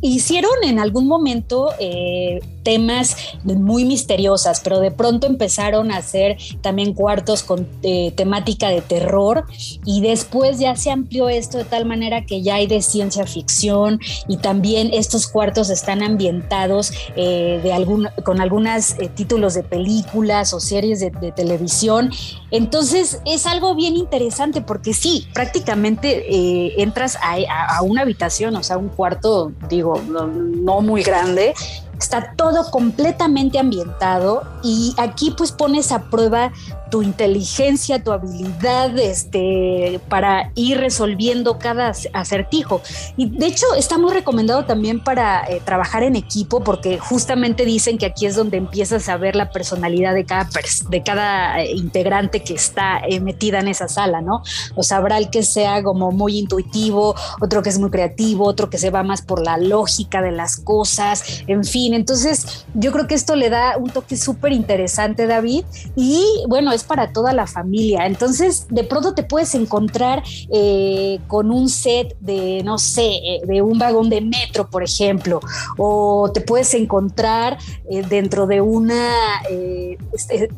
hicieron 0.00 0.52
en 0.62 0.78
algún 0.78 1.06
momento, 1.06 1.70
eh, 1.78 2.40
temas 2.68 3.16
muy 3.44 3.86
misteriosas, 3.86 4.60
pero 4.60 4.78
de 4.78 4.90
pronto 4.90 5.26
empezaron 5.26 5.90
a 5.90 5.96
hacer 5.96 6.36
también 6.60 6.92
cuartos 6.92 7.42
con 7.42 7.66
eh, 7.82 8.12
temática 8.14 8.68
de 8.68 8.82
terror 8.82 9.46
y 9.86 10.02
después 10.02 10.58
ya 10.58 10.76
se 10.76 10.90
amplió 10.90 11.30
esto 11.30 11.56
de 11.56 11.64
tal 11.64 11.86
manera 11.86 12.26
que 12.26 12.42
ya 12.42 12.56
hay 12.56 12.66
de 12.66 12.82
ciencia 12.82 13.26
ficción 13.26 14.00
y 14.28 14.36
también 14.36 14.90
estos 14.92 15.28
cuartos 15.28 15.70
están 15.70 16.02
ambientados 16.02 16.92
eh, 17.16 17.58
de 17.62 17.72
algún, 17.72 18.08
con 18.22 18.38
algunos 18.42 18.98
eh, 18.98 19.08
títulos 19.14 19.54
de 19.54 19.62
películas 19.62 20.52
o 20.52 20.60
series 20.60 21.00
de, 21.00 21.08
televisión. 21.34 22.10
Entonces 22.50 23.20
es 23.24 23.46
algo 23.46 23.74
bien 23.74 23.96
interesante 23.96 24.60
porque 24.60 24.92
sí, 24.92 25.26
prácticamente 25.32 26.82
entras 26.82 27.16
a, 27.22 27.38
una 27.82 28.02
habitación, 28.02 28.56
o 28.56 28.62
sea, 28.62 28.78
un 28.78 28.88
cuarto, 28.88 29.52
digo, 29.68 30.00
no 30.00 30.80
muy 30.80 31.02
grande, 31.02 31.54
está 31.98 32.34
todo 32.36 32.70
completamente 32.70 33.58
ambientado 33.58 34.44
y 34.62 34.94
aquí 34.98 35.34
pues 35.36 35.52
pones 35.52 35.90
a 35.92 36.04
prueba 36.04 36.52
tu 36.90 37.02
inteligencia, 37.02 38.02
tu 38.02 38.12
habilidad 38.12 38.96
este, 38.98 40.00
para 40.08 40.50
ir 40.54 40.78
resolviendo 40.78 41.58
cada 41.58 41.92
acertijo. 42.12 42.82
Y 43.16 43.28
de 43.30 43.46
hecho 43.46 43.66
está 43.76 43.98
muy 43.98 44.12
recomendado 44.12 44.64
también 44.64 45.02
para 45.02 45.44
eh, 45.48 45.60
trabajar 45.64 46.02
en 46.02 46.16
equipo 46.16 46.62
porque 46.62 46.98
justamente 46.98 47.64
dicen 47.64 47.98
que 47.98 48.06
aquí 48.06 48.26
es 48.26 48.36
donde 48.36 48.56
empiezas 48.56 49.08
a 49.08 49.16
ver 49.16 49.36
la 49.36 49.50
personalidad 49.50 50.14
de 50.14 50.24
cada, 50.24 50.48
de 50.88 51.02
cada 51.02 51.60
eh, 51.60 51.72
integrante 51.72 52.42
que 52.42 52.54
está 52.54 53.00
eh, 53.08 53.20
metida 53.20 53.60
en 53.60 53.68
esa 53.68 53.88
sala, 53.88 54.20
¿no? 54.20 54.42
O 54.74 54.82
sea, 54.82 54.98
habrá 54.98 55.18
el 55.18 55.30
que 55.30 55.42
sea 55.42 55.82
como 55.82 56.12
muy 56.12 56.38
intuitivo, 56.38 57.14
otro 57.40 57.62
que 57.62 57.68
es 57.68 57.78
muy 57.78 57.90
creativo, 57.90 58.44
otro 58.46 58.70
que 58.70 58.78
se 58.78 58.90
va 58.90 59.02
más 59.02 59.22
por 59.22 59.44
la 59.44 59.58
lógica 59.58 60.22
de 60.22 60.32
las 60.32 60.56
cosas, 60.56 61.42
en 61.46 61.64
fin. 61.64 61.94
Entonces 61.94 62.66
yo 62.74 62.92
creo 62.92 63.06
que 63.06 63.14
esto 63.14 63.36
le 63.36 63.50
da 63.50 63.76
un 63.76 63.90
toque 63.90 64.16
súper 64.16 64.52
interesante, 64.52 65.26
David. 65.26 65.64
Y 65.96 66.24
bueno, 66.48 66.72
para 66.84 67.12
toda 67.12 67.32
la 67.32 67.46
familia. 67.46 68.06
Entonces, 68.06 68.66
de 68.70 68.84
pronto 68.84 69.14
te 69.14 69.22
puedes 69.22 69.54
encontrar 69.54 70.22
eh, 70.52 71.20
con 71.26 71.50
un 71.50 71.68
set 71.68 72.16
de, 72.20 72.62
no 72.64 72.78
sé, 72.78 73.06
eh, 73.06 73.40
de 73.44 73.62
un 73.62 73.78
vagón 73.78 74.10
de 74.10 74.20
metro, 74.20 74.68
por 74.68 74.82
ejemplo, 74.82 75.40
o 75.76 76.30
te 76.32 76.40
puedes 76.40 76.72
encontrar 76.74 77.58
eh, 77.90 78.02
dentro 78.02 78.46
de 78.46 78.60
una 78.60 79.08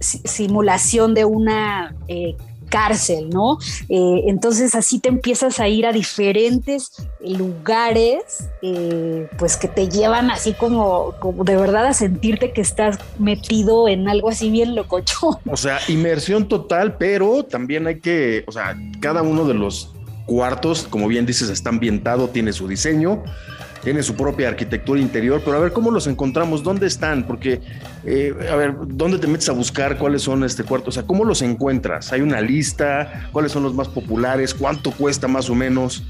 simulación 0.00 1.14
de 1.14 1.24
una 1.24 1.94
cárcel, 2.70 3.28
¿no? 3.28 3.58
Eh, 3.88 4.22
entonces 4.28 4.74
así 4.74 4.98
te 4.98 5.10
empiezas 5.10 5.60
a 5.60 5.68
ir 5.68 5.84
a 5.84 5.92
diferentes 5.92 7.06
lugares, 7.20 8.48
eh, 8.62 9.28
pues 9.38 9.56
que 9.56 9.68
te 9.68 9.88
llevan 9.88 10.30
así 10.30 10.54
como, 10.54 11.14
como 11.20 11.44
de 11.44 11.56
verdad 11.56 11.86
a 11.86 11.92
sentirte 11.92 12.52
que 12.52 12.62
estás 12.62 12.98
metido 13.18 13.88
en 13.88 14.08
algo 14.08 14.30
así 14.30 14.50
bien 14.50 14.74
locochón. 14.74 15.36
O 15.50 15.56
sea, 15.56 15.78
inmersión 15.88 16.48
total, 16.48 16.96
pero 16.96 17.44
también 17.44 17.86
hay 17.86 18.00
que, 18.00 18.44
o 18.46 18.52
sea, 18.52 18.76
cada 19.00 19.20
uno 19.22 19.44
de 19.44 19.54
los 19.54 19.92
cuartos, 20.24 20.86
como 20.88 21.08
bien 21.08 21.26
dices, 21.26 21.50
está 21.50 21.70
ambientado, 21.70 22.28
tiene 22.28 22.52
su 22.52 22.68
diseño 22.68 23.22
tiene 23.82 24.02
su 24.02 24.14
propia 24.14 24.48
arquitectura 24.48 25.00
interior, 25.00 25.42
pero 25.44 25.56
a 25.56 25.60
ver 25.60 25.72
cómo 25.72 25.90
los 25.90 26.06
encontramos, 26.06 26.62
dónde 26.62 26.86
están, 26.86 27.26
porque, 27.26 27.60
eh, 28.04 28.34
a 28.50 28.56
ver, 28.56 28.74
¿dónde 28.86 29.18
te 29.18 29.26
metes 29.26 29.48
a 29.48 29.52
buscar 29.52 29.98
cuáles 29.98 30.22
son 30.22 30.44
este 30.44 30.64
cuarto? 30.64 30.90
O 30.90 30.92
sea, 30.92 31.04
¿cómo 31.04 31.24
los 31.24 31.42
encuentras? 31.42 32.12
¿Hay 32.12 32.20
una 32.20 32.40
lista? 32.40 33.28
¿Cuáles 33.32 33.52
son 33.52 33.62
los 33.62 33.74
más 33.74 33.88
populares? 33.88 34.54
¿Cuánto 34.54 34.92
cuesta 34.92 35.28
más 35.28 35.48
o 35.50 35.54
menos? 35.54 36.02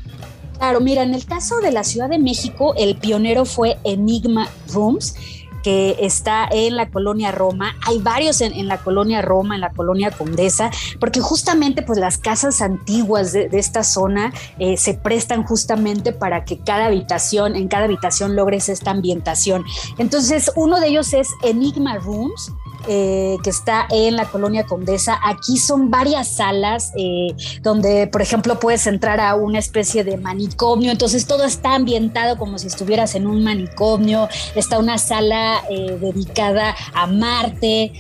Claro, 0.58 0.80
mira, 0.80 1.02
en 1.02 1.14
el 1.14 1.24
caso 1.24 1.60
de 1.60 1.72
la 1.72 1.84
Ciudad 1.84 2.10
de 2.10 2.18
México, 2.18 2.74
el 2.76 2.96
pionero 2.96 3.44
fue 3.44 3.78
Enigma 3.84 4.48
Rooms 4.72 5.14
que 5.62 5.96
está 6.00 6.48
en 6.50 6.76
la 6.76 6.90
colonia 6.90 7.32
Roma. 7.32 7.76
Hay 7.86 7.98
varios 7.98 8.40
en, 8.40 8.68
la 8.68 8.78
colonia 8.78 9.22
Roma, 9.22 9.54
en 9.54 9.60
la 9.60 9.70
colonia 9.70 10.10
Condesa, 10.10 10.70
porque 10.98 11.20
justamente 11.20 11.82
pues 11.82 11.98
las 11.98 12.18
casas 12.18 12.60
antiguas 12.62 13.32
de, 13.32 13.48
esta 13.52 13.84
zona 13.84 14.32
eh, 14.58 14.76
se 14.76 14.94
prestan 14.94 15.42
justamente 15.44 16.12
para 16.12 16.44
que 16.44 16.58
cada 16.58 16.86
habitación, 16.86 17.56
en 17.56 17.68
cada 17.68 17.84
habitación 17.84 18.36
logres 18.36 18.68
esta 18.68 18.90
ambientación. 18.90 19.64
Entonces, 19.98 20.50
uno 20.56 20.80
de 20.80 20.88
ellos 20.88 21.12
es 21.12 21.28
Enigma 21.42 21.98
Rooms, 21.98 22.52
eh, 22.88 23.36
que 23.42 23.50
está 23.50 23.86
en 23.90 24.16
la 24.16 24.26
colonia 24.26 24.66
Condesa. 24.66 25.18
Aquí 25.22 25.56
son 25.56 25.90
varias 25.90 26.28
salas 26.28 26.92
eh, 26.96 27.34
donde, 27.62 28.06
por 28.06 28.22
ejemplo, 28.22 28.58
puedes 28.58 28.86
entrar 28.86 29.20
a 29.20 29.34
una 29.34 29.58
especie 29.58 30.04
de 30.04 30.16
manicomio. 30.16 30.90
Entonces 30.90 31.26
todo 31.26 31.44
está 31.44 31.74
ambientado 31.74 32.36
como 32.38 32.58
si 32.58 32.66
estuvieras 32.66 33.14
en 33.14 33.26
un 33.26 33.44
manicomio. 33.44 34.28
Está 34.54 34.78
una 34.78 34.98
sala 34.98 35.62
eh, 35.70 35.98
dedicada 36.00 36.74
a 36.94 37.06
Marte. 37.06 37.92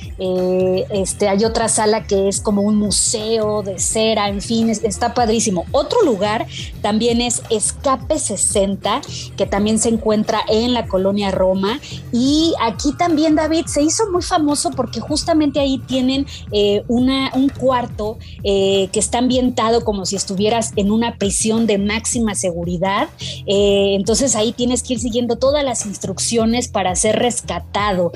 este, 0.90 1.28
hay 1.28 1.44
otra 1.44 1.68
sala 1.68 2.06
que 2.06 2.28
es 2.28 2.40
como 2.40 2.62
un 2.62 2.76
museo 2.76 3.62
de 3.62 3.78
cera. 3.78 4.28
En 4.28 4.40
fin, 4.40 4.70
está 4.70 5.14
padrísimo. 5.14 5.66
Otro 5.72 6.02
lugar 6.02 6.46
también 6.82 7.20
es 7.20 7.42
Escape 7.50 8.18
60, 8.18 9.00
que 9.36 9.46
también 9.46 9.78
se 9.78 9.88
encuentra 9.88 10.40
en 10.48 10.74
la 10.74 10.86
colonia 10.86 11.30
Roma. 11.30 11.80
Y 12.12 12.54
aquí 12.60 12.92
también, 12.96 13.34
David, 13.34 13.66
se 13.66 13.82
hizo 13.82 14.10
muy 14.10 14.22
famoso 14.22 14.69
porque 14.72 15.00
justamente 15.00 15.60
ahí 15.60 15.78
tienen 15.78 16.26
eh, 16.52 16.82
una, 16.88 17.30
un 17.34 17.48
cuarto 17.48 18.18
eh, 18.42 18.88
que 18.92 19.00
está 19.00 19.18
ambientado 19.18 19.84
como 19.84 20.06
si 20.06 20.16
estuvieras 20.16 20.72
en 20.76 20.90
una 20.90 21.16
prisión 21.16 21.66
de 21.66 21.78
máxima 21.78 22.34
seguridad. 22.34 23.08
Eh, 23.46 23.94
entonces 23.94 24.36
ahí 24.36 24.52
tienes 24.52 24.82
que 24.82 24.94
ir 24.94 25.00
siguiendo 25.00 25.36
todas 25.36 25.64
las 25.64 25.86
instrucciones 25.86 26.68
para 26.68 26.94
ser 26.94 27.16
rescatado. 27.16 28.12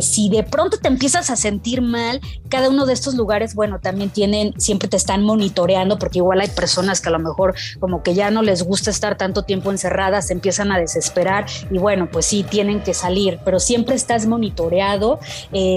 si 0.00 0.28
de 0.28 0.42
pronto 0.42 0.78
te 0.78 0.88
empiezas 0.88 1.30
a 1.30 1.36
sentir 1.36 1.82
mal, 1.82 2.20
cada 2.48 2.68
uno 2.68 2.86
de 2.86 2.92
estos 2.92 3.14
lugares, 3.14 3.54
bueno, 3.54 3.80
también 3.80 4.10
tienen, 4.10 4.52
siempre 4.58 4.88
te 4.88 4.96
están 4.96 5.24
monitoreando 5.24 5.98
porque 5.98 6.18
igual 6.18 6.40
hay 6.40 6.48
personas 6.48 7.00
que 7.00 7.08
a 7.08 7.12
lo 7.12 7.18
mejor 7.18 7.54
como 7.80 8.02
que 8.02 8.14
ya 8.14 8.30
no 8.30 8.42
les 8.42 8.62
gusta 8.62 8.90
estar 8.90 9.16
tanto 9.16 9.42
tiempo 9.42 9.70
encerradas, 9.70 10.26
se 10.26 10.34
empiezan 10.34 10.70
a 10.72 10.78
desesperar 10.78 11.46
y 11.70 11.78
bueno, 11.78 12.08
pues 12.10 12.26
sí, 12.26 12.44
tienen 12.48 12.82
que 12.82 12.94
salir, 12.94 13.38
pero 13.44 13.58
siempre 13.58 13.94
estás 13.94 14.26
monitoreado. 14.26 15.18
Eh, 15.52 15.71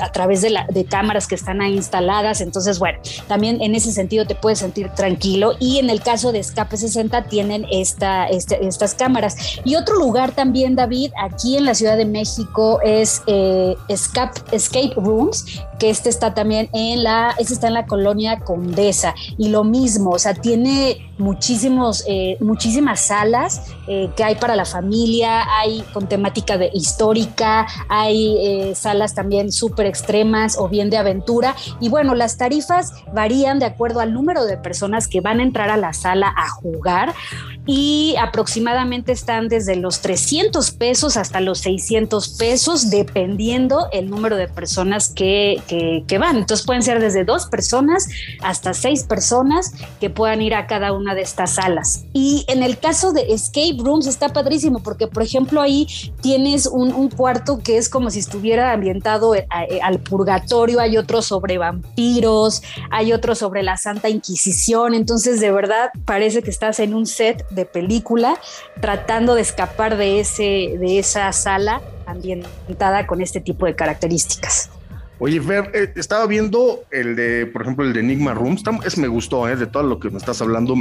a 0.00 0.12
través 0.12 0.42
de, 0.42 0.50
la, 0.50 0.66
de 0.66 0.84
cámaras 0.84 1.26
que 1.26 1.34
están 1.34 1.60
ahí 1.60 1.74
instaladas. 1.74 2.40
Entonces, 2.40 2.78
bueno, 2.78 2.98
también 3.28 3.60
en 3.60 3.74
ese 3.74 3.92
sentido 3.92 4.26
te 4.26 4.34
puedes 4.34 4.58
sentir 4.58 4.90
tranquilo. 4.90 5.52
Y 5.58 5.78
en 5.78 5.90
el 5.90 6.02
caso 6.02 6.32
de 6.32 6.38
Escape 6.38 6.76
60 6.76 7.24
tienen 7.24 7.66
este, 7.70 8.06
estas 8.30 8.94
cámaras. 8.94 9.36
Y 9.64 9.76
otro 9.76 9.96
lugar 9.96 10.32
también, 10.32 10.76
David, 10.76 11.12
aquí 11.20 11.56
en 11.56 11.64
la 11.64 11.74
Ciudad 11.74 11.96
de 11.96 12.06
México 12.06 12.80
es 12.82 13.22
eh, 13.26 13.76
Escape, 13.88 14.40
Escape 14.52 14.92
Rooms, 14.96 15.62
que 15.78 15.90
este 15.90 16.08
está 16.08 16.34
también 16.34 16.68
en 16.72 17.02
la, 17.02 17.34
este 17.38 17.54
está 17.54 17.68
en 17.68 17.74
la 17.74 17.86
colonia 17.86 18.40
Condesa. 18.40 19.14
Y 19.38 19.48
lo 19.48 19.64
mismo, 19.64 20.10
o 20.10 20.18
sea, 20.18 20.34
tiene 20.34 21.05
muchísimos, 21.18 22.04
eh, 22.06 22.36
muchísimas 22.40 23.00
salas 23.00 23.62
que 23.86 24.24
hay 24.24 24.34
para 24.34 24.56
la 24.56 24.64
familia, 24.64 25.44
hay 25.60 25.82
con 25.92 26.08
temática 26.08 26.58
de 26.58 26.70
histórica, 26.74 27.66
hay 27.88 28.74
salas 28.74 29.14
también 29.14 29.52
súper 29.52 29.86
extremas 29.86 30.56
o 30.58 30.68
bien 30.68 30.90
de 30.90 30.96
aventura. 30.96 31.54
Y 31.80 31.88
bueno, 31.88 32.14
las 32.14 32.36
tarifas 32.36 32.92
varían 33.12 33.60
de 33.60 33.66
acuerdo 33.66 34.00
al 34.00 34.12
número 34.12 34.44
de 34.44 34.56
personas 34.56 35.06
que 35.06 35.20
van 35.20 35.40
a 35.40 35.44
entrar 35.44 35.70
a 35.70 35.76
la 35.76 35.92
sala 35.92 36.34
a 36.36 36.48
jugar 36.48 37.14
y 37.66 38.14
aproximadamente 38.20 39.12
están 39.12 39.48
desde 39.48 39.76
los 39.76 40.00
300 40.00 40.70
pesos 40.72 41.16
hasta 41.16 41.40
los 41.40 41.58
600 41.58 42.28
pesos, 42.38 42.90
dependiendo 42.90 43.88
el 43.92 44.08
número 44.08 44.36
de 44.36 44.46
personas 44.48 45.12
que, 45.12 45.60
que, 46.06 46.18
van. 46.18 46.36
Entonces 46.36 46.64
pueden 46.64 46.82
ser 46.82 47.00
desde 47.00 47.24
dos 47.24 47.46
personas 47.46 48.08
hasta 48.40 48.72
seis 48.72 49.02
personas 49.02 49.72
que 50.00 50.10
puedan 50.10 50.40
ir 50.42 50.54
a 50.54 50.66
cada 50.66 50.92
de 51.14 51.22
estas 51.22 51.54
salas. 51.54 52.04
Y 52.12 52.44
en 52.48 52.62
el 52.62 52.78
caso 52.78 53.12
de 53.12 53.32
escape 53.32 53.76
rooms 53.78 54.06
está 54.06 54.28
padrísimo 54.32 54.80
porque, 54.82 55.06
por 55.06 55.22
ejemplo, 55.22 55.60
ahí 55.60 55.86
tienes 56.20 56.66
un, 56.66 56.92
un 56.92 57.08
cuarto 57.08 57.58
que 57.58 57.78
es 57.78 57.88
como 57.88 58.10
si 58.10 58.18
estuviera 58.18 58.72
ambientado 58.72 59.34
eh, 59.34 59.46
eh, 59.68 59.80
al 59.82 59.98
purgatorio, 60.00 60.80
hay 60.80 60.96
otro 60.96 61.22
sobre 61.22 61.58
vampiros, 61.58 62.62
hay 62.90 63.12
otro 63.12 63.34
sobre 63.34 63.62
la 63.62 63.76
Santa 63.76 64.08
Inquisición. 64.08 64.94
Entonces, 64.94 65.40
de 65.40 65.50
verdad, 65.50 65.90
parece 66.04 66.42
que 66.42 66.50
estás 66.50 66.80
en 66.80 66.94
un 66.94 67.06
set 67.06 67.46
de 67.50 67.64
película, 67.64 68.38
tratando 68.80 69.34
de 69.34 69.42
escapar 69.42 69.96
de, 69.96 70.20
ese, 70.20 70.76
de 70.78 70.98
esa 70.98 71.32
sala 71.32 71.80
ambientada 72.06 73.06
con 73.06 73.20
este 73.20 73.40
tipo 73.40 73.66
de 73.66 73.74
características. 73.74 74.70
Oye, 75.18 75.40
Fer, 75.40 75.70
eh, 75.72 75.92
estaba 75.96 76.26
viendo 76.26 76.84
el 76.90 77.16
de, 77.16 77.46
por 77.46 77.62
ejemplo, 77.62 77.84
el 77.84 77.92
de 77.92 78.00
Enigma 78.00 78.34
Rooms, 78.34 78.62
es, 78.84 78.98
me 78.98 79.08
gustó, 79.08 79.48
eh, 79.48 79.56
de 79.56 79.66
todo 79.66 79.82
lo 79.82 79.98
que 79.98 80.10
me 80.10 80.18
estás 80.18 80.42
hablando. 80.42 80.76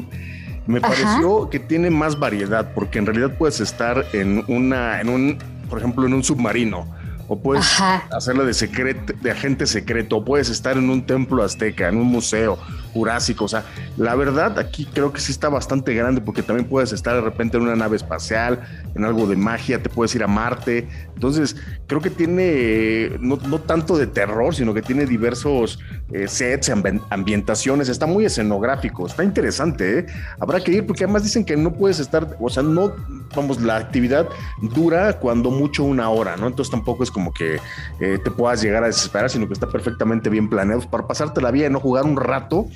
Me 0.67 0.81
pareció 0.81 1.49
que 1.49 1.59
tiene 1.59 1.89
más 1.89 2.19
variedad, 2.19 2.73
porque 2.73 2.99
en 2.99 3.05
realidad 3.05 3.37
puedes 3.37 3.59
estar 3.59 4.05
en 4.13 4.43
una, 4.47 4.99
en 4.99 5.09
un, 5.09 5.37
por 5.69 5.77
ejemplo, 5.79 6.05
en 6.05 6.13
un 6.13 6.23
submarino, 6.23 6.87
o 7.27 7.39
puedes 7.39 7.79
hacerla 8.11 8.43
de, 8.43 8.53
secreto, 8.53 9.13
de 9.21 9.31
agente 9.31 9.67
secreto, 9.67 10.17
o 10.17 10.25
puedes 10.25 10.49
estar 10.49 10.77
en 10.77 10.89
un 10.89 11.05
templo 11.05 11.43
azteca, 11.43 11.87
en 11.87 11.97
un 11.97 12.07
museo 12.07 12.57
jurásico. 12.95 13.43
O 13.43 13.47
sea, 13.49 13.65
la 13.97 14.15
verdad 14.15 14.57
aquí 14.57 14.85
creo 14.85 15.11
que 15.11 15.19
sí 15.19 15.33
está 15.33 15.49
bastante 15.49 15.93
grande 15.93 16.21
porque 16.21 16.41
también 16.41 16.67
puedes 16.67 16.93
estar 16.93 17.13
de 17.13 17.21
repente 17.21 17.57
en 17.57 17.63
una 17.63 17.75
nave 17.75 17.97
espacial, 17.97 18.61
en 18.95 19.03
algo 19.03 19.27
de 19.27 19.35
magia, 19.35 19.83
te 19.83 19.89
puedes 19.89 20.15
ir 20.15 20.23
a 20.23 20.27
Marte. 20.27 20.87
Entonces, 21.13 21.57
creo 21.87 21.99
que 21.99 22.09
tiene 22.09 23.11
no, 23.19 23.37
tanto 23.59 23.97
de 23.97 24.07
terror, 24.07 24.55
sino 24.55 24.73
que 24.73 24.81
tiene 24.81 25.05
diversos 25.05 25.77
eh, 26.13 26.27
sets, 26.29 26.71
ambientaciones. 27.09 27.89
Está 27.89 28.05
muy 28.05 28.25
escenográfico, 28.25 29.05
está 29.05 29.25
interesante. 29.25 29.99
¿eh? 29.99 30.05
Habrá 30.39 30.61
que 30.61 30.71
ir 30.71 30.85
porque 30.85 31.03
además 31.03 31.23
dicen 31.23 31.43
que 31.43 31.57
no 31.57 31.73
puedes 31.73 31.99
estar, 31.99 32.37
o 32.39 32.49
sea, 32.49 32.63
no, 32.63 32.93
vamos, 33.35 33.59
la 33.59 33.75
actividad 33.75 34.29
dura 34.61 35.19
cuando 35.19 35.51
mucho 35.51 35.83
una 35.83 36.09
hora, 36.09 36.37
¿no? 36.37 36.47
Entonces 36.47 36.71
tampoco 36.71 37.03
es 37.03 37.11
como 37.11 37.33
que 37.33 37.59
eh, 37.99 38.19
te 38.23 38.31
puedas 38.31 38.61
llegar 38.61 38.83
a 38.83 38.87
desesperar, 38.87 39.29
sino 39.29 39.47
que 39.47 39.53
está 39.53 39.67
perfectamente 39.67 40.29
bien 40.29 40.49
planeado 40.49 40.81
para 40.89 41.05
pasarte 41.05 41.41
la 41.41 41.51
vida 41.51 41.67
y 41.67 41.69
no 41.69 41.79
jugar 41.79 42.05
un 42.05 42.15
rato, 42.15 42.67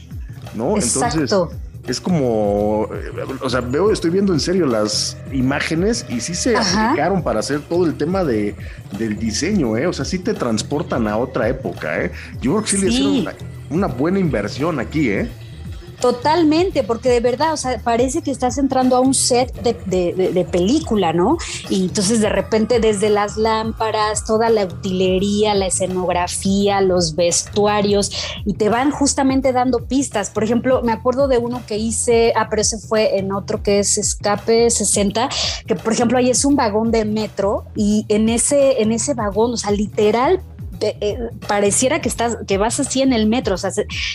¿no? 0.55 0.75
Entonces 0.75 1.33
es 1.87 1.99
como, 1.99 2.87
eh, 2.93 3.11
o 3.41 3.49
sea, 3.49 3.61
veo, 3.61 3.91
estoy 3.91 4.11
viendo 4.11 4.33
en 4.33 4.39
serio 4.39 4.65
las 4.65 5.17
imágenes 5.31 6.05
y 6.09 6.19
sí 6.19 6.35
se 6.35 6.55
aplicaron 6.55 7.23
para 7.23 7.39
hacer 7.39 7.61
todo 7.61 7.85
el 7.85 7.95
tema 7.95 8.23
de, 8.23 8.55
del 8.97 9.17
diseño, 9.17 9.75
¿eh? 9.77 9.87
O 9.87 9.93
sea, 9.93 10.05
sí 10.05 10.19
te 10.19 10.33
transportan 10.33 11.07
a 11.07 11.17
otra 11.17 11.49
época, 11.49 12.03
¿eh? 12.03 12.11
Yo 12.41 12.51
creo 12.51 12.63
que 12.63 12.69
sí, 12.69 12.77
le 12.77 12.87
hicieron 12.89 13.35
una 13.69 13.87
buena 13.87 14.19
inversión 14.19 14.79
aquí, 14.79 15.09
¿eh? 15.09 15.29
Totalmente, 16.01 16.83
porque 16.83 17.09
de 17.09 17.19
verdad, 17.19 17.53
o 17.53 17.57
sea, 17.57 17.81
parece 17.83 18.21
que 18.21 18.31
estás 18.31 18.57
entrando 18.57 18.95
a 18.95 19.01
un 19.01 19.13
set 19.13 19.53
de, 19.61 20.47
película, 20.49 21.11
¿no? 21.11 21.37
Y 21.69 21.83
entonces 21.83 22.21
de 22.21 22.29
repente 22.29 22.79
desde 22.79 23.09
las 23.09 23.35
lámparas, 23.35 24.23
toda 24.25 24.49
la 24.49 24.63
utilería, 24.63 25.53
la 25.55 25.67
escenografía, 25.67 26.79
los 26.79 27.15
vestuarios, 27.15 28.11
y 28.45 28.53
te 28.53 28.69
van 28.69 28.91
justamente 28.91 29.51
dando 29.51 29.79
pistas. 29.79 30.29
Por 30.29 30.45
ejemplo, 30.45 30.81
me 30.83 30.93
acuerdo 30.93 31.27
de 31.27 31.37
uno 31.37 31.61
que 31.67 31.77
hice, 31.77 32.31
ah, 32.35 32.47
pero 32.49 32.61
ese 32.61 32.79
fue 32.79 33.17
en 33.17 33.33
otro 33.33 33.61
que 33.61 33.79
es 33.79 33.97
Escape 33.97 34.69
60, 34.69 35.29
que 35.67 35.75
por 35.75 35.91
ejemplo 35.91 36.17
ahí 36.17 36.29
es 36.29 36.45
un 36.45 36.55
vagón 36.55 36.91
de 36.91 37.03
metro 37.03 37.65
y 37.75 38.05
en 38.07 38.29
ese, 38.29 38.81
en 38.81 38.93
ese 38.93 39.13
vagón, 39.13 39.53
o 39.53 39.57
sea, 39.57 39.71
literal 39.71 40.41
eh, 40.81 41.29
pareciera 41.47 42.01
que 42.01 42.09
estás, 42.09 42.37
que 42.47 42.57
vas 42.57 42.79
así 42.79 43.01
en 43.01 43.13
el 43.13 43.27
metro, 43.27 43.55
o 43.55 43.57
sea, 43.57 43.71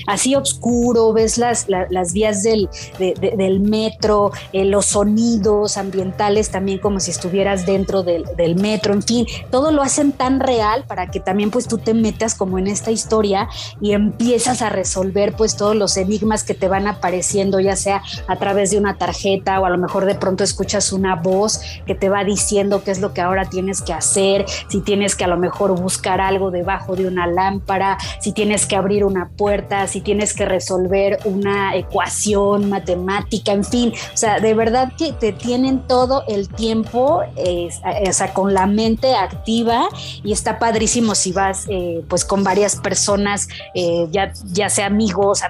así 0.06 0.34
oscuro, 0.34 1.12
ves 1.12 1.38
las, 1.38 1.66
las 1.68 2.12
vías 2.12 2.42
del, 2.42 2.68
del 2.98 3.60
metro, 3.60 4.32
eh, 4.52 4.64
los 4.64 4.86
sonidos 4.86 5.76
ambientales 5.76 6.50
también 6.50 6.78
como 6.78 7.00
si 7.00 7.10
estuvieras 7.10 7.66
dentro 7.66 8.02
del, 8.02 8.24
del, 8.36 8.56
metro, 8.56 8.94
en 8.94 9.02
fin, 9.02 9.26
todo 9.50 9.72
lo 9.72 9.82
hacen 9.82 10.12
tan 10.12 10.40
real 10.40 10.84
para 10.86 11.10
que 11.10 11.20
también 11.20 11.50
pues 11.50 11.68
tú 11.68 11.78
te 11.78 11.94
metas 11.94 12.34
como 12.34 12.58
en 12.58 12.66
esta 12.66 12.90
historia 12.90 13.48
y 13.80 13.92
empiezas 13.92 14.62
a 14.62 14.70
resolver 14.70 15.34
pues 15.34 15.56
todos 15.56 15.76
los 15.76 15.96
enigmas 15.96 16.44
que 16.44 16.54
te 16.54 16.68
van 16.68 16.86
apareciendo, 16.86 17.60
ya 17.60 17.76
sea 17.76 18.02
a 18.26 18.36
través 18.36 18.70
de 18.70 18.78
una 18.78 18.96
tarjeta 18.96 19.60
o 19.60 19.66
a 19.66 19.70
lo 19.70 19.78
mejor 19.78 20.04
de 20.04 20.14
pronto 20.14 20.44
escuchas 20.44 20.92
una 20.92 21.16
voz 21.16 21.60
que 21.86 21.94
te 21.94 22.08
va 22.08 22.24
diciendo 22.24 22.82
qué 22.84 22.90
es 22.90 23.00
lo 23.00 23.12
que 23.12 23.20
ahora 23.20 23.48
tienes 23.48 23.82
que 23.82 23.92
hacer, 23.92 24.46
si 24.68 24.80
tienes 24.80 25.16
que 25.16 25.24
a 25.24 25.28
lo 25.28 25.36
mejor 25.36 25.78
buscar 25.78 26.20
algo 26.20 26.50
debajo 26.54 26.96
de 26.96 27.06
una 27.06 27.26
lámpara, 27.26 27.98
si 28.20 28.32
tienes 28.32 28.64
que 28.64 28.76
abrir 28.76 29.04
una 29.04 29.28
puerta, 29.28 29.86
si 29.86 30.00
tienes 30.00 30.32
que 30.32 30.46
resolver 30.46 31.18
una 31.26 31.76
ecuación 31.76 32.70
matemática, 32.70 33.52
en 33.52 33.64
fin, 33.64 33.92
o 34.12 34.16
sea, 34.16 34.40
de 34.40 34.54
verdad 34.54 34.92
que 34.96 35.12
te 35.12 35.32
tienen 35.32 35.86
todo 35.86 36.24
el 36.28 36.48
tiempo, 36.48 37.22
eh, 37.36 37.68
o 38.08 38.12
sea, 38.12 38.32
con 38.32 38.54
la 38.54 38.66
mente 38.66 39.14
activa 39.14 39.88
y 40.22 40.32
está 40.32 40.58
padrísimo 40.58 41.14
si 41.14 41.32
vas 41.32 41.66
eh, 41.68 42.02
pues 42.08 42.24
con 42.24 42.42
varias 42.42 42.76
personas, 42.76 43.48
eh, 43.74 44.06
ya, 44.10 44.32
ya 44.46 44.70
sea 44.70 44.86
amigos, 44.86 45.42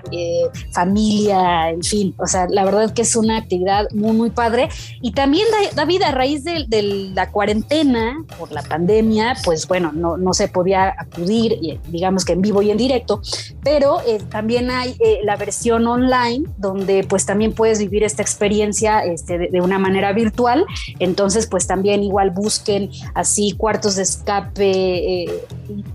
familia, 0.72 1.70
en 1.70 1.82
fin, 1.82 2.14
o 2.18 2.26
sea, 2.26 2.46
la 2.48 2.64
verdad 2.64 2.92
que 2.92 3.02
es 3.02 3.14
una 3.14 3.36
actividad 3.36 3.86
muy, 3.92 4.12
muy 4.12 4.30
padre. 4.30 4.68
Y 5.02 5.12
también, 5.12 5.46
David, 5.74 6.02
a 6.02 6.10
raíz 6.10 6.44
de, 6.44 6.64
de 6.66 6.82
la 6.82 7.30
cuarentena, 7.30 8.24
por 8.38 8.50
la 8.52 8.62
pandemia, 8.62 9.36
pues 9.44 9.68
bueno, 9.68 9.92
no, 9.92 10.16
no 10.16 10.32
se 10.32 10.48
podía 10.48 10.93
acudir, 10.98 11.80
digamos 11.88 12.24
que 12.24 12.32
en 12.32 12.42
vivo 12.42 12.62
y 12.62 12.70
en 12.70 12.78
directo, 12.78 13.20
pero 13.62 14.00
eh, 14.06 14.20
también 14.30 14.70
hay 14.70 14.96
eh, 15.00 15.20
la 15.24 15.36
versión 15.36 15.86
online 15.86 16.44
donde 16.56 17.04
pues 17.08 17.26
también 17.26 17.52
puedes 17.52 17.78
vivir 17.78 18.04
esta 18.04 18.22
experiencia 18.22 19.04
este, 19.04 19.38
de, 19.38 19.60
una 19.60 19.78
manera 19.78 20.12
virtual, 20.12 20.66
entonces 20.98 21.46
pues 21.46 21.66
también 21.66 22.02
igual 22.02 22.30
busquen 22.30 22.90
así 23.14 23.52
cuartos 23.56 23.96
de 23.96 24.02
escape 24.02 25.26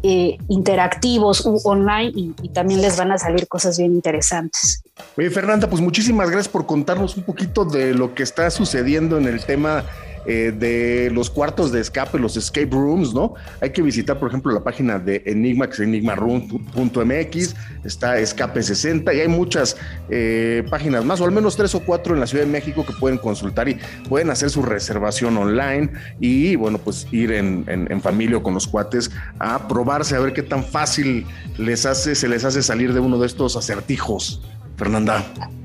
eh, 0.04 0.38
interactivos 0.48 1.46
u 1.46 1.60
online 1.64 2.12
y, 2.16 2.34
y 2.42 2.50
también 2.50 2.82
les 2.82 2.98
van 2.98 3.12
a 3.12 3.18
salir 3.18 3.48
cosas 3.48 3.78
bien 3.78 3.94
interesantes. 3.94 4.84
Oye 5.18 5.30
Fernanda, 5.30 5.70
pues 5.70 5.82
muchísimas 5.82 6.30
gracias 6.30 6.50
por 6.50 6.66
contarnos 6.66 7.18
un 7.18 7.24
poquito 7.24 7.66
de 7.66 7.94
lo 7.94 8.14
que 8.14 8.24
está 8.24 8.50
sucediendo 8.50 9.18
en 9.18 9.28
el 9.28 9.44
tema 9.46 9.86
eh, 10.26 10.54
de 10.58 11.10
los 11.12 11.30
cuartos 11.30 11.72
de 11.72 11.82
escape, 11.82 12.20
los 12.20 12.38
escape 12.38 12.70
rooms, 12.72 13.14
¿no? 13.14 13.34
Hay 13.62 13.72
que 13.72 13.82
visitar, 13.82 14.20
por 14.20 14.30
ejemplo, 14.30 14.52
la 14.52 14.64
página 14.64 15.00
de 15.00 15.24
Enigma, 15.26 15.68
que 15.68 15.74
es 15.74 15.80
enigmaroom.mx, 15.80 17.56
está 17.84 18.20
Escape 18.20 18.62
60 18.62 19.14
y 19.14 19.22
hay 19.22 19.28
muchas 19.28 19.78
eh, 20.10 20.64
páginas 20.70 21.06
más, 21.06 21.22
o 21.22 21.26
al 21.26 21.32
menos 21.32 21.56
tres 21.56 21.74
o 21.76 21.80
cuatro 21.82 22.14
en 22.14 22.20
la 22.20 22.28
Ciudad 22.28 22.46
de 22.46 22.52
México 22.52 22.86
que 22.86 22.94
pueden 22.94 23.18
consultar 23.18 23.70
y 23.70 23.78
pueden 24.08 24.30
hacer 24.30 24.50
su 24.50 24.62
reservación 24.62 25.38
online 25.38 25.92
y, 26.20 26.56
bueno, 26.56 26.78
pues 26.78 27.08
ir 27.12 27.32
en, 27.32 27.66
en 27.68 28.02
familia 28.02 28.38
o 28.38 28.44
con 28.44 28.54
los 28.54 28.68
cuates 28.68 29.12
a 29.40 29.68
probarse, 29.68 30.16
a 30.16 30.20
ver 30.20 30.34
qué 30.34 30.44
tan 30.44 30.64
fácil 30.64 31.26
les 31.58 31.86
hace, 31.86 32.16
se 32.16 32.28
les 32.28 32.44
hace 32.46 32.62
salir 32.62 32.94
de 32.94 33.00
uno 33.00 33.20
de 33.20 33.28
estos 33.28 33.56
acertijos. 33.56 34.42
Fernanda. 34.80 35.24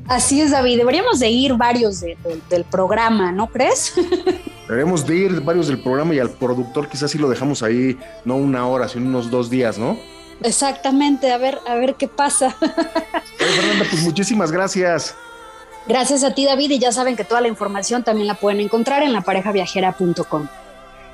Así 0.08 0.40
es, 0.42 0.50
David. 0.50 0.78
Deberíamos 0.78 1.20
de 1.20 1.30
ir 1.30 1.54
varios 1.54 2.00
del 2.00 2.64
programa, 2.70 3.32
¿no 3.32 3.46
crees? 3.46 3.94
Deberíamos 4.68 5.06
de 5.06 5.16
ir 5.16 5.40
varios 5.40 5.68
del 5.68 5.80
programa 5.80 6.14
y 6.14 6.18
al 6.18 6.30
productor 6.30 6.88
quizás 6.88 7.10
sí 7.10 7.18
lo 7.18 7.28
dejamos 7.28 7.62
ahí, 7.62 7.98
no 8.24 8.36
una 8.36 8.66
hora, 8.66 8.88
sino 8.88 9.06
unos 9.06 9.30
dos 9.30 9.48
días, 9.48 9.78
¿no? 9.78 9.96
Exactamente, 10.42 11.32
a 11.32 11.38
ver, 11.38 11.58
a 11.66 11.74
ver 11.76 11.94
qué 11.94 12.08
pasa. 12.08 12.50
Fernanda, 13.38 13.86
pues 13.88 14.02
muchísimas 14.02 14.50
gracias. 14.50 15.14
Gracias 15.86 16.24
a 16.24 16.34
ti, 16.34 16.44
David, 16.44 16.70
y 16.72 16.78
ya 16.78 16.92
saben 16.92 17.14
que 17.14 17.24
toda 17.24 17.40
la 17.40 17.48
información 17.48 18.02
también 18.04 18.26
la 18.26 18.34
pueden 18.34 18.60
encontrar 18.60 19.02
en 19.02 19.12
laparejaviajera.com. 19.12 20.48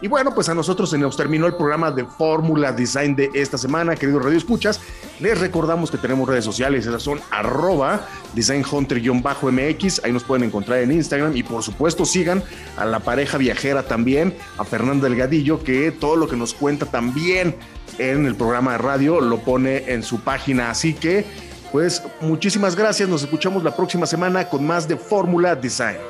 Y 0.03 0.09
bueno, 0.09 0.35
pues 0.35 0.49
a 0.49 0.55
nosotros 0.55 0.89
se 0.89 0.97
nos 0.97 1.15
terminó 1.15 1.47
el 1.47 1.55
programa 1.55 1.91
de 1.91 2.07
Fórmula 2.07 2.73
Design 2.73 3.15
de 3.15 3.31
esta 3.35 3.59
semana, 3.59 3.97
queridos 3.97 4.25
Radio 4.25 4.39
Escuchas. 4.39 4.81
Les 5.21 5.39
recordamos 5.39 5.91
que 5.91 5.99
tenemos 5.99 6.27
redes 6.27 6.45
sociales, 6.45 6.87
esas 6.87 7.03
son 7.03 7.21
arroba 7.31 8.07
designhunter-mx, 8.35 10.01
ahí 10.03 10.13
nos 10.13 10.25
pueden 10.25 10.45
encontrar 10.45 10.79
en 10.79 10.93
Instagram 10.93 11.37
y 11.37 11.43
por 11.43 11.63
supuesto 11.63 12.07
sigan 12.07 12.43
a 12.79 12.87
la 12.87 13.01
pareja 13.01 13.37
viajera 13.37 13.83
también, 13.83 14.35
a 14.57 14.65
Fernando 14.65 15.07
Delgadillo, 15.07 15.63
que 15.63 15.91
todo 15.93 16.17
lo 16.17 16.29
que 16.29 16.37
nos 16.37 16.55
cuenta 16.55 16.87
también 16.87 17.57
en 17.99 18.25
el 18.25 18.37
programa 18.37 18.73
de 18.73 18.79
radio 18.79 19.21
lo 19.21 19.41
pone 19.41 19.93
en 19.93 20.03
su 20.03 20.21
página. 20.21 20.71
Así 20.71 20.95
que, 20.95 21.27
pues 21.73 22.03
muchísimas 22.23 22.75
gracias, 22.75 23.07
nos 23.07 23.23
escuchamos 23.23 23.63
la 23.63 23.77
próxima 23.77 24.07
semana 24.07 24.49
con 24.49 24.67
más 24.67 24.89
de 24.89 24.97
Fórmula 24.97 25.55
Design. 25.55 26.10